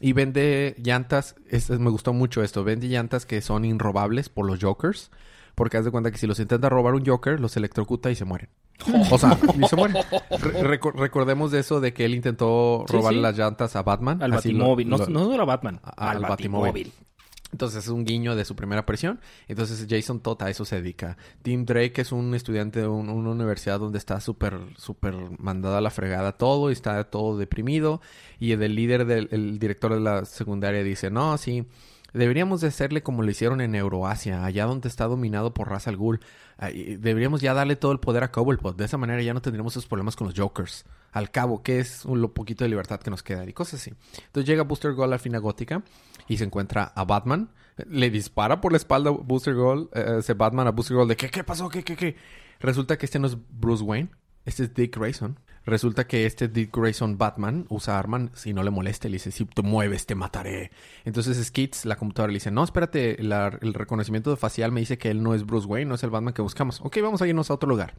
Y 0.00 0.12
vende 0.12 0.76
llantas. 0.78 1.34
Este, 1.48 1.78
me 1.78 1.90
gustó 1.90 2.12
mucho 2.12 2.42
esto. 2.42 2.62
Vende 2.62 2.86
llantas 2.86 3.26
que 3.26 3.40
son 3.40 3.64
inrobables 3.64 4.28
por 4.28 4.46
los 4.46 4.60
Jokers. 4.60 5.10
Porque 5.54 5.76
haz 5.76 5.84
de 5.84 5.90
cuenta 5.90 6.10
que 6.10 6.18
si 6.18 6.26
los 6.26 6.38
intenta 6.40 6.68
robar 6.68 6.94
un 6.94 7.04
Joker, 7.04 7.38
los 7.38 7.56
electrocuta 7.56 8.10
y 8.10 8.14
se 8.14 8.24
mueren. 8.24 8.48
O 9.10 9.18
sea, 9.18 9.38
y 9.60 9.66
se 9.66 9.76
mueren. 9.76 9.96
Re- 10.30 10.62
reco- 10.80 10.92
recordemos 10.94 11.50
de 11.50 11.60
eso 11.60 11.80
de 11.80 11.92
que 11.92 12.04
él 12.04 12.14
intentó 12.14 12.84
Sí, 12.88 12.96
sí. 13.08 13.14
las 13.16 13.36
llantas 13.36 13.76
a 13.76 13.82
Batman. 13.82 14.22
Al 14.22 14.32
Así 14.34 14.52
Batimóvil. 14.52 14.88
No, 14.88 14.96
lo- 14.98 15.06
no 15.06 15.32
era 15.34 15.44
Batman. 15.44 15.80
a- 15.82 16.10
al 16.10 16.16
al 16.18 16.22
Batimóvil. 16.30 16.72
Batimóvil. 16.72 16.92
Entonces 17.52 17.84
es 17.84 17.90
un 17.90 18.06
guiño 18.06 18.34
de 18.34 18.46
su 18.46 18.56
primera 18.56 18.80
aparición. 18.80 19.20
Entonces 19.46 19.86
Jason 19.88 20.20
Todd 20.20 20.40
a 20.42 20.48
eso 20.48 20.64
se 20.64 20.76
dedica. 20.76 21.18
Tim 21.42 21.66
Drake 21.66 22.00
es 22.00 22.10
un 22.10 22.34
estudiante 22.34 22.80
de 22.80 22.88
un- 22.88 23.10
una 23.10 23.30
universidad 23.30 23.78
donde 23.78 23.98
está 23.98 24.20
súper, 24.20 24.58
súper 24.78 25.14
mandada 25.38 25.76
a 25.78 25.80
la 25.82 25.90
fregada 25.90 26.32
todo 26.32 26.70
y 26.70 26.72
está 26.72 27.04
todo 27.04 27.36
deprimido. 27.36 28.00
Y 28.40 28.52
el 28.52 28.74
líder 28.74 29.04
del 29.04 29.28
el 29.32 29.58
director 29.58 29.92
de 29.92 30.00
la 30.00 30.24
secundaria 30.24 30.82
dice, 30.82 31.10
no, 31.10 31.36
sí, 31.36 31.66
deberíamos 32.14 32.62
de 32.62 32.68
hacerle 32.68 33.02
como 33.02 33.22
lo 33.22 33.30
hicieron 33.30 33.60
en 33.60 33.74
Euroasia, 33.74 34.46
allá 34.46 34.64
donde 34.64 34.88
está 34.88 35.06
dominado 35.06 35.52
por 35.52 35.68
Ra's 35.68 35.88
al 35.88 35.98
Ghul. 35.98 36.20
Ah, 36.64 36.70
Deberíamos 36.72 37.40
ya 37.40 37.54
darle 37.54 37.74
todo 37.74 37.90
el 37.90 37.98
poder 37.98 38.22
a 38.22 38.30
Cobblepot. 38.30 38.76
De 38.76 38.84
esa 38.84 38.96
manera 38.96 39.20
ya 39.20 39.34
no 39.34 39.42
tendríamos 39.42 39.72
esos 39.72 39.86
problemas 39.86 40.14
con 40.14 40.28
los 40.28 40.38
Jokers. 40.38 40.84
Al 41.10 41.30
cabo, 41.32 41.62
que 41.62 41.80
es 41.80 42.04
un- 42.04 42.20
lo 42.22 42.32
poquito 42.32 42.62
de 42.64 42.68
libertad 42.70 43.00
que 43.00 43.10
nos 43.10 43.22
queda 43.24 43.44
y 43.48 43.52
cosas 43.52 43.80
así. 43.80 43.92
Entonces 44.26 44.46
llega 44.48 44.62
Booster 44.62 44.92
Gold 44.92 45.12
al 45.12 45.18
fin 45.18 45.34
a 45.34 45.38
Gótica 45.38 45.82
y 46.28 46.36
se 46.36 46.44
encuentra 46.44 46.84
a 46.94 47.04
Batman. 47.04 47.50
Le 47.88 48.10
dispara 48.10 48.60
por 48.60 48.70
la 48.72 48.76
espalda 48.78 49.10
Booster 49.10 49.54
Gold, 49.54 49.88
eh, 49.94 50.16
ese 50.20 50.34
Batman 50.34 50.68
a 50.68 50.70
Booster 50.70 50.96
Gold 50.96 51.08
de 51.10 51.16
¿qué, 51.16 51.30
qué 51.30 51.42
pasó? 51.42 51.68
¿Qué, 51.68 51.82
qué, 51.82 51.96
qué? 51.96 52.16
Resulta 52.60 52.96
que 52.96 53.06
este 53.06 53.18
no 53.18 53.26
es 53.26 53.36
Bruce 53.50 53.82
Wayne, 53.82 54.10
este 54.44 54.62
es 54.64 54.74
Dick 54.74 54.96
Grayson. 54.96 55.38
Resulta 55.64 56.06
que 56.06 56.26
este 56.26 56.48
Dick 56.48 56.76
Grayson 56.76 57.18
Batman 57.18 57.66
usa 57.68 57.98
armas 57.98 58.30
si 58.34 58.52
no 58.52 58.62
le 58.62 58.70
molesta. 58.70 59.08
Le 59.08 59.14
dice, 59.14 59.30
si 59.30 59.44
te 59.44 59.62
mueves 59.62 60.06
te 60.06 60.14
mataré. 60.14 60.70
Entonces 61.04 61.44
Skits, 61.46 61.84
la 61.84 61.96
computadora, 61.96 62.32
le 62.32 62.36
dice, 62.38 62.50
no, 62.50 62.64
espérate, 62.64 63.22
la- 63.22 63.56
el 63.60 63.72
reconocimiento 63.74 64.36
facial 64.36 64.72
me 64.72 64.80
dice 64.80 64.98
que 64.98 65.10
él 65.10 65.22
no 65.22 65.34
es 65.34 65.46
Bruce 65.46 65.66
Wayne, 65.66 65.88
no 65.88 65.94
es 65.94 66.02
el 66.02 66.10
Batman 66.10 66.34
que 66.34 66.42
buscamos. 66.42 66.80
Ok, 66.82 66.98
vamos 67.02 67.22
a 67.22 67.26
irnos 67.28 67.50
a 67.50 67.54
otro 67.54 67.68
lugar. 67.68 67.94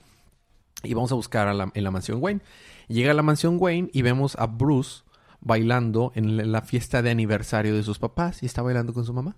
Y 0.84 0.94
vamos 0.94 1.12
a 1.14 1.16
buscar 1.16 1.48
a 1.48 1.72
en 1.74 1.84
la 1.84 1.92
mansión 1.92 2.22
Wayne. 2.22 2.42
Llega 2.90 3.12
a 3.12 3.14
la 3.14 3.24
mansión 3.24 3.56
Wayne 3.60 3.90
y 3.94 4.02
vemos 4.02 4.36
a 4.36 4.48
Bruce 4.48 5.04
bailando 5.40 6.12
en 6.16 6.52
la 6.52 6.62
fiesta 6.62 7.02
de 7.02 7.12
aniversario 7.12 7.74
de 7.76 7.84
sus 7.84 8.00
papás 8.00 8.44
y 8.44 8.46
está 8.46 8.62
bailando 8.62 8.94
con 8.94 9.06
su 9.06 9.14
mamá. 9.14 9.36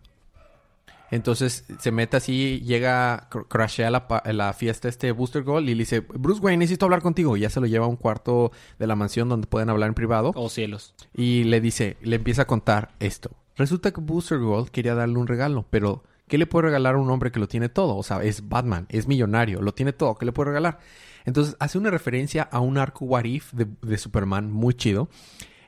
Entonces 1.15 1.65
se 1.79 1.91
mete 1.91 2.17
así, 2.17 2.61
llega, 2.61 3.29
cr- 3.29 3.47
crashea 3.47 3.89
la, 3.89 4.07
pa- 4.07 4.23
la 4.31 4.53
fiesta 4.53 4.87
este 4.87 5.11
Booster 5.11 5.43
Gold 5.43 5.67
y 5.69 5.73
le 5.75 5.79
dice, 5.79 6.01
Bruce 6.01 6.41
Wayne, 6.41 6.57
necesito 6.59 6.85
hablar 6.85 7.01
contigo. 7.01 7.35
Y 7.37 7.41
ya 7.41 7.49
se 7.49 7.59
lo 7.59 7.65
lleva 7.67 7.85
a 7.85 7.89
un 7.89 7.95
cuarto 7.95 8.51
de 8.77 8.87
la 8.87 8.95
mansión 8.95 9.29
donde 9.29 9.47
pueden 9.47 9.69
hablar 9.69 9.87
en 9.89 9.93
privado. 9.95 10.31
Oh, 10.35 10.49
cielos. 10.49 10.93
Y 11.13 11.45
le 11.45 11.61
dice, 11.61 11.97
le 12.01 12.17
empieza 12.17 12.43
a 12.43 12.47
contar 12.47 12.91
esto. 12.99 13.31
Resulta 13.57 13.91
que 13.91 14.01
Booster 14.01 14.37
Gold 14.37 14.69
quería 14.69 14.95
darle 14.95 15.17
un 15.17 15.27
regalo, 15.27 15.65
pero 15.69 16.03
¿qué 16.27 16.37
le 16.37 16.45
puede 16.45 16.67
regalar 16.67 16.95
a 16.95 16.97
un 16.97 17.09
hombre 17.09 17.31
que 17.31 17.39
lo 17.39 17.47
tiene 17.47 17.69
todo? 17.69 17.95
O 17.95 18.03
sea, 18.03 18.21
es 18.23 18.49
Batman, 18.49 18.85
es 18.89 19.07
millonario, 19.07 19.61
lo 19.61 19.73
tiene 19.73 19.93
todo, 19.93 20.15
¿qué 20.15 20.25
le 20.25 20.33
puede 20.33 20.49
regalar? 20.49 20.79
Entonces 21.23 21.55
hace 21.59 21.77
una 21.77 21.89
referencia 21.89 22.43
a 22.43 22.59
un 22.59 22.77
arco 22.77 23.05
What 23.05 23.23
If 23.23 23.53
de, 23.53 23.67
de 23.81 23.97
Superman 23.97 24.51
muy 24.51 24.73
chido, 24.73 25.07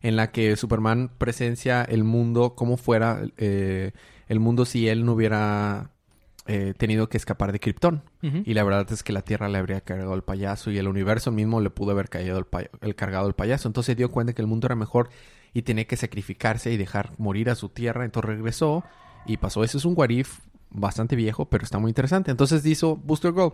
en 0.02 0.16
la 0.18 0.32
que 0.32 0.56
Superman 0.58 1.10
presencia 1.18 1.82
el 1.84 2.04
mundo 2.04 2.56
como 2.56 2.78
fuera 2.78 3.22
eh, 3.38 3.92
el 4.28 4.40
mundo 4.40 4.66
si 4.66 4.88
él 4.90 5.06
no 5.06 5.14
hubiera 5.14 5.92
eh, 6.48 6.74
tenido 6.78 7.10
que 7.10 7.18
escapar 7.18 7.52
de 7.52 7.60
Krypton. 7.60 8.04
Y 8.22 8.54
la 8.54 8.64
verdad 8.64 8.92
es 8.92 9.04
que 9.04 9.14
la 9.14 9.22
Tierra 9.22 9.50
le 9.50 9.58
habría 9.58 9.82
cargado 9.82 10.14
el 10.14 10.22
payaso 10.22 10.72
y 10.72 10.78
el 10.78 10.88
universo 10.88 11.32
mismo 11.32 11.62
le 11.62 11.70
pudo 11.70 11.92
haber 11.92 12.10
caído 12.10 12.38
el, 12.38 12.46
el 12.82 12.96
cargado 12.96 13.28
el 13.28 13.34
payaso. 13.34 13.68
Entonces 13.68 13.94
se 13.94 13.96
dio 13.96 14.10
cuenta 14.10 14.34
que 14.34 14.42
el 14.42 14.48
mundo 14.48 14.68
era 14.68 14.76
mejor 14.76 15.10
y 15.54 15.62
tenía 15.64 15.86
que 15.86 15.98
sacrificarse 15.98 16.72
y 16.72 16.78
dejar 16.78 17.14
morir 17.18 17.50
a 17.50 17.56
su 17.56 17.70
tierra. 17.70 18.06
Entonces 18.06 18.30
regresó 18.30 18.84
y 19.26 19.38
pasó. 19.38 19.64
Ese 19.64 19.78
es 19.78 19.86
un 19.86 19.94
what 19.98 20.10
if 20.10 20.40
bastante 20.70 21.16
viejo, 21.16 21.46
pero 21.46 21.64
está 21.64 21.80
muy 21.80 21.90
interesante. 21.90 22.32
Entonces 22.32 22.66
hizo 22.66 22.96
Booster 22.96 23.32
Gold. 23.32 23.54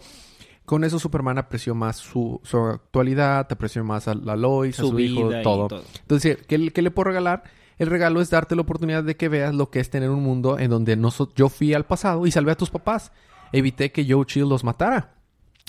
Con 0.66 0.84
eso 0.84 0.98
Superman 0.98 1.38
apreció 1.38 1.76
más 1.76 1.98
su, 1.98 2.40
su 2.44 2.58
actualidad, 2.58 3.48
apreció 3.52 3.84
más 3.84 4.08
a 4.08 4.16
la 4.16 4.36
Lois, 4.38 4.80
a 4.80 4.84
Su 4.84 4.92
su 4.92 5.00
hijo, 5.00 5.30
todo. 5.44 5.68
todo. 5.68 5.84
Entonces, 6.00 6.38
¿qué, 6.48 6.70
qué 6.72 6.82
le 6.82 6.90
puedo 6.90 7.10
regalar? 7.10 7.44
El 7.84 7.90
regalo 7.90 8.22
es 8.22 8.30
darte 8.30 8.56
la 8.56 8.62
oportunidad 8.62 9.04
de 9.04 9.16
que 9.16 9.30
veas 9.30 9.54
lo 9.54 9.70
que 9.70 9.80
es 9.80 9.90
tener 9.90 10.10
un 10.10 10.24
mundo 10.24 10.58
en 10.58 10.70
donde 10.70 10.96
no 10.96 11.12
so- 11.12 11.32
yo 11.36 11.50
fui 11.50 11.74
al 11.74 11.86
pasado 11.86 12.26
y 12.26 12.32
salvé 12.32 12.52
a 12.52 12.56
tus 12.58 12.70
papás. 12.70 13.12
Evité 13.52 13.92
que 13.92 14.06
Joe 14.10 14.26
Chill 14.26 14.48
los 14.50 14.64
matara. 14.64 15.14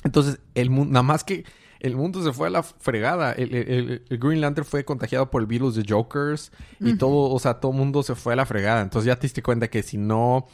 Entonces, 0.05 0.39
el 0.55 0.71
mundo, 0.71 0.93
nada 0.93 1.03
más 1.03 1.25
que 1.25 1.45
el 1.81 1.97
mundo 1.97 2.23
se 2.23 2.33
fue 2.33 2.47
a 2.47 2.51
la 2.51 2.63
fregada. 2.63 3.33
El, 3.33 3.55
el- 3.55 3.69
el- 3.71 4.03
el 4.09 4.19
Green 4.19 4.41
Lantern 4.41 4.67
fue 4.67 4.85
contagiado 4.85 5.31
por 5.31 5.43
el 5.43 5.47
virus 5.47 5.75
de 5.75 5.85
Jokers 5.87 6.51
y 6.81 6.95
todo, 6.97 7.31
o 7.31 7.39
sea, 7.39 7.55
todo 7.61 7.73
el 7.73 7.79
mundo 7.79 8.03
se 8.03 8.15
fue 8.15 8.33
a 8.33 8.37
la 8.37 8.47
fregada. 8.47 8.81
Entonces 8.81 9.07
ya 9.07 9.17
te 9.17 9.23
diste 9.23 9.43
cuenta 9.43 9.69
que 9.69 9.83
si 9.83 9.99
no 9.99 10.47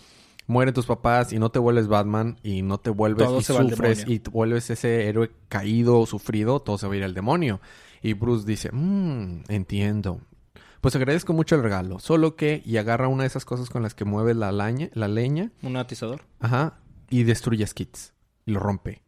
mueren 0.47 0.75
tus 0.75 0.87
papás 0.87 1.33
y 1.33 1.39
no 1.39 1.51
te 1.51 1.61
vuelves 1.61 1.87
Batman 1.87 2.37
y 2.43 2.63
no 2.63 2.79
te 2.79 2.91
vuelves 2.91 3.27
Todo 3.29 3.39
y 3.39 3.45
sufres 3.71 3.99
y 4.15 4.19
te 4.19 4.31
vuelves 4.31 4.71
ese 4.71 5.07
héroe 5.09 5.31
caído 5.49 6.01
o 6.01 6.07
sufrido, 6.07 6.61
todo 6.61 6.79
se 6.79 6.89
va 6.89 6.95
a 6.95 6.97
ir 6.97 7.05
al 7.05 7.15
demonio. 7.15 7.61
Y 8.03 8.15
Bruce 8.15 8.47
dice, 8.47 8.71
mmm, 8.73 9.43
entiendo. 9.49 10.21
Pues 10.81 10.97
agradezco 10.97 11.33
mucho 11.33 11.57
el 11.57 11.63
regalo, 11.63 11.99
solo 11.99 12.37
que 12.37 12.63
y 12.65 12.77
agarra 12.79 13.09
una 13.09 13.25
de 13.25 13.27
esas 13.29 13.45
cosas 13.45 13.69
con 13.69 13.83
las 13.83 13.95
que 13.95 14.05
mueve 14.05 14.35
la, 14.35 14.51
laña, 14.53 14.89
la 14.95 15.09
leña 15.09 15.51
Un 15.63 15.77
atizador. 15.77 16.23
Ajá. 16.39 16.79
Y 17.11 17.25
destruye 17.25 17.65
a 17.65 17.67
Skids. 17.67 18.15
Y 18.47 18.53
lo 18.53 18.61
rompe. 18.61 19.03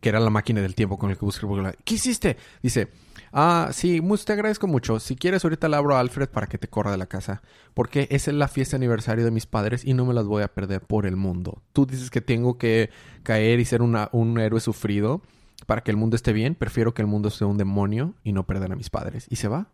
Que 0.00 0.08
era 0.08 0.20
la 0.20 0.30
máquina 0.30 0.60
del 0.62 0.74
tiempo 0.74 0.96
con 0.98 1.10
el 1.10 1.18
que 1.18 1.24
busca. 1.26 1.46
¿Qué 1.84 1.94
hiciste? 1.96 2.36
Dice, 2.62 2.88
ah, 3.32 3.70
sí, 3.72 4.00
te 4.24 4.32
agradezco 4.32 4.66
mucho. 4.68 5.00
Si 5.00 5.16
quieres, 5.16 5.44
ahorita 5.44 5.68
le 5.68 5.76
abro 5.76 5.96
a 5.96 6.00
Alfred 6.00 6.28
para 6.28 6.46
que 6.46 6.56
te 6.56 6.68
corra 6.68 6.92
de 6.92 6.98
la 6.98 7.06
casa. 7.06 7.42
Porque 7.74 8.06
esa 8.10 8.30
es 8.30 8.36
la 8.36 8.46
fiesta 8.48 8.76
de 8.76 8.84
aniversario 8.84 9.24
de 9.24 9.32
mis 9.32 9.44
padres 9.46 9.84
y 9.84 9.94
no 9.94 10.06
me 10.06 10.14
las 10.14 10.24
voy 10.26 10.44
a 10.44 10.54
perder 10.54 10.80
por 10.82 11.04
el 11.04 11.16
mundo. 11.16 11.62
Tú 11.72 11.84
dices 11.84 12.10
que 12.10 12.20
tengo 12.20 12.58
que 12.58 12.90
caer 13.24 13.58
y 13.58 13.64
ser 13.64 13.82
una- 13.82 14.08
un 14.12 14.38
héroe 14.38 14.60
sufrido 14.60 15.20
para 15.66 15.82
que 15.82 15.90
el 15.90 15.96
mundo 15.96 16.14
esté 16.14 16.32
bien. 16.32 16.54
Prefiero 16.54 16.94
que 16.94 17.02
el 17.02 17.08
mundo 17.08 17.28
sea 17.30 17.48
un 17.48 17.58
demonio 17.58 18.14
y 18.22 18.32
no 18.32 18.46
perder 18.46 18.70
a 18.72 18.76
mis 18.76 18.88
padres. 18.90 19.26
Y 19.28 19.36
se 19.36 19.48
va. 19.48 19.72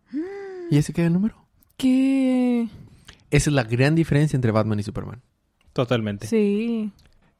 Y 0.71 0.77
ese 0.79 0.91
queda 0.91 1.05
el 1.05 1.13
número. 1.13 1.44
¿Qué? 1.77 2.67
Esa 3.31 3.49
es 3.49 3.53
la 3.53 3.63
gran 3.63 3.95
diferencia 3.95 4.37
entre 4.37 4.51
Batman 4.51 4.79
y 4.79 4.83
Superman. 4.83 5.21
Totalmente. 5.73 6.27
Sí. 6.27 6.91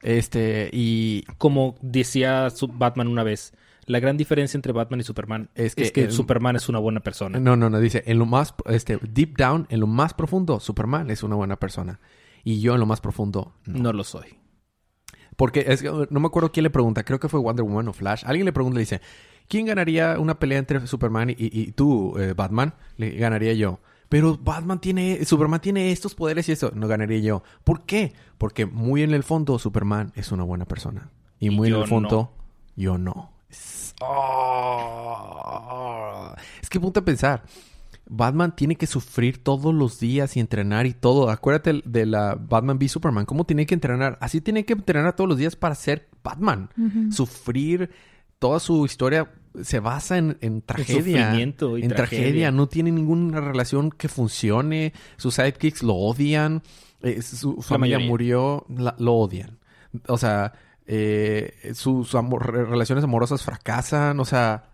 Este, 0.02 0.70
y 0.74 1.24
Como 1.38 1.76
decía 1.82 2.48
Batman 2.74 3.08
una 3.08 3.24
vez, 3.24 3.54
la 3.86 4.00
gran 4.00 4.18
diferencia 4.18 4.58
entre 4.58 4.72
Batman 4.74 5.00
y 5.00 5.04
Superman 5.04 5.50
Es 5.56 5.74
es 5.78 5.92
que 5.92 6.04
el- 6.06 6.12
Superman 6.12 6.56
es 6.56 6.68
una 6.70 6.80
buena 6.80 7.00
persona. 7.00 7.40
No, 7.40 7.56
no, 7.56 7.70
no, 7.70 7.80
dice, 7.80 8.04
en 8.08 8.20
lo 8.20 8.26
más, 8.26 8.54
este, 8.66 9.00
deep 9.02 9.38
down, 9.38 9.68
en 9.70 9.80
lo 9.80 9.88
más 9.88 10.14
profundo, 10.14 10.60
Superman 10.60 11.10
es 11.12 11.24
una 11.24 11.36
buena 11.36 11.56
persona. 11.58 12.00
Y 12.44 12.60
yo 12.62 12.74
en 12.74 12.80
lo 12.80 12.86
más 12.86 13.02
profundo, 13.02 13.56
no. 13.66 13.80
No 13.80 13.94
lo 13.94 14.04
soy. 14.04 14.38
Porque 15.38 15.66
es 15.68 15.82
que, 15.82 15.90
no 16.10 16.20
me 16.20 16.28
acuerdo 16.28 16.52
quién 16.52 16.64
le 16.64 16.70
pregunta, 16.70 17.04
creo 17.04 17.20
que 17.20 17.28
fue 17.30 17.40
Wonder 17.40 17.64
Woman 17.66 17.88
o 17.90 17.94
Flash. 17.94 18.24
Alguien 18.26 18.46
le 18.46 18.54
pregunta, 18.54 18.76
le 18.76 18.82
dice, 18.82 19.02
¿quién 19.48 19.66
ganaría 19.66 20.18
una 20.20 20.40
pelea 20.40 20.60
entre 20.60 20.86
Superman 20.88 21.30
y, 21.32 21.34
y- 21.34 21.50
y 21.62 21.72
tú, 21.72 22.16
eh, 22.20 22.34
Batman? 22.36 22.74
Le 22.98 23.12
ganaría 23.12 23.54
yo. 23.54 23.80
Pero 24.10 24.38
Batman 24.38 24.80
tiene, 24.80 25.24
Superman 25.26 25.62
tiene 25.62 25.92
estos 25.92 26.16
poderes 26.16 26.48
y 26.50 26.52
eso, 26.52 26.72
no 26.76 26.88
ganaría 26.88 27.20
yo. 27.20 27.44
¿Por 27.64 27.84
qué? 27.84 28.14
Porque 28.38 28.66
muy 28.66 29.04
en 29.04 29.14
el 29.14 29.24
fondo, 29.24 29.58
Superman 29.60 30.12
es 30.16 30.32
una 30.32 30.44
buena 30.44 30.66
persona. 30.66 31.10
Y 31.40 31.48
Y 31.48 31.50
muy 31.50 31.70
en 31.70 31.76
el 31.76 31.88
fondo, 31.88 32.32
yo 32.76 32.98
no. 32.98 33.32
Es, 33.50 33.86
Oh. 34.02 35.56
Es 36.62 36.70
que 36.70 36.80
ponte 36.80 37.00
a 37.00 37.06
pensar. 37.06 37.44
Batman 38.08 38.56
tiene 38.56 38.76
que 38.76 38.86
sufrir 38.86 39.44
todos 39.44 39.74
los 39.74 40.00
días 40.00 40.38
y 40.38 40.40
entrenar 40.40 40.86
y 40.86 40.94
todo. 40.94 41.32
Acuérdate 41.32 41.82
de 41.86 42.06
la 42.06 42.36
Batman 42.36 42.78
v 42.78 42.88
Superman. 42.88 43.26
¿Cómo 43.26 43.46
tiene 43.46 43.66
que 43.66 43.74
entrenar? 43.74 44.20
Así 44.22 44.42
tiene 44.42 44.64
que 44.64 44.74
entrenar 44.74 45.16
todos 45.16 45.28
los 45.28 45.40
días 45.40 45.56
para 45.56 45.74
ser 45.76 46.08
Batman. 46.24 46.70
Sufrir. 47.12 47.90
Toda 48.38 48.60
su 48.60 48.86
historia 48.86 49.32
se 49.64 49.80
basa 49.80 50.18
en, 50.18 50.38
en 50.42 50.62
tragedia. 50.62 50.96
sufrimiento 51.28 51.78
y 51.78 51.84
en 51.84 51.90
tragedia. 51.90 52.24
tragedia. 52.24 52.52
No 52.52 52.68
tiene 52.68 52.92
ninguna 52.92 53.42
relación 53.42 53.92
que 53.92 54.08
funcione. 54.08 54.94
Sus 55.18 55.36
sidekicks 55.36 55.84
lo 55.84 55.96
odian. 55.96 56.62
Eh, 57.02 57.22
su 57.22 57.62
familia 57.62 58.00
murió. 58.00 58.66
la- 58.70 58.96
lo 59.00 59.14
odian. 59.16 59.60
O 60.08 60.18
sea, 60.18 60.54
eh, 60.88 61.54
sus 61.74 62.14
amor- 62.16 62.52
relaciones 62.54 63.04
amorosas 63.04 63.44
fracasan. 63.44 64.20
O 64.20 64.26
sea, 64.26 64.66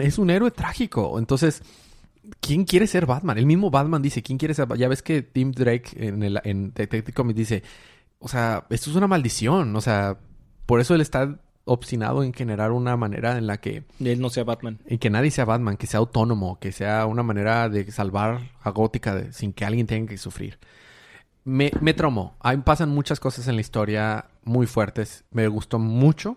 es 0.00 0.18
un 0.18 0.30
héroe 0.30 0.50
trágico. 0.50 1.18
Entonces, 1.18 1.62
¿quién 2.40 2.64
quiere 2.64 2.86
ser 2.86 3.06
Batman? 3.06 3.38
El 3.38 3.46
mismo 3.46 3.70
Batman 3.70 4.02
dice, 4.02 4.22
¿quién 4.22 4.38
quiere 4.38 4.54
ser 4.54 4.64
Batman? 4.66 4.78
Ya 4.80 4.88
ves 4.88 5.02
que 5.02 5.22
Tim 5.22 5.52
Drake 5.52 5.90
en, 5.96 6.22
el, 6.22 6.40
en 6.44 6.72
Detective 6.74 7.12
Comics 7.12 7.36
dice, 7.36 7.62
o 8.18 8.28
sea, 8.28 8.66
esto 8.70 8.90
es 8.90 8.96
una 8.96 9.06
maldición. 9.06 9.74
O 9.76 9.80
sea, 9.80 10.18
por 10.66 10.80
eso 10.80 10.94
él 10.94 11.00
está 11.00 11.38
obstinado 11.68 12.22
en 12.24 12.32
generar 12.32 12.72
una 12.72 12.96
manera 12.96 13.38
en 13.38 13.46
la 13.46 13.58
que 13.58 13.84
Él 14.00 14.20
no 14.20 14.30
sea 14.30 14.44
Batman. 14.44 14.78
y 14.88 14.98
que 14.98 15.10
nadie 15.10 15.30
sea 15.30 15.44
Batman, 15.44 15.76
que 15.76 15.86
sea 15.86 15.98
autónomo, 16.00 16.58
que 16.58 16.72
sea 16.72 17.06
una 17.06 17.22
manera 17.22 17.68
de 17.68 17.90
salvar 17.92 18.40
a 18.60 18.70
Gótica 18.70 19.14
de- 19.14 19.32
sin 19.32 19.52
que 19.52 19.64
alguien 19.64 19.86
tenga 19.86 20.08
que 20.10 20.18
sufrir. 20.18 20.58
Me, 21.44 21.70
me 21.80 21.94
traumó. 21.94 22.34
Ahí 22.40 22.56
pasan 22.58 22.90
muchas 22.90 23.20
cosas 23.20 23.48
en 23.48 23.54
la 23.54 23.60
historia 23.62 24.26
muy 24.44 24.66
fuertes. 24.66 25.24
Me 25.30 25.48
gustó 25.48 25.78
mucho. 25.78 26.36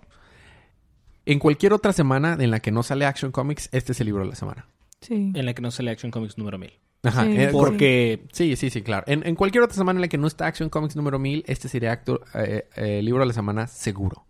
En 1.25 1.39
cualquier 1.39 1.73
otra 1.73 1.93
semana 1.93 2.37
en 2.39 2.49
la 2.51 2.59
que 2.59 2.71
no 2.71 2.81
sale 2.83 3.05
Action 3.05 3.31
Comics, 3.31 3.69
este 3.71 3.91
es 3.91 3.99
el 3.99 4.05
libro 4.07 4.23
de 4.23 4.29
la 4.29 4.35
semana. 4.35 4.65
Sí. 5.01 5.31
En 5.35 5.45
la 5.45 5.53
que 5.53 5.61
no 5.61 5.71
sale 5.71 5.91
Action 5.91 6.11
Comics 6.11 6.37
número 6.37 6.57
1000. 6.57 6.71
Ajá. 7.03 7.25
Sí, 7.25 7.31
eh, 7.37 7.47
sí. 7.47 7.51
Porque 7.51 8.23
Sí, 8.31 8.55
sí, 8.55 8.69
sí, 8.69 8.81
claro. 8.81 9.03
En, 9.07 9.25
en 9.27 9.35
cualquier 9.35 9.63
otra 9.63 9.75
semana 9.75 9.97
en 9.97 10.01
la 10.01 10.07
que 10.07 10.17
no 10.17 10.27
está 10.27 10.45
Action 10.47 10.69
Comics 10.69 10.95
número 10.95 11.19
1000, 11.19 11.43
este 11.47 11.67
sería 11.67 11.91
acto, 11.91 12.21
eh, 12.35 12.67
eh, 12.75 13.01
libro 13.01 13.21
de 13.21 13.27
la 13.27 13.33
semana 13.33 13.67
seguro. 13.67 14.23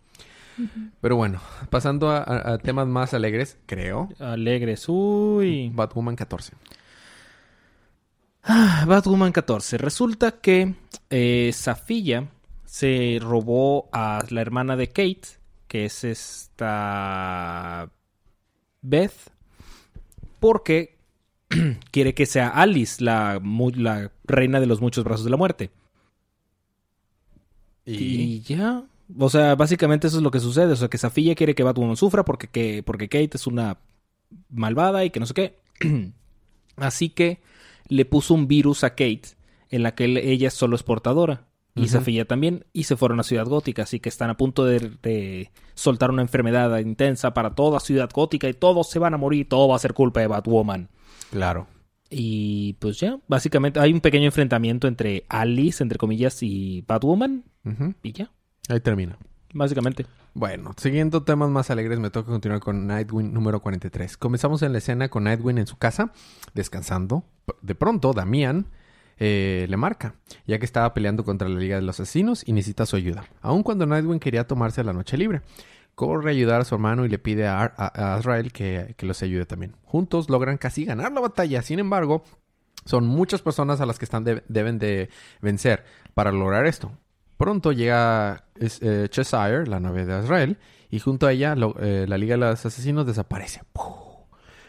Pero 1.01 1.15
bueno, 1.15 1.41
pasando 1.69 2.09
a, 2.09 2.17
a- 2.19 2.53
a 2.53 2.57
temas 2.57 2.87
más 2.87 3.13
alegres, 3.13 3.57
creo. 3.65 4.09
alegres. 4.19 4.85
Uy. 4.87 5.71
Batwoman 5.73 6.15
14. 6.15 6.53
Ah, 8.43 8.85
Batwoman 8.87 9.31
14. 9.31 9.77
Resulta 9.77 10.39
que 10.41 10.75
eh, 11.09 11.51
se 12.65 13.19
robó 13.21 13.89
a 13.91 14.23
la 14.29 14.41
hermana 14.41 14.75
de 14.75 14.87
Kate, 14.87 15.21
que 15.67 15.85
es 15.85 16.03
esta 16.03 17.89
Beth, 18.81 19.13
porque 20.39 20.97
quiere 21.91 22.13
que 22.13 22.25
sea 22.25 22.47
Alice 22.49 23.03
la 23.03 24.11
reina 24.23 24.59
de 24.59 24.65
los 24.67 24.81
muchos 24.81 25.03
brazos 25.03 25.25
de 25.25 25.31
la 25.31 25.37
muerte. 25.37 25.71
Y 27.85 28.41
ya. 28.41 28.83
O 29.17 29.29
sea, 29.29 29.55
básicamente 29.55 30.07
eso 30.07 30.17
es 30.17 30.23
lo 30.23 30.31
que 30.31 30.39
sucede. 30.39 30.73
O 30.73 30.75
sea, 30.75 30.87
que 30.87 30.97
Safiya 30.97 31.35
quiere 31.35 31.55
que 31.55 31.63
Batwoman 31.63 31.97
sufra 31.97 32.25
porque, 32.25 32.47
que, 32.47 32.83
porque 32.83 33.09
Kate 33.09 33.31
es 33.33 33.47
una 33.47 33.77
malvada 34.49 35.03
y 35.05 35.09
que 35.09 35.19
no 35.19 35.25
sé 35.25 35.33
qué. 35.33 35.59
Así 36.77 37.09
que 37.09 37.39
le 37.87 38.05
puso 38.05 38.33
un 38.33 38.47
virus 38.47 38.83
a 38.83 38.91
Kate 38.91 39.23
en 39.69 39.83
la 39.83 39.95
que 39.95 40.05
ella 40.05 40.49
solo 40.51 40.75
es 40.75 40.83
portadora. 40.83 41.47
Y. 41.73 41.87
Safiya 41.87 42.25
también. 42.25 42.65
Y 42.73 42.83
se 42.83 42.97
fueron 42.97 43.19
a 43.19 43.23
Ciudad 43.23 43.47
Gótica. 43.47 43.83
Así 43.83 43.99
que 43.99 44.09
están 44.09 44.29
a 44.29 44.37
punto 44.37 44.65
de, 44.65 44.91
de 45.01 45.51
soltar 45.73 46.11
una 46.11 46.21
enfermedad 46.21 46.77
intensa 46.79 47.33
para 47.33 47.55
toda 47.55 47.79
Ciudad 47.79 48.09
Gótica. 48.13 48.49
Y 48.49 48.53
todos 48.53 48.89
se 48.89 48.99
van 48.99 49.13
a 49.13 49.17
morir. 49.17 49.47
Todo 49.47 49.69
va 49.69 49.77
a 49.77 49.79
ser 49.79 49.93
culpa 49.93 50.19
de 50.19 50.27
Batwoman. 50.27 50.89
Claro. 51.31 51.67
Y 52.13 52.73
pues 52.73 52.99
ya, 52.99 53.19
básicamente 53.29 53.79
hay 53.79 53.93
un 53.93 54.01
pequeño 54.01 54.25
enfrentamiento 54.25 54.89
entre 54.89 55.23
Alice, 55.29 55.81
entre 55.81 55.97
comillas, 55.97 56.43
y 56.43 56.83
Batwoman. 56.85 57.45
Y 58.03 58.11
ya, 58.11 58.29
Ahí 58.69 58.79
termina. 58.79 59.17
básicamente. 59.53 60.05
Bueno, 60.33 60.71
siguiendo 60.77 61.23
temas 61.23 61.49
más 61.49 61.69
alegres, 61.71 61.99
me 61.99 62.09
toca 62.09 62.31
continuar 62.31 62.61
con 62.61 62.87
Nightwing 62.87 63.33
número 63.33 63.61
43. 63.61 64.15
Comenzamos 64.15 64.61
en 64.61 64.71
la 64.71 64.77
escena 64.77 65.09
con 65.09 65.25
Nightwing 65.25 65.57
en 65.57 65.67
su 65.67 65.77
casa, 65.77 66.13
descansando. 66.53 67.25
De 67.61 67.75
pronto, 67.75 68.13
Damián 68.13 68.67
eh, 69.17 69.65
le 69.69 69.75
marca, 69.77 70.15
ya 70.47 70.57
que 70.57 70.63
estaba 70.65 70.93
peleando 70.93 71.25
contra 71.25 71.49
la 71.49 71.59
Liga 71.59 71.75
de 71.75 71.81
los 71.81 71.99
Asesinos 71.99 72.43
y 72.47 72.53
necesita 72.53 72.85
su 72.85 72.95
ayuda. 72.95 73.25
Aun 73.41 73.61
cuando 73.63 73.85
Nightwing 73.85 74.19
quería 74.19 74.47
tomarse 74.47 74.83
la 74.85 74.93
noche 74.93 75.17
libre. 75.17 75.41
Corre 75.95 76.29
a 76.29 76.31
ayudar 76.33 76.61
a 76.61 76.63
su 76.63 76.73
hermano 76.75 77.05
y 77.05 77.09
le 77.09 77.19
pide 77.19 77.45
a, 77.45 77.59
Ar- 77.59 77.73
a- 77.77 77.91
a 78.13 78.15
Azrael 78.15 78.53
que, 78.53 78.95
que 78.97 79.05
los 79.05 79.21
ayude 79.23 79.45
también. 79.45 79.75
Juntos 79.83 80.29
logran 80.29 80.57
casi 80.57 80.85
ganar 80.85 81.11
la 81.11 81.19
batalla. 81.19 81.61
Sin 81.61 81.79
embargo, 81.79 82.23
son 82.85 83.05
muchas 83.05 83.41
personas 83.41 83.81
a 83.81 83.85
las 83.85 83.99
que 83.99 84.05
están 84.05 84.23
de- 84.23 84.43
deben 84.47 84.79
de 84.79 85.09
vencer 85.41 85.83
para 86.13 86.31
lograr 86.31 86.65
esto. 86.65 86.93
Pronto 87.41 87.71
llega 87.71 88.43
eh, 88.59 89.07
Cheshire, 89.09 89.65
la 89.65 89.79
nave 89.79 90.05
de 90.05 90.13
Azrael, 90.13 90.59
y 90.91 90.99
junto 90.99 91.25
a 91.25 91.31
ella 91.31 91.55
eh, 91.79 92.05
la 92.07 92.19
Liga 92.19 92.35
de 92.35 92.41
los 92.41 92.63
Asesinos 92.63 93.07
desaparece. 93.07 93.63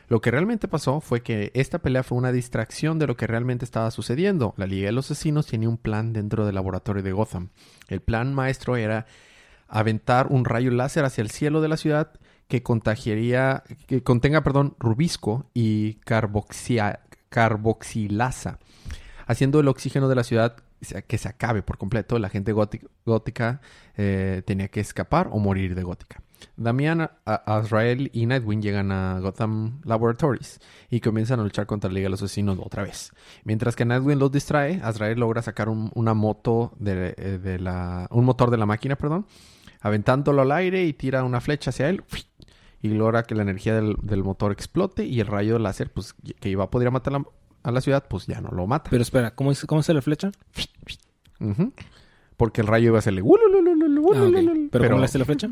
Lo 0.09 0.23
que 0.23 0.31
realmente 0.31 0.69
pasó 0.69 1.03
fue 1.03 1.21
que 1.21 1.51
esta 1.53 1.81
pelea 1.81 2.03
fue 2.03 2.17
una 2.17 2.33
distracción 2.33 2.99
de 2.99 3.07
lo 3.07 3.15
que 3.15 3.27
realmente 3.27 3.67
estaba 3.67 3.91
sucediendo. 3.91 4.55
La 4.57 4.65
Liga 4.65 4.87
de 4.87 4.93
los 4.93 5.11
Asesinos 5.11 5.49
tenía 5.49 5.69
un 5.69 5.77
plan 5.77 6.15
dentro 6.15 6.47
del 6.47 6.55
laboratorio 6.55 7.03
de 7.03 7.13
Gotham. 7.13 7.51
El 7.89 8.01
plan 8.01 8.33
maestro 8.33 8.77
era 8.77 9.05
aventar 9.69 10.29
un 10.29 10.47
rayo 10.47 10.71
láser 10.71 11.05
hacia 11.05 11.21
el 11.21 11.31
cielo 11.31 11.61
de 11.61 11.69
la 11.69 11.77
ciudad 11.77 12.13
que 12.49 12.63
contagiaría, 12.63 13.65
que 13.87 14.03
contenga, 14.03 14.43
perdón, 14.43 14.77
rubisco 14.79 15.45
y 15.53 15.97
carboxilasa, 17.29 18.59
haciendo 19.27 19.61
el 19.61 19.69
oxígeno 19.69 20.09
de 20.09 20.15
la 20.15 20.25
ciudad 20.25 20.57
que 21.07 21.19
se 21.19 21.29
acabe 21.29 21.63
por 21.63 21.79
completo. 21.79 22.19
La 22.19 22.29
gente 22.29 22.53
góti- 22.55 22.87
gótica 23.07 23.61
eh, 23.97 24.43
tenía 24.47 24.69
que 24.69 24.81
escapar 24.81 25.29
o 25.33 25.39
morir 25.39 25.75
de 25.75 25.83
gótica. 25.83 26.23
Damian, 26.57 27.09
Azrael 27.25 28.11
y 28.13 28.27
Nightwing 28.27 28.63
llegan 28.63 28.91
a 28.91 29.21
Gotham 29.21 29.81
Laboratories 29.85 30.59
y 30.91 30.99
comienzan 30.99 31.39
a 31.39 31.45
luchar 31.45 31.67
contra 31.67 31.89
la 31.89 31.95
Liga 31.95 32.07
de 32.07 32.11
los 32.11 32.23
Asesinos 32.23 32.59
otra 32.61 32.83
vez. 32.83 33.13
Mientras 33.45 33.77
que 33.77 33.85
Nightwing 33.85 34.19
los 34.19 34.33
distrae, 34.33 34.81
Azrael 34.83 35.21
logra 35.21 35.41
sacar 35.43 35.69
un- 35.69 35.93
una 35.95 36.15
moto 36.15 36.73
de, 36.81 37.15
eh, 37.17 37.59
la... 37.61 38.09
un 38.11 38.25
motor 38.25 38.51
de 38.51 38.57
la 38.57 38.67
máquina, 38.67 38.97
perdón, 38.97 39.27
aventándolo 39.81 40.43
al 40.43 40.51
aire 40.53 40.85
y 40.85 40.93
tira 40.93 41.23
una 41.23 41.41
flecha 41.41 41.71
hacia 41.71 41.89
él 41.89 42.03
y 42.81 42.89
logra 42.89 43.23
que 43.23 43.37
la 43.37 43.43
energía 43.43 43.77
del, 43.77 43.95
del 44.03 44.25
motor 44.25 44.51
explote 44.51 45.05
y 45.05 45.21
el 45.21 45.29
rayo 45.29 45.61
láser, 45.61 45.93
pues, 45.93 46.15
que 46.41 46.49
iba 46.49 46.65
a 46.65 46.71
poder 46.71 46.91
matar 46.91 47.13
la- 47.13 47.25
a 47.63 47.71
la 47.71 47.81
ciudad, 47.81 48.05
pues 48.09 48.27
ya 48.27 48.41
no 48.41 48.51
lo 48.51 48.67
mata. 48.67 48.91
Pero 48.91 49.03
espera, 49.03 49.35
¿cómo 49.35 49.53
es, 49.53 49.65
cómo 49.67 49.81
es 49.81 49.89
la 49.89 50.03
flecha? 50.03 50.33
Porque 52.37 52.61
el 52.61 52.67
rayo 52.67 52.89
iba 52.89 52.97
a 52.97 53.01
hacerle... 53.01 53.23
"Ululululu, 53.23 54.13
Ah, 54.15 54.23
ulululu", 54.23 54.69
¿Pero, 54.71 54.85
cómo 54.89 54.99
le 54.99 55.05
hace 55.05 55.19
la 55.19 55.25
flecha? 55.25 55.49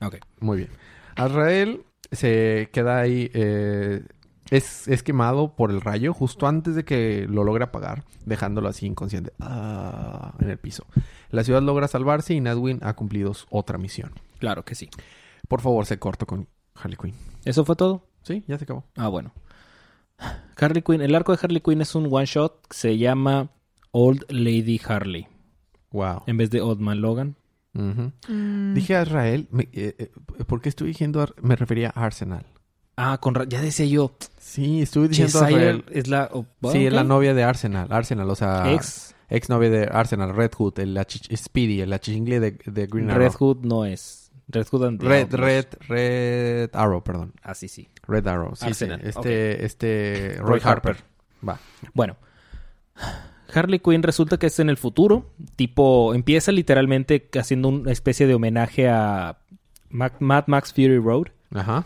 Ok. 0.00 0.16
Muy 0.40 0.58
bien. 0.58 0.70
Azrael 1.16 1.84
se 2.12 2.68
queda 2.72 2.98
ahí. 3.00 3.30
eh, 3.34 4.02
es, 4.50 4.88
es 4.88 5.02
quemado 5.02 5.56
por 5.56 5.70
el 5.70 5.80
rayo 5.80 6.12
justo 6.12 6.46
antes 6.46 6.74
de 6.74 6.84
que 6.84 7.26
lo 7.28 7.44
logre 7.44 7.64
apagar, 7.64 8.04
dejándolo 8.26 8.68
así 8.68 8.84
inconsciente 8.86 9.32
ah, 9.40 10.34
en 10.38 10.50
el 10.50 10.58
piso. 10.58 10.84
La 11.30 11.42
ciudad 11.44 11.62
logra 11.62 11.88
salvarse 11.88 12.34
y 12.34 12.40
Nightwing 12.40 12.80
ha 12.82 12.92
cumplido 12.94 13.32
otra 13.48 13.78
misión. 13.78 14.12
Claro 14.38 14.64
que 14.64 14.74
sí. 14.74 14.90
Por 15.48 15.60
favor, 15.62 15.86
se 15.86 15.98
corto 15.98 16.26
con 16.26 16.46
Harley 16.74 16.96
Quinn. 17.00 17.14
¿Eso 17.44 17.64
fue 17.64 17.74
todo? 17.74 18.06
Sí, 18.22 18.44
ya 18.46 18.58
se 18.58 18.64
acabó. 18.64 18.84
Ah, 18.96 19.08
bueno. 19.08 19.32
Harley 20.58 20.82
Quinn. 20.82 21.00
El 21.00 21.14
arco 21.14 21.32
de 21.32 21.38
Harley 21.42 21.60
Quinn 21.60 21.80
es 21.80 21.94
un 21.94 22.08
one 22.10 22.26
shot. 22.26 22.66
que 22.68 22.76
Se 22.76 22.96
llama 22.98 23.50
Old 23.90 24.24
Lady 24.30 24.80
Harley. 24.86 25.26
Wow. 25.90 26.22
En 26.26 26.36
vez 26.36 26.50
de 26.50 26.60
Old 26.60 26.80
Man 26.80 27.00
Logan. 27.00 27.36
Mm. 27.72 28.74
Dije 28.74 28.96
a 28.96 29.02
Israel, 29.02 29.48
me- 29.50 29.68
eh, 29.72 29.96
eh, 29.98 30.10
¿por 30.46 30.60
qué 30.60 30.68
estoy 30.68 30.88
diciendo? 30.88 31.20
Ar- 31.20 31.34
Me 31.42 31.56
refería 31.56 31.92
a 31.94 32.04
Arsenal. 32.04 32.46
Ah, 32.96 33.18
con 33.20 33.34
ya 33.48 33.60
decía 33.60 33.86
yo. 33.86 34.14
Sí, 34.38 34.82
estuve 34.82 35.08
diciendo 35.08 35.40
a 35.40 35.46
Azrael. 35.46 35.84
es 35.90 36.06
la. 36.06 36.30
oh, 36.32 36.46
Sí, 36.70 36.86
es 36.86 36.92
la 36.92 37.02
novia 37.02 37.34
de 37.34 37.42
Arsenal. 37.42 37.88
Arsenal, 37.90 38.30
o 38.30 38.36
sea, 38.36 38.72
Ex. 38.72 39.16
ex 39.28 39.48
novia 39.48 39.68
de 39.70 39.88
Arsenal, 39.90 40.32
Red 40.36 40.52
Hood, 40.56 40.78
el 40.78 40.96
Speedy, 41.36 41.80
el 41.80 41.92
achichingle 41.92 42.38
de, 42.38 42.52
de 42.64 42.86
Green 42.86 43.10
Arrow. 43.10 43.24
Red 43.26 43.32
Hood 43.36 43.64
no 43.64 43.84
es. 43.84 44.23
Red 44.48 44.66
Hood 44.70 44.84
and 44.86 45.00
the 45.00 45.08
Red, 45.08 45.22
Outlaws. 45.24 45.40
Red, 45.40 45.66
Red 45.88 46.70
Arrow, 46.74 47.02
perdón. 47.02 47.32
Ah, 47.42 47.54
sí, 47.54 47.68
sí. 47.68 47.88
Red 48.06 48.26
Arrow, 48.26 48.54
sí, 48.56 48.72
sí. 48.74 48.86
Este, 49.02 49.64
este, 49.64 50.34
Roy, 50.38 50.58
Roy 50.58 50.60
Harper. 50.62 50.96
Harper. 50.96 51.04
Va. 51.48 51.58
Bueno. 51.94 52.16
Harley 53.54 53.78
Quinn 53.78 54.02
resulta 54.02 54.38
que 54.38 54.46
es 54.46 54.58
en 54.58 54.68
el 54.68 54.76
futuro. 54.76 55.30
Tipo, 55.56 56.14
empieza 56.14 56.52
literalmente 56.52 57.28
haciendo 57.38 57.68
una 57.68 57.92
especie 57.92 58.26
de 58.26 58.34
homenaje 58.34 58.88
a 58.88 59.38
Mac- 59.90 60.20
Mad 60.20 60.44
Max 60.48 60.72
Fury 60.72 60.98
Road. 60.98 61.28
Ajá, 61.52 61.84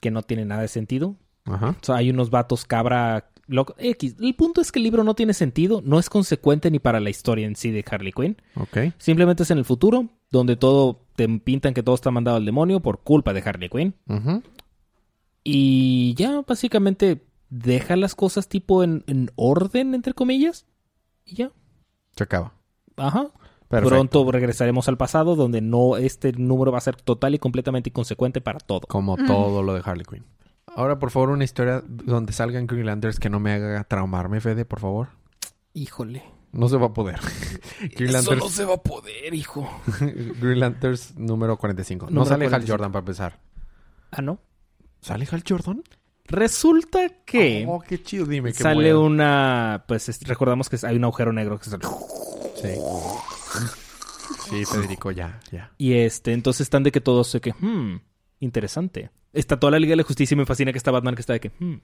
Que 0.00 0.10
no 0.10 0.22
tiene 0.22 0.44
nada 0.44 0.62
de 0.62 0.68
sentido. 0.68 1.16
ajá. 1.46 1.70
O 1.80 1.84
sea, 1.84 1.96
hay 1.96 2.10
unos 2.10 2.28
vatos 2.30 2.64
cabra 2.66 3.30
loco. 3.46 3.74
X. 3.78 4.16
El 4.20 4.34
punto 4.34 4.60
es 4.60 4.70
que 4.72 4.78
el 4.78 4.82
libro 4.84 5.04
no 5.04 5.14
tiene 5.14 5.32
sentido, 5.32 5.80
no 5.84 5.98
es 5.98 6.10
consecuente 6.10 6.70
ni 6.70 6.78
para 6.78 7.00
la 7.00 7.08
historia 7.10 7.46
en 7.46 7.56
sí 7.56 7.70
de 7.70 7.84
Harley 7.90 8.12
Quinn. 8.12 8.36
Ok. 8.56 8.92
Simplemente 8.98 9.42
es 9.44 9.50
en 9.50 9.58
el 9.58 9.64
futuro, 9.64 10.08
donde 10.30 10.56
todo 10.56 11.03
te 11.14 11.28
pintan 11.38 11.74
que 11.74 11.82
todo 11.82 11.94
está 11.94 12.10
mandado 12.10 12.36
al 12.36 12.44
demonio 12.44 12.80
por 12.80 13.02
culpa 13.02 13.32
de 13.32 13.42
Harley 13.44 13.68
Quinn. 13.68 13.94
Y 15.42 16.14
ya 16.14 16.42
básicamente 16.46 17.24
deja 17.50 17.96
las 17.96 18.14
cosas 18.14 18.48
tipo 18.48 18.82
en, 18.82 19.04
en 19.06 19.30
orden, 19.36 19.94
entre 19.94 20.14
comillas. 20.14 20.66
Y 21.24 21.36
ya. 21.36 21.52
Se 22.16 22.24
acaba. 22.24 22.54
Ajá. 22.96 23.30
Perfecto. 23.68 23.88
Pronto 23.88 24.30
regresaremos 24.30 24.88
al 24.88 24.96
pasado, 24.96 25.36
donde 25.36 25.60
no 25.60 25.96
este 25.96 26.32
número 26.32 26.70
va 26.70 26.78
a 26.78 26.82
ser 26.82 26.96
total 26.96 27.34
y 27.34 27.38
completamente 27.38 27.90
inconsecuente 27.90 28.40
para 28.40 28.60
todo. 28.60 28.82
Como 28.88 29.16
todo 29.16 29.62
lo 29.62 29.74
de 29.74 29.82
Harley 29.84 30.04
Quinn. 30.04 30.24
Ahora, 30.66 30.98
por 30.98 31.10
favor, 31.10 31.30
una 31.30 31.44
historia 31.44 31.82
donde 31.86 32.32
salgan 32.32 32.66
Greenlanders 32.66 33.18
que 33.18 33.30
no 33.30 33.40
me 33.40 33.52
haga 33.52 33.84
traumarme, 33.84 34.40
Fede, 34.40 34.64
por 34.64 34.80
favor. 34.80 35.08
Híjole. 35.72 36.22
No 36.54 36.68
se 36.68 36.76
va 36.76 36.86
a 36.86 36.92
poder. 36.92 37.18
Greenlanders, 37.96 38.52
se 38.52 38.64
va 38.64 38.74
a 38.74 38.82
poder, 38.82 39.34
hijo. 39.34 39.68
Greenlanders 40.40 41.16
número 41.16 41.56
45. 41.56 42.06
no 42.06 42.10
Número 42.10 42.24
sale 42.26 42.44
Hal 42.46 42.50
45. 42.50 42.72
Jordan 42.72 42.92
para 42.92 43.00
empezar. 43.00 43.40
Ah, 44.10 44.22
¿no? 44.22 44.38
¿Sale 45.00 45.26
Hal 45.30 45.42
Jordan? 45.46 45.82
Resulta 46.26 47.08
que 47.26 47.66
Oh, 47.68 47.80
qué 47.80 48.02
chido, 48.02 48.24
dime. 48.24 48.52
que 48.52 48.62
sale 48.62 48.74
muera. 48.76 48.98
una... 48.98 49.84
Pues 49.86 50.08
es- 50.08 50.22
recordamos 50.26 50.70
que 50.70 50.78
hay 50.86 50.96
un 50.96 51.04
agujero 51.04 51.32
negro 51.32 51.58
que 51.58 51.64
se- 51.68 51.76
Sí. 52.56 52.80
Sí, 54.48 54.64
Federico, 54.64 55.10
ya, 55.10 55.40
ya. 55.50 55.72
Y 55.76 55.94
este, 55.94 56.32
entonces 56.32 56.62
están 56.62 56.82
de 56.82 56.92
que 56.92 57.00
todos 57.00 57.28
se 57.28 57.40
que... 57.40 57.52
Hmm, 57.52 57.98
interesante. 58.40 59.10
Está 59.32 59.58
toda 59.58 59.72
la 59.72 59.78
Liga 59.78 59.92
de 59.92 59.96
la 59.96 60.02
Justicia 60.04 60.34
y 60.34 60.38
me 60.38 60.46
fascina 60.46 60.70
que 60.72 60.78
está 60.78 60.90
Batman 60.90 61.14
que 61.14 61.20
está 61.20 61.32
de 61.34 61.40
que... 61.40 61.50
Hmm. 61.58 61.80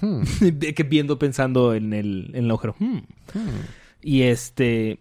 Hmm, 0.00 0.22
que 0.74 0.82
viendo, 0.82 1.18
pensando 1.18 1.74
en 1.74 1.92
el, 1.92 2.30
en 2.34 2.44
el 2.44 2.50
agujero. 2.50 2.74
Hmm. 2.78 2.98
hmm. 3.34 3.60
Y 4.02 4.22
este, 4.22 4.98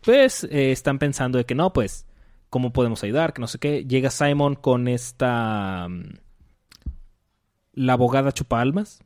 pues 0.00 0.44
eh, 0.44 0.72
están 0.72 0.98
pensando 0.98 1.38
de 1.38 1.44
que 1.44 1.54
no, 1.54 1.72
pues, 1.72 2.06
¿cómo 2.50 2.72
podemos 2.72 3.02
ayudar? 3.02 3.32
Que 3.32 3.40
no 3.40 3.46
sé 3.46 3.58
qué. 3.58 3.84
Llega 3.84 4.10
Simon 4.10 4.54
con 4.54 4.88
esta, 4.88 5.88
mm, 5.88 6.14
la 7.74 7.94
abogada 7.94 8.32
chupa 8.32 8.60
almas. 8.60 9.02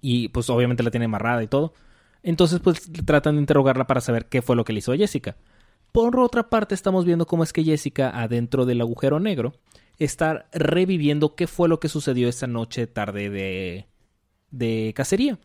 Y 0.00 0.28
pues 0.28 0.50
obviamente 0.50 0.82
la 0.82 0.90
tiene 0.90 1.06
amarrada 1.06 1.42
y 1.42 1.48
todo. 1.48 1.72
Entonces 2.22 2.58
pues 2.58 2.90
tratan 3.04 3.36
de 3.36 3.40
interrogarla 3.40 3.86
para 3.86 4.00
saber 4.00 4.26
qué 4.26 4.42
fue 4.42 4.56
lo 4.56 4.64
que 4.64 4.72
le 4.72 4.80
hizo 4.80 4.92
a 4.92 4.96
Jessica. 4.96 5.36
Por 5.92 6.18
otra 6.18 6.50
parte 6.50 6.74
estamos 6.74 7.04
viendo 7.04 7.26
cómo 7.26 7.44
es 7.44 7.52
que 7.52 7.62
Jessica 7.62 8.10
adentro 8.10 8.66
del 8.66 8.80
agujero 8.80 9.20
negro 9.20 9.54
está 9.98 10.48
reviviendo 10.52 11.34
qué 11.34 11.46
fue 11.46 11.68
lo 11.68 11.80
que 11.80 11.88
sucedió 11.88 12.28
esa 12.28 12.46
noche 12.46 12.86
tarde 12.86 13.30
de, 13.30 13.86
de 14.50 14.92
cacería 14.94 15.38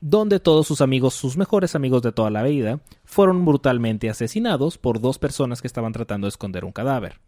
donde 0.00 0.40
todos 0.40 0.66
sus 0.66 0.80
amigos, 0.80 1.14
sus 1.14 1.36
mejores 1.36 1.74
amigos 1.74 2.02
de 2.02 2.12
toda 2.12 2.30
la 2.30 2.42
vida, 2.42 2.80
fueron 3.04 3.44
brutalmente 3.44 4.10
asesinados 4.10 4.78
por 4.78 5.00
dos 5.00 5.18
personas 5.18 5.60
que 5.60 5.66
estaban 5.66 5.92
tratando 5.92 6.26
de 6.26 6.30
esconder 6.30 6.64
un 6.64 6.72
cadáver. 6.72 7.20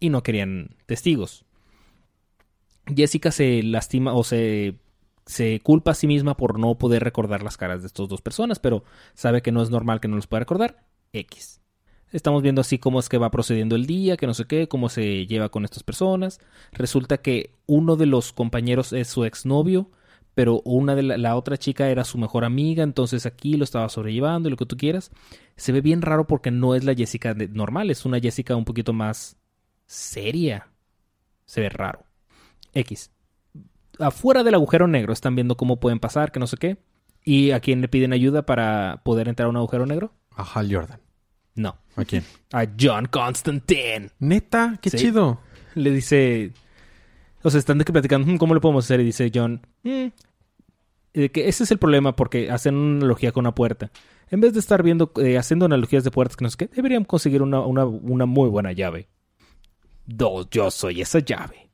Y 0.00 0.10
no 0.10 0.22
querían 0.22 0.76
testigos. 0.86 1.44
Jessica 2.86 3.32
se 3.32 3.62
lastima 3.62 4.14
o 4.14 4.24
se, 4.24 4.78
se 5.26 5.60
culpa 5.60 5.90
a 5.90 5.94
sí 5.94 6.06
misma 6.06 6.36
por 6.36 6.58
no 6.58 6.78
poder 6.78 7.02
recordar 7.02 7.42
las 7.42 7.56
caras 7.56 7.82
de 7.82 7.88
estas 7.88 8.08
dos 8.08 8.22
personas, 8.22 8.58
pero 8.58 8.84
sabe 9.14 9.42
que 9.42 9.52
no 9.52 9.62
es 9.62 9.70
normal 9.70 10.00
que 10.00 10.08
no 10.08 10.16
los 10.16 10.26
pueda 10.26 10.40
recordar. 10.40 10.86
X. 11.12 11.60
Estamos 12.12 12.42
viendo 12.42 12.62
así 12.62 12.78
cómo 12.78 13.00
es 13.00 13.08
que 13.08 13.18
va 13.18 13.30
procediendo 13.30 13.76
el 13.76 13.86
día, 13.86 14.16
que 14.16 14.26
no 14.26 14.34
sé 14.34 14.46
qué, 14.46 14.66
cómo 14.66 14.88
se 14.88 15.26
lleva 15.26 15.50
con 15.50 15.64
estas 15.64 15.82
personas. 15.82 16.40
Resulta 16.72 17.18
que 17.18 17.54
uno 17.66 17.96
de 17.96 18.06
los 18.06 18.32
compañeros 18.32 18.92
es 18.92 19.08
su 19.08 19.24
exnovio, 19.24 19.90
pero 20.34 20.62
una 20.64 20.94
de 20.94 21.02
la, 21.02 21.18
la 21.18 21.36
otra 21.36 21.58
chica 21.58 21.88
era 21.88 22.04
su 22.04 22.16
mejor 22.16 22.44
amiga, 22.44 22.82
entonces 22.82 23.26
aquí 23.26 23.56
lo 23.56 23.64
estaba 23.64 23.88
sobrellevando 23.88 24.48
y 24.48 24.50
lo 24.50 24.56
que 24.56 24.66
tú 24.66 24.76
quieras. 24.76 25.10
Se 25.56 25.72
ve 25.72 25.80
bien 25.80 26.00
raro 26.00 26.26
porque 26.26 26.50
no 26.50 26.74
es 26.74 26.84
la 26.84 26.94
Jessica 26.94 27.34
normal, 27.34 27.90
es 27.90 28.06
una 28.06 28.20
Jessica 28.20 28.56
un 28.56 28.64
poquito 28.64 28.92
más 28.92 29.36
seria. 29.84 30.68
Se 31.44 31.60
ve 31.60 31.68
raro. 31.68 32.04
X. 32.72 33.10
Afuera 33.98 34.44
del 34.44 34.54
agujero 34.54 34.86
negro 34.86 35.12
están 35.12 35.34
viendo 35.34 35.56
cómo 35.56 35.80
pueden 35.80 35.98
pasar, 35.98 36.30
que 36.30 36.40
no 36.40 36.46
sé 36.46 36.56
qué. 36.56 36.78
¿Y 37.24 37.50
a 37.50 37.60
quién 37.60 37.80
le 37.80 37.88
piden 37.88 38.12
ayuda 38.12 38.46
para 38.46 39.02
poder 39.04 39.28
entrar 39.28 39.46
a 39.46 39.50
un 39.50 39.56
agujero 39.56 39.86
negro? 39.86 40.14
A 40.30 40.44
Hal 40.44 40.72
Jordan. 40.72 41.00
No. 41.58 41.76
¿A 41.96 42.04
quién? 42.04 42.24
A 42.52 42.64
John 42.80 43.06
Constantine. 43.06 44.10
Neta, 44.20 44.78
qué 44.80 44.90
Sí. 44.90 44.96
chido. 44.98 45.40
Le 45.74 45.90
dice. 45.90 46.52
O 47.42 47.50
sea, 47.50 47.58
están 47.58 47.78
de 47.78 47.84
que 47.84 47.92
platicando, 47.92 48.30
"Mm, 48.32 48.36
¿cómo 48.36 48.54
le 48.54 48.60
podemos 48.60 48.84
hacer? 48.84 49.00
Y 49.00 49.04
dice 49.04 49.30
John, 49.34 49.60
"Mm". 49.82 50.06
Que 51.12 51.48
ese 51.48 51.64
es 51.64 51.70
el 51.72 51.78
problema 51.78 52.14
porque 52.14 52.50
hacen 52.50 52.76
una 52.76 52.98
analogía 52.98 53.32
con 53.32 53.42
una 53.42 53.54
puerta. 53.54 53.90
En 54.30 54.40
vez 54.40 54.52
de 54.52 54.60
estar 54.60 54.82
viendo, 54.84 55.10
eh, 55.16 55.36
haciendo 55.36 55.66
analogías 55.66 56.04
de 56.04 56.10
puertas 56.12 56.36
que 56.36 56.44
no 56.44 56.50
sé 56.50 56.56
qué, 56.58 56.66
deberían 56.68 57.04
conseguir 57.04 57.42
una, 57.42 57.60
una, 57.60 57.84
una 57.86 58.26
muy 58.26 58.48
buena 58.48 58.70
llave. 58.72 59.08
Dos, 60.06 60.48
yo 60.50 60.70
soy 60.70 61.00
esa 61.00 61.18
llave. 61.18 61.70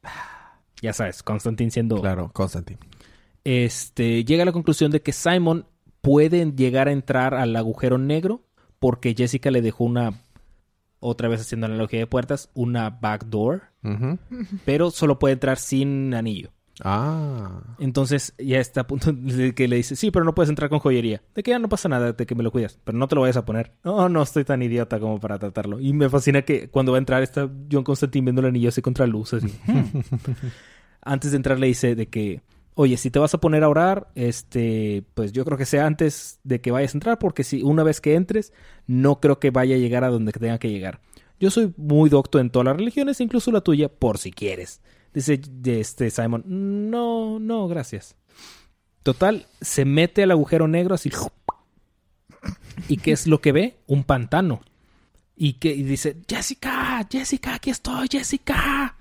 Ya 0.80 0.93
sabes, 0.95 1.22
Constantine 1.22 1.70
siendo. 1.70 2.01
Claro, 2.01 2.30
Constantine. 2.32 2.78
Este, 3.45 4.24
llega 4.24 4.43
a 4.45 4.47
la 4.47 4.53
conclusión 4.53 4.91
de 4.91 5.03
que 5.03 5.12
Simon 5.12 5.66
puede 6.01 6.51
llegar 6.53 6.89
a 6.89 6.93
entrar 6.93 7.35
al 7.35 7.55
agujero 7.57 7.99
negro 7.99 8.43
porque 8.85 9.14
Jessica 9.16 9.51
le 9.51 9.62
dejó 9.62 9.85
una, 9.85 10.12
otra 11.01 11.26
vez 11.28 11.41
haciendo 11.41 11.64
analogía 11.64 12.01
de 12.01 12.07
puertas, 12.07 12.51
una 12.53 12.91
backdoor, 12.91 13.62
Ujú. 13.82 14.18
pero 14.66 14.91
solo 14.91 15.18
puede 15.18 15.32
entrar 15.32 15.57
sin 15.57 16.12
anillo. 16.12 16.51
Ah. 16.82 17.62
Entonces 17.78 18.35
ya 18.37 18.61
está 18.61 18.82
a 18.82 18.87
punto 18.87 19.11
de 19.14 19.55
que 19.55 19.68
le 19.68 19.76
dice, 19.76 19.97
sí, 19.97 20.11
pero 20.11 20.26
no 20.26 20.35
puedes 20.35 20.51
entrar 20.51 20.68
con 20.68 20.80
joyería. 20.80 21.22
De 21.35 21.43
que 21.43 21.53
ya 21.53 21.59
no 21.59 21.70
pasa 21.70 21.89
nada, 21.89 22.12
de 22.12 22.26
que 22.26 22.35
me 22.35 22.43
lo 22.43 22.53
cuidas, 22.53 22.78
pero 22.85 22.99
no 22.99 23.09
te 23.09 23.14
lo 23.14 23.22
vayas 23.22 23.39
a 23.39 23.47
poner. 23.47 23.72
No, 23.85 24.11
no 24.11 24.22
estoy 24.22 24.45
tan 24.45 24.61
idiota 24.61 25.01
como 25.01 25.18
para 25.18 25.39
tratarlo. 25.39 25.80
Y 25.80 25.95
me 25.95 26.11
fascina 26.11 26.43
que 26.43 26.68
cuando 26.68 26.93
va 26.93 26.99
a 26.99 27.01
entrar 27.01 27.22
está 27.22 27.51
John 27.72 27.85
Constantine 27.85 28.26
viendo 28.26 28.43
el 28.43 28.49
anillo 28.49 28.68
así 28.68 28.82
contra 28.82 29.07
luces. 29.07 29.45
así. 29.45 29.59
Antes 31.01 31.30
de 31.30 31.39
entrar 31.39 31.59
le 31.59 31.68
dice 31.68 31.95
de 31.95 32.09
que, 32.09 32.43
oye, 32.75 32.97
si 32.97 33.11
te 33.11 33.18
vas 33.18 33.35
a 33.35 33.39
poner 33.39 33.62
a 33.62 33.68
orar, 33.68 34.09
este, 34.14 35.05
pues 35.14 35.33
yo 35.33 35.45
creo 35.45 35.57
que 35.57 35.66
sea 35.66 35.87
antes 35.87 36.41
de 36.45 36.61
que 36.61 36.70
vayas 36.70 36.95
a 36.95 36.99
entrar, 36.99 37.18
porque 37.18 37.45
si 37.45 37.62
una 37.62 37.83
vez 37.83 38.01
que 38.01 38.14
entres, 38.14 38.53
no 38.87 39.20
creo 39.20 39.39
que 39.39 39.51
vaya 39.51 39.77
a 39.77 39.79
llegar 39.79 40.05
a 40.05 40.11
donde 40.11 40.33
tenga 40.33 40.59
que 40.59 40.70
llegar. 40.70 41.01
Yo 41.41 41.51
soy 41.51 41.72
muy 41.77 42.11
docto 42.11 42.39
en 42.39 42.51
todas 42.51 42.66
las 42.66 42.77
religiones, 42.77 43.20
incluso 43.20 43.51
la 43.51 43.61
tuya, 43.61 43.89
por 43.89 44.18
si 44.18 44.33
quieres. 44.33 44.81
Dice 45.12 45.41
este 45.64 46.11
Simon, 46.11 46.43
no, 46.47 47.39
no, 47.39 47.68
gracias. 47.68 48.16
Total, 49.03 49.47
se 49.61 49.85
mete 49.85 50.22
al 50.22 50.33
agujero 50.33 50.66
negro 50.66 50.95
así. 50.95 51.11
¿Y 52.89 52.97
qué 52.97 53.12
es 53.12 53.27
lo 53.27 53.41
que 53.41 53.53
ve? 53.53 53.79
Un 53.87 54.05
pantano. 54.05 54.62
Y 55.37 55.55
que 55.55 55.72
y 55.72 55.83
dice, 55.83 56.16
Jessica, 56.29 57.07
Jessica, 57.11 57.55
aquí 57.55 57.70
estoy, 57.70 58.09
Jessica. 58.11 58.94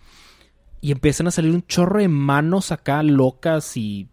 Y 0.83 0.91
empiezan 0.91 1.27
a 1.27 1.31
salir 1.31 1.51
un 1.53 1.65
chorro 1.65 1.99
de 1.99 2.09
manos 2.09 2.73
acá 2.73 3.03
locas 3.03 3.77
y 3.77 4.09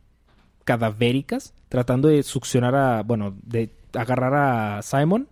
cadavéricas, 0.62 1.52
tratando 1.68 2.06
de 2.06 2.22
succionar 2.22 2.76
a, 2.76 3.02
bueno, 3.02 3.34
de 3.42 3.70
agarrar 3.92 4.34
a 4.34 4.80
Simon. 4.82 5.26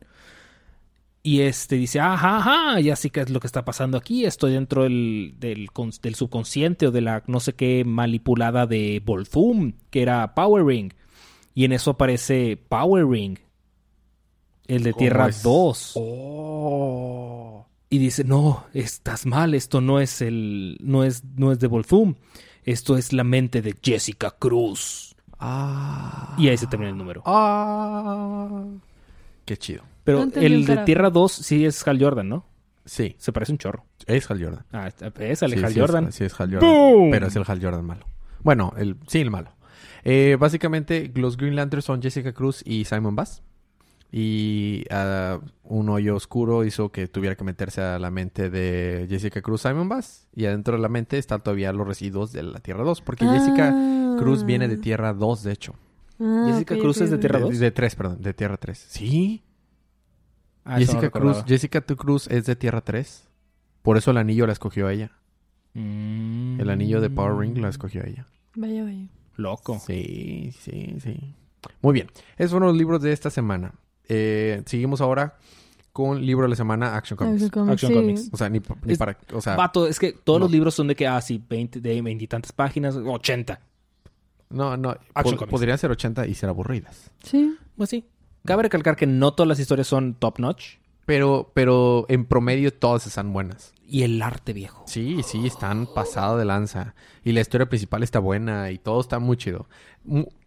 Y 1.23 1.43
este 1.43 1.77
dice, 1.77 2.01
ajá, 2.01 2.39
ajá, 2.39 2.81
ya 2.81 2.97
sí 2.97 3.11
que 3.11 3.21
es 3.21 3.31
lo 3.31 3.39
que 3.39 3.47
está 3.47 3.65
pasando 3.65 3.97
aquí. 3.99 4.25
Estoy 4.25 4.53
dentro 4.55 4.83
del, 4.83 5.37
del, 5.39 5.69
cons- 5.69 6.01
del 6.01 6.17
subconsciente 6.17 6.89
o 6.89 6.91
de 6.91 7.03
la 7.03 7.23
no 7.29 7.39
sé 7.39 7.53
qué 7.53 7.85
manipulada 7.85 8.67
de 8.67 9.01
Volthum, 9.05 9.75
que 9.91 10.03
era 10.03 10.35
Power 10.35 10.65
Ring. 10.65 10.93
Y 11.55 11.65
en 11.67 11.73
eso 11.73 11.93
aparece 11.93 12.57
Power 12.69 13.07
Ring, 13.07 13.39
el 14.67 14.83
de 14.83 14.91
¿Cómo 14.93 14.99
Tierra 14.99 15.29
es? 15.29 15.43
2. 15.45 15.93
Oh. 15.97 17.38
Y 17.91 17.99
dice, 17.99 18.23
no, 18.25 18.67
estás 18.75 19.25
mal, 19.25 19.55
esto 19.55 19.81
no 19.81 19.99
es 20.01 20.21
el. 20.21 20.77
no 20.81 21.05
es, 21.05 21.25
no 21.37 21.53
es 21.53 21.59
de 21.59 21.67
Volthum. 21.67 22.15
Esto 22.65 22.99
es 22.99 23.13
la 23.15 23.25
mente 23.25 23.63
de 23.63 23.75
Jessica 23.83 24.31
Cruz. 24.39 25.17
Ah. 25.39 26.35
Y 26.39 26.49
ahí 26.49 26.57
se 26.59 26.67
termina 26.67 26.91
el 26.91 26.99
número. 26.99 27.23
Ah. 27.25 28.65
Qué 29.47 29.57
chido. 29.57 29.83
Pero 30.05 30.27
No 30.27 30.33
el 30.35 30.67
de. 30.67 30.77
Tierra 30.79 31.11
2 31.11 31.33
sí 31.33 31.65
es 31.65 31.87
Hal 31.87 32.03
Jordan, 32.03 32.29
¿no? 32.29 32.45
Sí, 32.85 33.17
Se 33.19 33.33
parece 33.33 33.53
un 33.53 33.59
chorro. 33.59 33.85
es 34.07 34.31
Hal 34.31 34.43
Jordan. 34.43 34.65
Ah, 34.73 34.89
es 34.89 35.39
sí, 35.39 35.45
Hal 35.45 35.73
sí 35.73 35.81
Jordan. 35.81 36.07
Es, 36.09 36.15
sí, 36.15 36.25
es 36.25 36.41
Hal 36.41 36.53
Jordan. 36.53 36.71
¡Boom! 36.71 37.11
Pero 37.11 37.27
es 37.27 37.37
el 37.37 37.45
Hal 37.47 37.63
Jordan 37.63 37.85
malo. 37.85 38.07
Bueno, 38.43 38.73
el, 38.79 38.97
sí, 39.07 39.21
el 39.21 39.31
malo. 39.31 39.53
Eh, 40.05 40.37
básicamente, 40.39 41.11
los 41.15 41.37
Green 41.37 41.57
Lanterns 41.57 41.85
son 41.85 42.01
Jessica 42.01 42.33
Cruz 42.33 42.63
y 42.65 42.85
Simon 42.85 43.15
Bass. 43.17 43.43
Y 44.11 44.85
ah, 44.91 45.39
un 45.65 45.89
hoyo 45.91 46.17
oscuro 46.17 46.65
hizo 46.65 46.91
que 46.91 47.09
tuviera 47.09 47.37
que 47.37 47.45
meterse 47.45 47.83
a 47.83 47.99
la 47.99 48.11
mente 48.11 48.49
de 48.49 49.07
Jessica 49.09 49.43
Cruz, 49.43 49.63
Simon 49.63 49.89
Bass. 49.89 50.27
Y 50.35 50.47
adentro 50.47 50.77
de 50.77 50.83
la 50.83 50.89
mente 50.89 51.19
están 51.19 51.43
todavía 51.43 51.73
los 51.73 51.87
residuos 51.87 52.33
de 52.33 52.43
la 52.43 52.61
Tierra 52.61 52.85
2. 52.85 53.03
Porque 53.03 53.27
Jessica 53.27 53.75
Cruz 54.19 54.45
viene 54.45 54.67
de 54.69 54.79
Tierra 54.79 55.13
2, 55.13 55.43
de 55.43 55.53
hecho. 55.53 55.75
Ah, 56.19 56.47
Jessica 56.49 56.77
Cruz 56.79 57.01
es 57.01 57.11
de. 57.11 57.19
Tierra 57.19 57.39
De, 57.39 57.45
2? 57.45 57.59
de 57.59 57.71
3, 57.71 57.95
perdón. 57.97 58.23
De 58.23 58.35
Tierra 58.35 58.57
3. 58.57 58.79
¿Sí? 58.89 59.43
Ah, 60.65 60.73
no 60.73 60.79
Jessica 60.79 61.11
Cruz. 61.11 61.45
Jessica 61.47 61.81
tu 61.83 61.97
Cruz 61.97 62.29
es 62.29 62.47
de 62.47 62.57
Tierra 62.57 62.81
3. 62.81 63.29
Por 63.83 63.97
eso 63.99 64.11
el 64.11 64.17
anillo 64.17 64.47
la 64.47 64.53
escogió 64.53 64.87
a 64.87 64.93
ella. 64.93 65.13
Mm. 65.75 66.61
El 66.61 66.71
anillo 66.71 67.01
de 67.01 67.11
Power 67.11 67.37
Ring 67.39 67.59
la 67.59 67.69
escogió 67.69 68.03
a 68.03 68.07
ella. 68.07 68.27
Vaya, 68.55 68.85
vaya. 68.85 69.07
Loco. 69.37 69.79
Sí, 69.79 70.51
sí, 70.59 70.97
sí. 71.01 71.35
Muy 71.83 71.93
bien. 71.93 72.11
Esos 72.37 72.53
fueron 72.53 72.69
los 72.69 72.77
libros 72.77 73.03
de 73.03 73.13
esta 73.13 73.31
semana. 73.31 73.75
Eh, 74.09 74.63
seguimos 74.67 75.01
ahora 75.01 75.37
con 75.93 76.25
libro 76.25 76.45
de 76.45 76.51
la 76.51 76.57
semana 76.57 76.97
Action 76.97 77.17
Comics. 77.17 77.45
Action 77.45 77.51
Comics, 77.51 77.73
Action 77.73 77.93
sí. 77.93 77.99
Comics. 77.99 78.29
O 78.33 78.37
sea, 78.37 78.49
ni, 78.49 78.61
ni 78.85 78.93
Es- 78.93 78.99
para... 78.99 79.19
O 79.33 79.41
sea, 79.41 79.57
Vato, 79.57 79.87
es 79.87 79.99
que 79.99 80.13
todos 80.13 80.39
no. 80.39 80.45
los 80.45 80.53
libros 80.53 80.75
son 80.75 80.87
de 80.89 80.95
que, 80.95 81.07
ah, 81.07 81.21
sí, 81.21 81.43
20, 81.49 81.81
de 81.81 82.01
20 82.03 82.25
y 82.25 82.27
tantas 82.29 82.53
páginas, 82.53 82.97
80. 82.97 83.61
no, 84.51 84.77
no. 84.77 84.91
Action 85.15 85.37
Comics. 85.37 85.51
podrían 85.51 85.79
ser 85.79 85.91
80 85.91 86.27
y 86.27 86.35
ser 86.35 86.49
aburridas. 86.49 87.11
Sí. 87.23 87.57
Pues 87.77 87.91
sí. 87.91 88.05
Cabe 88.45 88.63
recalcar 88.63 88.97
que 88.97 89.07
no 89.07 89.33
todas 89.35 89.49
las 89.49 89.59
historias 89.59 89.87
son 89.89 90.15
top 90.15 90.39
notch. 90.39 90.77
Pero, 91.05 91.51
pero 91.55 92.05
en 92.11 92.27
promedio 92.27 92.73
todas 92.73 93.07
están 93.07 93.33
buenas. 93.33 93.73
Y 93.87 94.03
el 94.03 94.21
arte 94.21 94.53
viejo. 94.53 94.85
Sí, 94.87 95.23
sí, 95.25 95.47
están 95.47 95.87
pasado 95.87 96.37
de 96.37 96.45
lanza. 96.45 96.95
Y 97.25 97.33
la 97.33 97.41
historia 97.41 97.67
principal 97.69 98.03
está 98.03 98.19
buena 98.19 98.71
y 98.71 98.79
todo 98.79 99.01
está 99.01 99.19
muy 99.19 99.39
chido. 99.39 99.69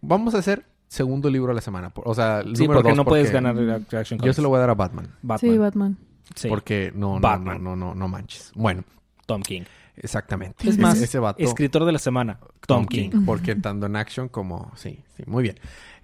Vamos 0.00 0.34
a 0.36 0.38
hacer 0.38 0.64
segundo 0.92 1.30
libro 1.30 1.48
de 1.48 1.54
la 1.56 1.60
semana. 1.60 1.92
O 1.94 2.14
sea, 2.14 2.40
el 2.40 2.56
Sí, 2.56 2.62
número 2.64 2.80
porque 2.80 2.90
dos, 2.90 2.96
no 2.96 3.04
puedes 3.04 3.26
porque 3.30 3.34
ganar 3.34 3.56
el 3.58 3.70
Action 3.70 4.18
Comics. 4.18 4.24
Yo 4.26 4.32
se 4.32 4.42
lo 4.42 4.48
voy 4.48 4.56
a 4.58 4.60
dar 4.60 4.70
a 4.70 4.74
Batman. 4.74 5.06
Batman. 5.22 5.38
Sí, 5.52 5.58
Batman. 5.58 5.96
Sí. 6.34 6.48
Porque 6.48 6.92
no, 6.94 7.00
no, 7.08 7.14
no, 7.14 7.20
Batman. 7.20 7.64
no, 7.64 7.76
no, 7.76 7.94
no 7.94 8.08
manches. 8.08 8.52
Bueno, 8.54 8.84
Tom 9.26 9.42
King. 9.42 9.62
exactamente. 9.96 10.68
Es 10.68 10.78
más, 10.78 11.00
ese 11.00 11.18
vato, 11.18 11.42
escritor 11.42 11.84
de 11.84 11.92
la 11.92 11.98
semana, 11.98 12.38
Tom, 12.66 12.86
King. 12.86 13.24
Porque 13.26 13.54
tanto 13.56 13.86
en 13.86 13.96
action 13.96 14.28
como... 14.28 14.70
Sí, 14.76 15.00
sí, 15.16 15.22
muy 15.26 15.42
bien. 15.42 15.58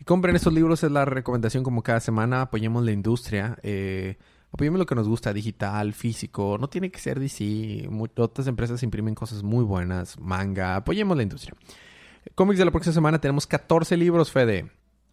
Compren 0.04 0.36
estos 0.36 0.52
libros, 0.52 0.82
es 0.84 0.90
la 0.90 1.04
recomendación 1.04 1.62
como 1.62 1.82
cada 1.82 2.00
semana. 2.00 2.42
Apoyemos 2.42 2.84
la 2.84 2.92
industria. 2.92 3.58
Eh, 3.62 4.16
apoyemos 4.52 4.78
lo 4.78 4.86
que 4.86 4.94
nos 4.94 5.08
gusta, 5.08 5.32
digital, 5.32 5.92
físico. 5.92 6.56
No 6.58 6.68
tiene 6.68 6.90
que 6.90 6.98
ser 6.98 7.20
DC. 7.20 7.88
Mu- 7.90 8.06
otras 8.16 8.46
empresas 8.46 8.82
imprimen 8.82 9.14
cosas 9.14 9.42
muy 9.42 9.64
buenas. 9.64 10.18
Manga. 10.18 10.76
Apoyemos 10.76 11.16
la 11.16 11.22
industria. 11.22 11.54
Cómics 12.34 12.58
de 12.58 12.64
la 12.66 12.70
próxima 12.70 12.92
semana 12.92 13.18
tenemos 13.20 13.46
14 13.46 13.96
libros, 13.96 14.30
Fede. 14.30 14.66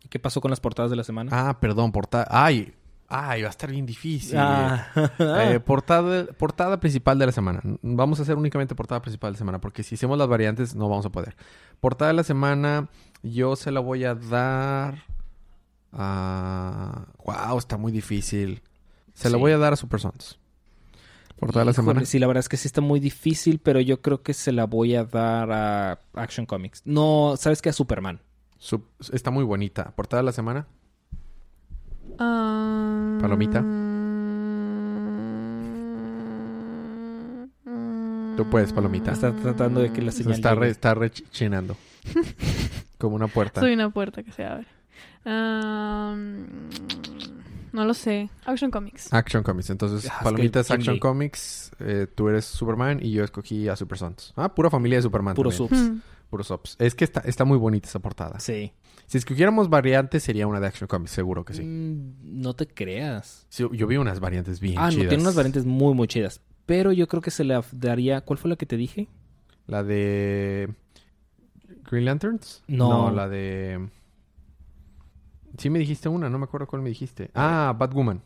¿Qué 0.10 0.20
pasó 0.20 0.41
con 0.41 0.51
las 0.51 0.60
portadas 0.60 0.91
de 0.91 0.97
la 0.97 1.03
semana? 1.03 1.32
Ah, 1.34 1.60
perdón, 1.60 1.91
portada... 1.91 2.28
Ay, 2.30 2.74
ay, 3.08 3.41
va 3.41 3.47
a 3.47 3.51
estar 3.51 3.70
bien 3.70 3.86
difícil. 3.86 4.38
Ah. 4.38 4.88
Eh, 5.20 5.60
portada, 5.66 6.26
portada 6.38 6.80
principal 6.80 7.20
de 7.20 7.26
la 7.26 7.32
semana. 7.32 7.62
Vamos 7.82 8.20
a 8.20 8.24
hacer 8.24 8.36
únicamente 8.36 8.76
portada 8.76 9.01
principal 9.01 9.32
de 9.32 9.34
la 9.34 9.39
semana, 9.39 9.62
porque 9.62 9.84
si 9.84 9.95
hacemos 9.95 10.18
las 10.18 10.28
variantes 10.28 10.76
no 10.76 10.89
vamos 10.89 11.06
a 11.06 11.10
poder. 11.10 11.36
Portada 11.80 12.12
de 12.12 12.16
la 12.16 12.24
semana, 12.24 12.89
yo 13.24 13.56
se 13.56 13.72
la 13.72 13.80
voy 13.80 14.03
a 14.06 14.16
dar 14.16 15.03
a... 15.91 17.08
Wow, 17.26 17.58
está 17.58 17.78
muy 17.78 17.91
difícil. 17.91 18.62
Se 19.14 19.30
la 19.30 19.38
voy 19.38 19.53
a 19.53 19.58
dar 19.58 19.74
a 19.74 19.76
Super 19.76 19.99
Sons. 19.99 20.39
Portada 21.38 21.62
de 21.62 21.66
la 21.66 21.74
semana. 21.74 22.06
Sí, 22.06 22.20
la 22.20 22.28
verdad 22.28 22.39
es 22.39 22.49
que 22.49 22.58
sí 22.58 22.68
está 22.68 22.82
muy 22.82 22.99
difícil, 22.99 23.60
pero 23.60 23.82
yo 23.82 24.01
creo 24.01 24.22
que 24.24 24.34
se 24.34 24.51
la 24.51 24.66
voy 24.66 24.95
a 24.95 25.03
dar 25.03 25.51
a 25.51 25.99
Action 26.14 26.45
Comics. 26.45 26.82
No, 26.86 27.36
¿sabes 27.38 27.62
qué? 27.62 27.70
A 27.70 27.74
Superman. 27.74 28.22
Está 29.12 29.32
muy 29.32 29.43
bonita. 29.43 29.91
Portada 29.95 30.22
de 30.22 30.26
la 30.26 30.32
semana. 30.32 30.68
Ah, 32.20 33.18
Palomita. 33.22 33.64
Tú 38.38 38.45
puedes, 38.49 38.74
Palomita. 38.74 39.12
Está 39.12 39.34
tratando 39.36 39.80
de 39.82 39.91
que 39.93 40.01
la 40.01 40.12
Se 40.12 40.20
señal 40.24 40.34
está, 40.36 40.56
re- 40.56 40.70
está 40.70 40.93
rechinando. 40.93 41.78
Como 42.97 43.16
una 43.16 43.28
puerta. 43.28 43.62
Soy 43.62 43.74
una 43.74 43.89
puerta 43.89 44.24
que 44.24 44.32
se 44.32 44.45
abre. 44.45 44.68
No 47.72 47.84
lo 47.86 47.93
sé. 47.93 48.30
Action 48.45 48.72
Comics. 48.72 49.14
Action 49.14 49.43
Comics. 49.43 49.70
Entonces, 49.70 50.10
Ah, 50.12 50.20
Palomita 50.24 50.60
es 50.62 50.68
que 50.68 50.74
Action. 50.74 50.99
Comics, 50.99 51.72
eh, 51.80 52.08
tú 52.14 52.28
eres 52.30 52.45
Superman 52.45 52.99
y 53.01 53.12
yo 53.12 53.24
escogí 53.24 53.68
a 53.68 53.76
Super 53.76 53.97
Sons. 53.97 54.34
Ah, 54.36 54.53
pura 54.53 54.70
familia 54.70 54.97
de 54.97 55.01
Superman. 55.03 55.36
Puro 55.36 55.49
también. 55.49 55.70
subs. 55.70 55.89
Hmm. 55.89 55.99
Puro 56.30 56.43
subs. 56.43 56.76
Es 56.80 56.95
que 56.95 57.03
está, 57.03 57.21
está 57.21 57.45
muy 57.45 57.57
bonita 57.57 57.88
esa 57.88 57.99
portada. 57.99 58.39
Sí. 58.39 58.73
Si 59.07 59.17
escogiéramos 59.17 59.69
variantes, 59.69 60.23
sería 60.23 60.47
una 60.47 60.59
de 60.59 60.67
Action 60.67 60.88
Comics, 60.88 61.11
seguro 61.11 61.45
que 61.45 61.53
sí. 61.53 61.63
Mm, 61.63 62.41
no 62.41 62.53
te 62.55 62.67
creas. 62.67 63.45
Sí, 63.49 63.63
yo 63.71 63.88
vi 63.88 63.97
unas 63.97 64.19
variantes 64.19 64.59
bien 64.59 64.78
ah, 64.80 64.86
no, 64.86 64.91
chidas. 64.91 65.09
tiene 65.09 65.23
unas 65.23 65.36
variantes 65.36 65.65
muy, 65.65 65.93
muy 65.93 66.07
chidas. 66.07 66.41
Pero 66.65 66.91
yo 66.91 67.07
creo 67.07 67.21
que 67.21 67.32
se 67.32 67.43
la 67.43 67.63
daría... 67.71 68.21
¿Cuál 68.21 68.39
fue 68.39 68.49
la 68.49 68.55
que 68.55 68.65
te 68.65 68.78
dije? 68.78 69.07
La 69.67 69.84
de 69.84 70.73
Green 71.89 72.05
Lanterns. 72.05 72.63
No. 72.67 73.11
la 73.11 73.28
de. 73.28 73.89
Sí 75.57 75.69
me 75.69 75.80
dijiste 75.80 76.09
una, 76.09 76.30
no 76.30 76.38
me 76.38 76.45
acuerdo 76.45 76.67
cuál 76.67 76.82
me 76.82 76.89
dijiste. 76.89 77.32
Ah, 77.34 77.73
Batwoman. 77.78 78.21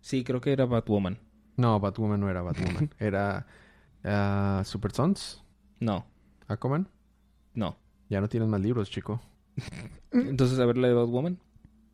Sí, 0.00 0.22
creo 0.24 0.40
que 0.40 0.52
era 0.52 0.66
Batwoman. 0.66 1.18
No, 1.56 1.78
Batwoman 1.80 2.20
no 2.20 2.28
era 2.28 2.42
Batwoman. 2.42 2.90
era 2.98 3.46
ah, 4.04 4.62
Super 4.64 4.92
Sons. 4.92 5.42
No, 5.80 6.06
Aquaman. 6.52 6.88
no. 7.54 7.76
Ya 8.08 8.20
no 8.20 8.28
tienes 8.28 8.46
más 8.48 8.60
libros, 8.60 8.90
chico. 8.90 9.22
Entonces, 10.12 10.58
a 10.58 10.66
ver 10.66 10.76
la 10.76 10.88
de 10.88 10.92
Batwoman. 10.94 11.38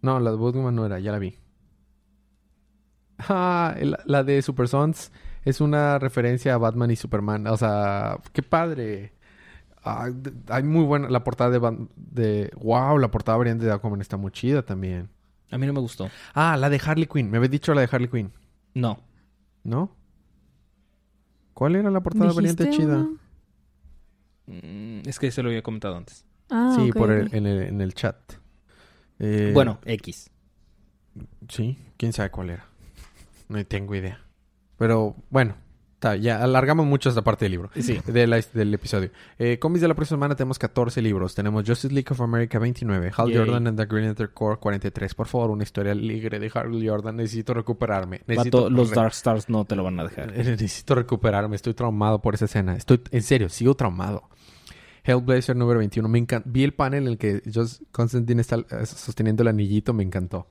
No, 0.02 0.18
la 0.18 0.32
de 0.32 0.36
Batwoman 0.36 0.74
no 0.74 0.84
era, 0.84 0.98
ya 0.98 1.12
la 1.12 1.20
vi. 1.20 1.36
Ah, 3.18 3.74
la, 3.80 4.00
la 4.04 4.24
de 4.24 4.42
Super 4.42 4.68
Sons 4.68 5.12
es 5.44 5.60
una 5.60 5.98
referencia 5.98 6.54
a 6.54 6.58
Batman 6.58 6.90
y 6.90 6.96
Superman. 6.96 7.46
O 7.46 7.56
sea, 7.56 8.18
qué 8.32 8.42
padre. 8.42 9.12
Ah, 9.84 10.10
hay 10.48 10.62
muy 10.64 10.84
buena 10.84 11.08
la 11.08 11.22
portada 11.24 11.50
de, 11.50 11.60
Bat- 11.60 11.88
de... 11.96 12.50
Wow, 12.60 12.98
la 12.98 13.10
portada 13.10 13.38
variante 13.38 13.64
de 13.64 13.72
Aquaman 13.72 14.00
está 14.00 14.16
muy 14.16 14.30
chida 14.32 14.62
también. 14.62 15.08
A 15.50 15.58
mí 15.58 15.66
no 15.66 15.72
me 15.72 15.80
gustó. 15.80 16.08
Ah, 16.34 16.56
la 16.56 16.68
de 16.68 16.80
Harley 16.84 17.06
Quinn. 17.06 17.30
Me 17.30 17.36
habías 17.38 17.50
dicho 17.50 17.72
la 17.74 17.80
de 17.82 17.88
Harley 17.90 18.08
Quinn, 18.08 18.32
No. 18.74 18.98
¿no? 19.64 19.94
¿Cuál 21.54 21.76
era 21.76 21.90
la 21.90 22.00
portada 22.00 22.32
variante 22.32 22.64
¿Dijiste 22.64 22.82
chida? 22.84 22.98
una? 22.98 23.18
Mm, 24.48 25.06
es 25.08 25.18
que 25.18 25.30
se 25.30 25.42
lo 25.42 25.50
había 25.50 25.62
comentado 25.62 25.96
antes. 25.96 26.24
Ah, 26.50 26.72
sí, 26.74 26.88
ok, 26.90 26.96
por 26.96 27.10
el- 27.10 27.28
en, 27.32 27.46
el, 27.46 27.62
en 27.62 27.80
el 27.80 27.92
chat. 27.94 28.16
Eh, 29.18 29.50
Bueno, 29.52 29.78
X. 29.84 30.30
Sí, 31.48 31.78
quién 31.96 32.12
sabe 32.12 32.30
cuál 32.30 32.50
era. 32.50 32.66
No 33.48 33.64
tengo 33.66 33.94
idea. 33.94 34.20
Pero 34.78 35.16
bueno, 35.30 35.56
Está, 35.98 36.14
ya 36.14 36.40
alargamos 36.44 36.86
mucho 36.86 37.08
esta 37.08 37.22
parte 37.22 37.44
del 37.46 37.50
libro. 37.52 37.70
Sí. 37.74 37.98
de 38.06 38.28
la- 38.28 38.40
del 38.54 38.72
episodio. 38.72 39.10
Eh, 39.36 39.58
cómics 39.58 39.80
de 39.80 39.88
la 39.88 39.94
próxima 39.94 40.16
semana 40.18 40.36
tenemos 40.36 40.56
14 40.56 41.02
libros. 41.02 41.34
Tenemos 41.34 41.64
Justice 41.66 41.92
League 41.92 42.06
of 42.10 42.20
America 42.20 42.60
29, 42.60 43.10
Hal 43.16 43.28
Yay. 43.30 43.36
Jordan 43.36 43.66
and 43.66 43.76
the 43.76 43.86
Green 43.86 44.06
Lantern 44.06 44.30
Corps 44.32 44.58
43. 44.60 45.14
Por 45.16 45.26
favor, 45.26 45.50
una 45.50 45.64
historia 45.64 45.90
alegre 45.90 46.38
de 46.38 46.52
Hal 46.54 46.70
Jordan. 46.88 47.16
Necesito 47.16 47.52
recuperarme. 47.52 48.20
Necesito 48.28 48.58
Vato, 48.62 48.70
los 48.70 48.92
Dark 48.92 49.10
Stars 49.12 49.48
no 49.48 49.64
te 49.64 49.74
lo 49.74 49.82
van 49.82 49.98
a 49.98 50.04
dejar. 50.04 50.32
Necesito 50.36 50.94
recuperarme. 50.94 51.56
Estoy 51.56 51.74
traumado 51.74 52.22
por 52.22 52.34
esa 52.34 52.44
escena. 52.44 52.76
Estoy, 52.76 53.00
en 53.10 53.22
serio, 53.24 53.48
sigo 53.48 53.74
traumado. 53.74 54.22
Hellblazer 55.02 55.56
número 55.56 55.80
21. 55.80 56.08
Me 56.08 56.18
encanta. 56.20 56.48
Vi 56.48 56.62
el 56.62 56.74
panel 56.74 57.02
en 57.06 57.08
el 57.08 57.18
que 57.18 57.42
Joss 57.52 57.82
Constantine 57.90 58.40
está 58.40 58.54
eh, 58.56 58.86
sosteniendo 58.86 59.42
el 59.42 59.48
anillito. 59.48 59.92
Me 59.94 60.04
encantó. 60.04 60.46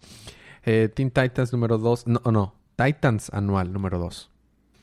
Eh, 0.66 0.90
Teen 0.94 1.10
Titans 1.10 1.54
número 1.54 1.78
2. 1.78 2.06
No, 2.08 2.20
no. 2.32 2.54
Titans 2.76 3.30
anual 3.34 3.72
número 3.72 3.98
2. 3.98 4.30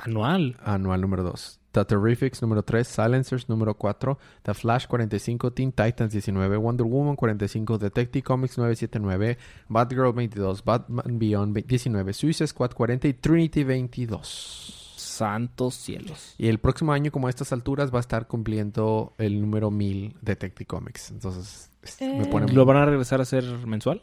Anual. 0.04 0.56
Anual 0.64 1.00
número 1.00 1.22
2. 1.22 1.60
The 1.72 1.84
Terrifics 1.84 2.40
número 2.42 2.62
3. 2.62 2.86
Silencers 2.86 3.48
número 3.48 3.74
4. 3.76 4.18
The 4.42 4.54
Flash 4.54 4.86
45. 4.86 5.52
Teen 5.52 5.72
Titans 5.72 6.12
19. 6.12 6.56
Wonder 6.58 6.86
Woman 6.86 7.16
45. 7.16 7.78
Detective 7.78 8.22
Comics 8.22 8.56
979. 8.58 9.38
Batgirl 9.68 10.12
22. 10.12 10.62
Batman 10.64 11.18
Beyond 11.18 11.56
19. 11.66 12.12
Suicide 12.12 12.46
Squad 12.46 12.72
40. 12.74 13.08
Y 13.08 13.14
Trinity 13.14 13.64
22. 13.64 14.92
Santos 14.96 15.74
cielos. 15.74 16.34
Y 16.38 16.48
el 16.48 16.58
próximo 16.58 16.92
año, 16.92 17.10
como 17.12 17.26
a 17.28 17.30
estas 17.30 17.52
alturas, 17.52 17.92
va 17.92 17.98
a 17.98 18.00
estar 18.00 18.26
cumpliendo 18.26 19.14
el 19.18 19.40
número 19.40 19.70
1000 19.70 20.16
Detective 20.22 20.66
Comics. 20.66 21.10
Entonces, 21.12 21.70
es- 21.82 22.00
me 22.00 22.22
Eh. 22.24 22.26
pone... 22.26 22.52
¿Lo 22.52 22.64
van 22.64 22.76
a 22.78 22.84
regresar 22.86 23.20
a 23.20 23.22
hacer 23.22 23.44
mensual? 23.66 24.02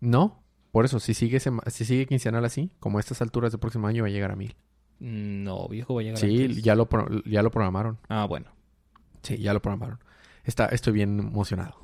No, 0.00 0.42
por 0.70 0.84
eso, 0.84 1.00
si 1.00 1.14
sigue, 1.14 1.40
sema- 1.40 1.62
si 1.68 1.84
sigue 1.84 2.06
quincenal 2.06 2.44
así, 2.44 2.70
como 2.78 2.98
a 2.98 3.00
estas 3.00 3.22
alturas 3.22 3.50
del 3.52 3.58
próximo 3.60 3.88
año 3.88 4.02
va 4.04 4.08
a 4.08 4.12
llegar 4.12 4.30
a 4.30 4.36
1000. 4.36 4.54
No, 4.98 5.68
viejo, 5.68 5.94
va 5.94 6.00
a 6.00 6.04
llegar 6.04 6.18
Sí, 6.18 6.44
antes. 6.44 6.62
ya 6.62 6.74
lo, 6.74 6.88
ya 7.24 7.42
lo 7.42 7.50
programaron. 7.50 7.98
Ah, 8.08 8.24
bueno. 8.26 8.46
Sí, 9.22 9.36
ya 9.38 9.52
lo 9.52 9.60
programaron. 9.60 9.98
Está, 10.44 10.66
estoy 10.66 10.92
bien 10.94 11.18
emocionado. 11.18 11.76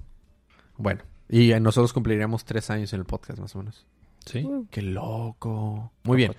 Bueno, 0.76 1.02
y 1.28 1.52
nosotros 1.60 1.92
cumpliríamos 1.92 2.44
tres 2.44 2.70
años 2.70 2.92
en 2.92 3.00
el 3.00 3.06
podcast, 3.06 3.38
más 3.40 3.54
o 3.54 3.58
menos. 3.58 3.86
Sí. 4.26 4.48
¡Qué 4.70 4.82
loco! 4.82 5.92
Muy 6.04 6.16
bien. 6.16 6.34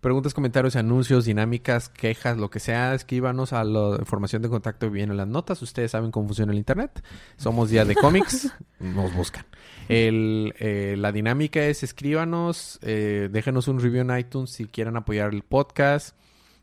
Preguntas, 0.00 0.34
comentarios, 0.34 0.76
anuncios, 0.76 1.24
dinámicas, 1.24 1.88
quejas, 1.88 2.36
lo 2.36 2.50
que 2.50 2.60
sea, 2.60 2.94
escríbanos 2.94 3.52
a 3.52 3.64
la 3.64 3.96
información 3.98 4.42
de 4.42 4.48
contacto 4.48 4.90
viene 4.90 5.12
en 5.12 5.16
las 5.16 5.28
notas. 5.28 5.62
Ustedes 5.62 5.90
saben 5.90 6.10
cómo 6.10 6.26
funciona 6.26 6.52
el 6.52 6.58
internet. 6.58 7.02
Somos 7.36 7.70
Día 7.70 7.84
de 7.84 7.94
Cómics. 7.94 8.52
Nos 8.80 9.14
buscan. 9.14 9.46
El, 9.88 10.54
eh, 10.58 10.96
la 10.98 11.12
dinámica 11.12 11.64
es 11.64 11.82
escríbanos, 11.82 12.78
eh, 12.82 13.28
déjenos 13.30 13.68
un 13.68 13.80
review 13.80 14.02
en 14.02 14.18
iTunes 14.18 14.50
si 14.50 14.66
quieren 14.66 14.96
apoyar 14.96 15.32
el 15.32 15.42
podcast. 15.42 16.16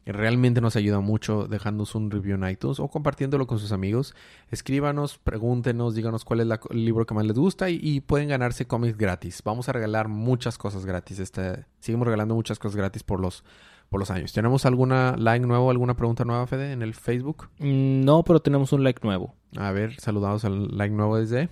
Realmente 0.05 0.61
nos 0.61 0.75
ayuda 0.75 0.99
mucho 0.99 1.47
dejándonos 1.47 1.93
un 1.93 2.09
review 2.09 2.35
en 2.35 2.49
iTunes 2.49 2.79
o 2.79 2.87
compartiéndolo 2.87 3.45
con 3.45 3.59
sus 3.59 3.71
amigos. 3.71 4.15
Escríbanos, 4.49 5.19
pregúntenos, 5.19 5.93
díganos 5.93 6.25
cuál 6.25 6.39
es 6.41 6.47
la- 6.47 6.59
el 6.71 6.85
libro 6.85 7.05
que 7.05 7.13
más 7.13 7.25
les 7.25 7.37
gusta 7.37 7.69
y, 7.69 7.79
y 7.81 8.01
pueden 8.01 8.29
ganarse 8.29 8.65
cómics 8.65 8.97
gratis. 8.97 9.41
Vamos 9.45 9.69
a 9.69 9.73
regalar 9.73 10.07
muchas 10.07 10.57
cosas 10.57 10.85
gratis. 10.85 11.19
Este, 11.19 11.65
seguimos 11.79 12.05
regalando 12.07 12.33
muchas 12.33 12.57
cosas 12.57 12.75
gratis 12.75 13.03
por 13.03 13.19
los, 13.19 13.43
por 13.89 13.99
los 13.99 14.09
años. 14.09 14.33
¿Tenemos 14.33 14.65
alguna 14.65 15.15
like 15.17 15.45
nuevo, 15.45 15.69
alguna 15.69 15.95
pregunta 15.95 16.25
nueva, 16.25 16.47
Fede, 16.47 16.71
en 16.71 16.81
el 16.81 16.95
Facebook? 16.95 17.49
Mm, 17.59 18.03
No, 18.03 18.23
pero 18.23 18.39
tenemos 18.41 18.73
un 18.73 18.83
like 18.83 19.01
nuevo. 19.03 19.35
A 19.57 19.71
ver, 19.71 19.99
saludados 19.99 20.45
al 20.45 20.75
like 20.77 20.95
nuevo 20.95 21.17
desde. 21.17 21.49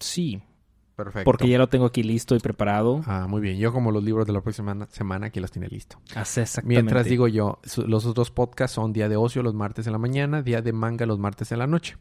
Sí, 0.00 0.42
Perfecto. 0.96 1.24
porque 1.24 1.48
ya 1.48 1.58
lo 1.58 1.68
tengo 1.68 1.86
aquí 1.86 2.02
listo 2.02 2.36
y 2.36 2.38
preparado. 2.38 3.02
Ah, 3.06 3.26
muy 3.28 3.40
bien. 3.40 3.58
Yo 3.58 3.72
como 3.72 3.90
los 3.90 4.02
libros 4.02 4.26
de 4.26 4.32
la 4.32 4.40
próxima 4.40 4.86
semana, 4.90 5.26
aquí 5.26 5.40
los 5.40 5.50
tiene 5.50 5.68
listo. 5.68 5.98
Hace 6.14 6.42
exactamente. 6.42 6.82
Mientras 6.82 7.06
digo 7.06 7.28
yo, 7.28 7.60
los 7.86 8.06
otros 8.06 8.30
podcasts 8.30 8.74
son 8.74 8.92
día 8.92 9.08
de 9.08 9.16
ocio 9.16 9.42
los 9.42 9.54
martes 9.54 9.86
en 9.86 9.92
la 9.92 9.98
mañana, 9.98 10.42
día 10.42 10.62
de 10.62 10.72
manga 10.72 11.06
los 11.06 11.18
martes 11.18 11.52
en 11.52 11.58
la 11.58 11.66
noche. 11.66 11.96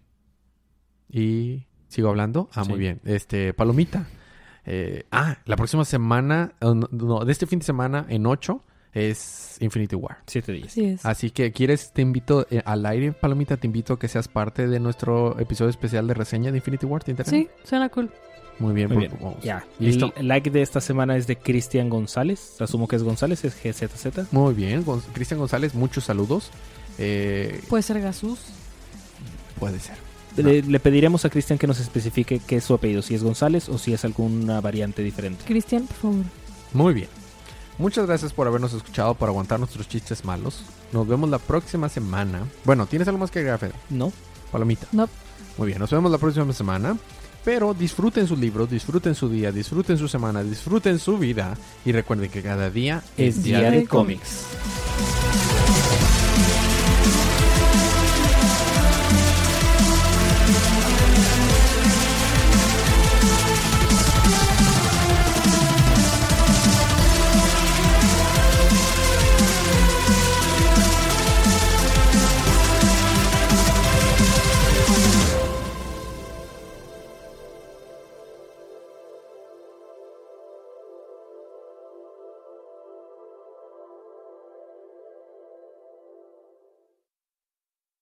Y 1.10 1.68
sigo 1.88 2.10
hablando. 2.10 2.50
Ah, 2.54 2.64
muy 2.64 2.80
bien. 2.80 3.02
Este, 3.04 3.54
Palomita. 3.54 4.08
Eh, 4.66 5.06
ah, 5.12 5.38
la 5.46 5.56
próxima 5.56 5.86
semana, 5.86 6.54
no, 6.62 6.88
no, 6.92 7.26
de 7.26 7.32
este 7.32 7.48
fin 7.48 7.60
de 7.60 7.66
semana 7.66 8.06
en 8.10 8.26
8 8.26 8.64
es 8.94 9.58
Infinity 9.60 9.96
War. 9.96 10.18
Siete 10.28 10.52
días. 10.52 10.68
Así 10.68 10.86
es. 10.86 11.06
Así 11.06 11.32
que 11.32 11.52
quieres, 11.52 11.92
te 11.94 12.02
invito 12.02 12.46
eh, 12.50 12.62
al 12.66 12.86
aire, 12.86 13.14
Palomita, 13.14 13.58
te 13.58 13.68
invito 13.68 13.94
a 13.94 14.00
que 14.00 14.08
seas 14.08 14.28
parte 14.28 14.68
de 14.68 14.80
nuestro 14.80 15.40
episodio 15.40 15.70
especial 15.70 16.08
de 16.08 16.14
reseña 16.14 16.52
de 16.52 16.58
Infinity 16.58 16.86
War. 16.86 17.04
¿Te 17.04 17.12
interesa? 17.12 17.32
Sí, 17.32 17.50
suena 17.64 17.90
cool. 17.90 18.12
Muy 18.60 18.74
bien. 18.74 18.88
Muy 18.90 18.98
bien. 18.98 19.12
vamos. 19.20 19.42
Ya. 19.44 19.66
Listo. 19.80 20.14
El 20.16 20.28
like 20.28 20.50
de 20.52 20.62
esta 20.62 20.82
semana 20.82 21.18
es 21.18 21.28
de 21.28 21.36
Cristian 21.38 21.90
González. 21.90 22.60
Asumo 22.62 22.88
que 22.88 22.96
es 22.96 23.04
González, 23.04 23.44
es 23.44 23.56
GZZ. 23.56 24.32
Muy 24.32 24.54
bien. 24.54 24.84
Gon- 24.86 25.02
Cristian 25.14 25.40
González, 25.40 25.74
muchos 25.74 26.04
saludos. 26.04 26.52
Eh, 26.98 27.62
Puede 27.70 27.82
ser 27.84 28.00
Gasus. 28.02 28.40
puede 29.60 29.80
ser. 29.80 29.96
Le, 30.38 30.62
le 30.62 30.80
pediremos 30.80 31.26
a 31.26 31.30
Cristian 31.30 31.60
que 31.60 31.68
nos 31.68 31.80
especifique 31.80 32.40
qué 32.46 32.58
es 32.58 32.64
su 32.64 32.74
apellido, 32.74 33.02
si 33.02 33.16
es 33.16 33.24
González 33.24 33.68
o 33.68 33.78
si 33.78 33.94
es 33.94 34.06
alguna 34.06 34.62
variante 34.62 35.04
diferente. 35.04 35.44
Cristian, 35.46 35.88
por 35.88 35.96
favor. 35.98 36.26
Muy 36.74 36.94
bien. 36.94 37.08
Muchas 37.78 38.06
gracias 38.06 38.32
por 38.32 38.48
habernos 38.48 38.74
escuchado, 38.74 39.14
por 39.16 39.28
aguantar 39.28 39.60
nuestros 39.60 39.90
chistes 39.90 40.24
malos. 40.24 40.64
Nos 40.94 41.08
vemos 41.08 41.30
la 41.30 41.40
próxima 41.40 41.90
semana. 41.90 42.44
Bueno, 42.64 42.86
¿tienes 42.86 43.08
algo 43.08 43.18
más 43.20 43.32
que 43.32 43.40
agregar, 43.40 43.60
Fede? 43.60 43.74
¿No? 43.90 44.14
Palomita. 44.52 44.88
No. 44.92 45.10
Muy 45.58 45.68
bien, 45.68 45.80
nos 45.80 45.90
vemos 45.92 46.12
la 46.12 46.18
próxima 46.18 46.52
semana. 46.54 46.96
Pero 47.44 47.74
disfruten 47.74 48.28
sus 48.28 48.38
libros, 48.38 48.70
disfruten 48.70 49.16
su 49.16 49.28
día, 49.30 49.52
disfruten 49.52 49.98
su 49.98 50.08
semana, 50.08 50.44
disfruten 50.44 51.00
su 51.00 51.18
vida. 51.18 51.58
Y 51.86 51.92
recuerden 51.92 52.30
que 52.30 52.42
cada 52.42 52.70
día 52.70 53.02
Es 53.18 53.44
día 53.44 53.72
de 53.72 53.86
cómics. 53.86 53.90
cómics. 53.90 55.21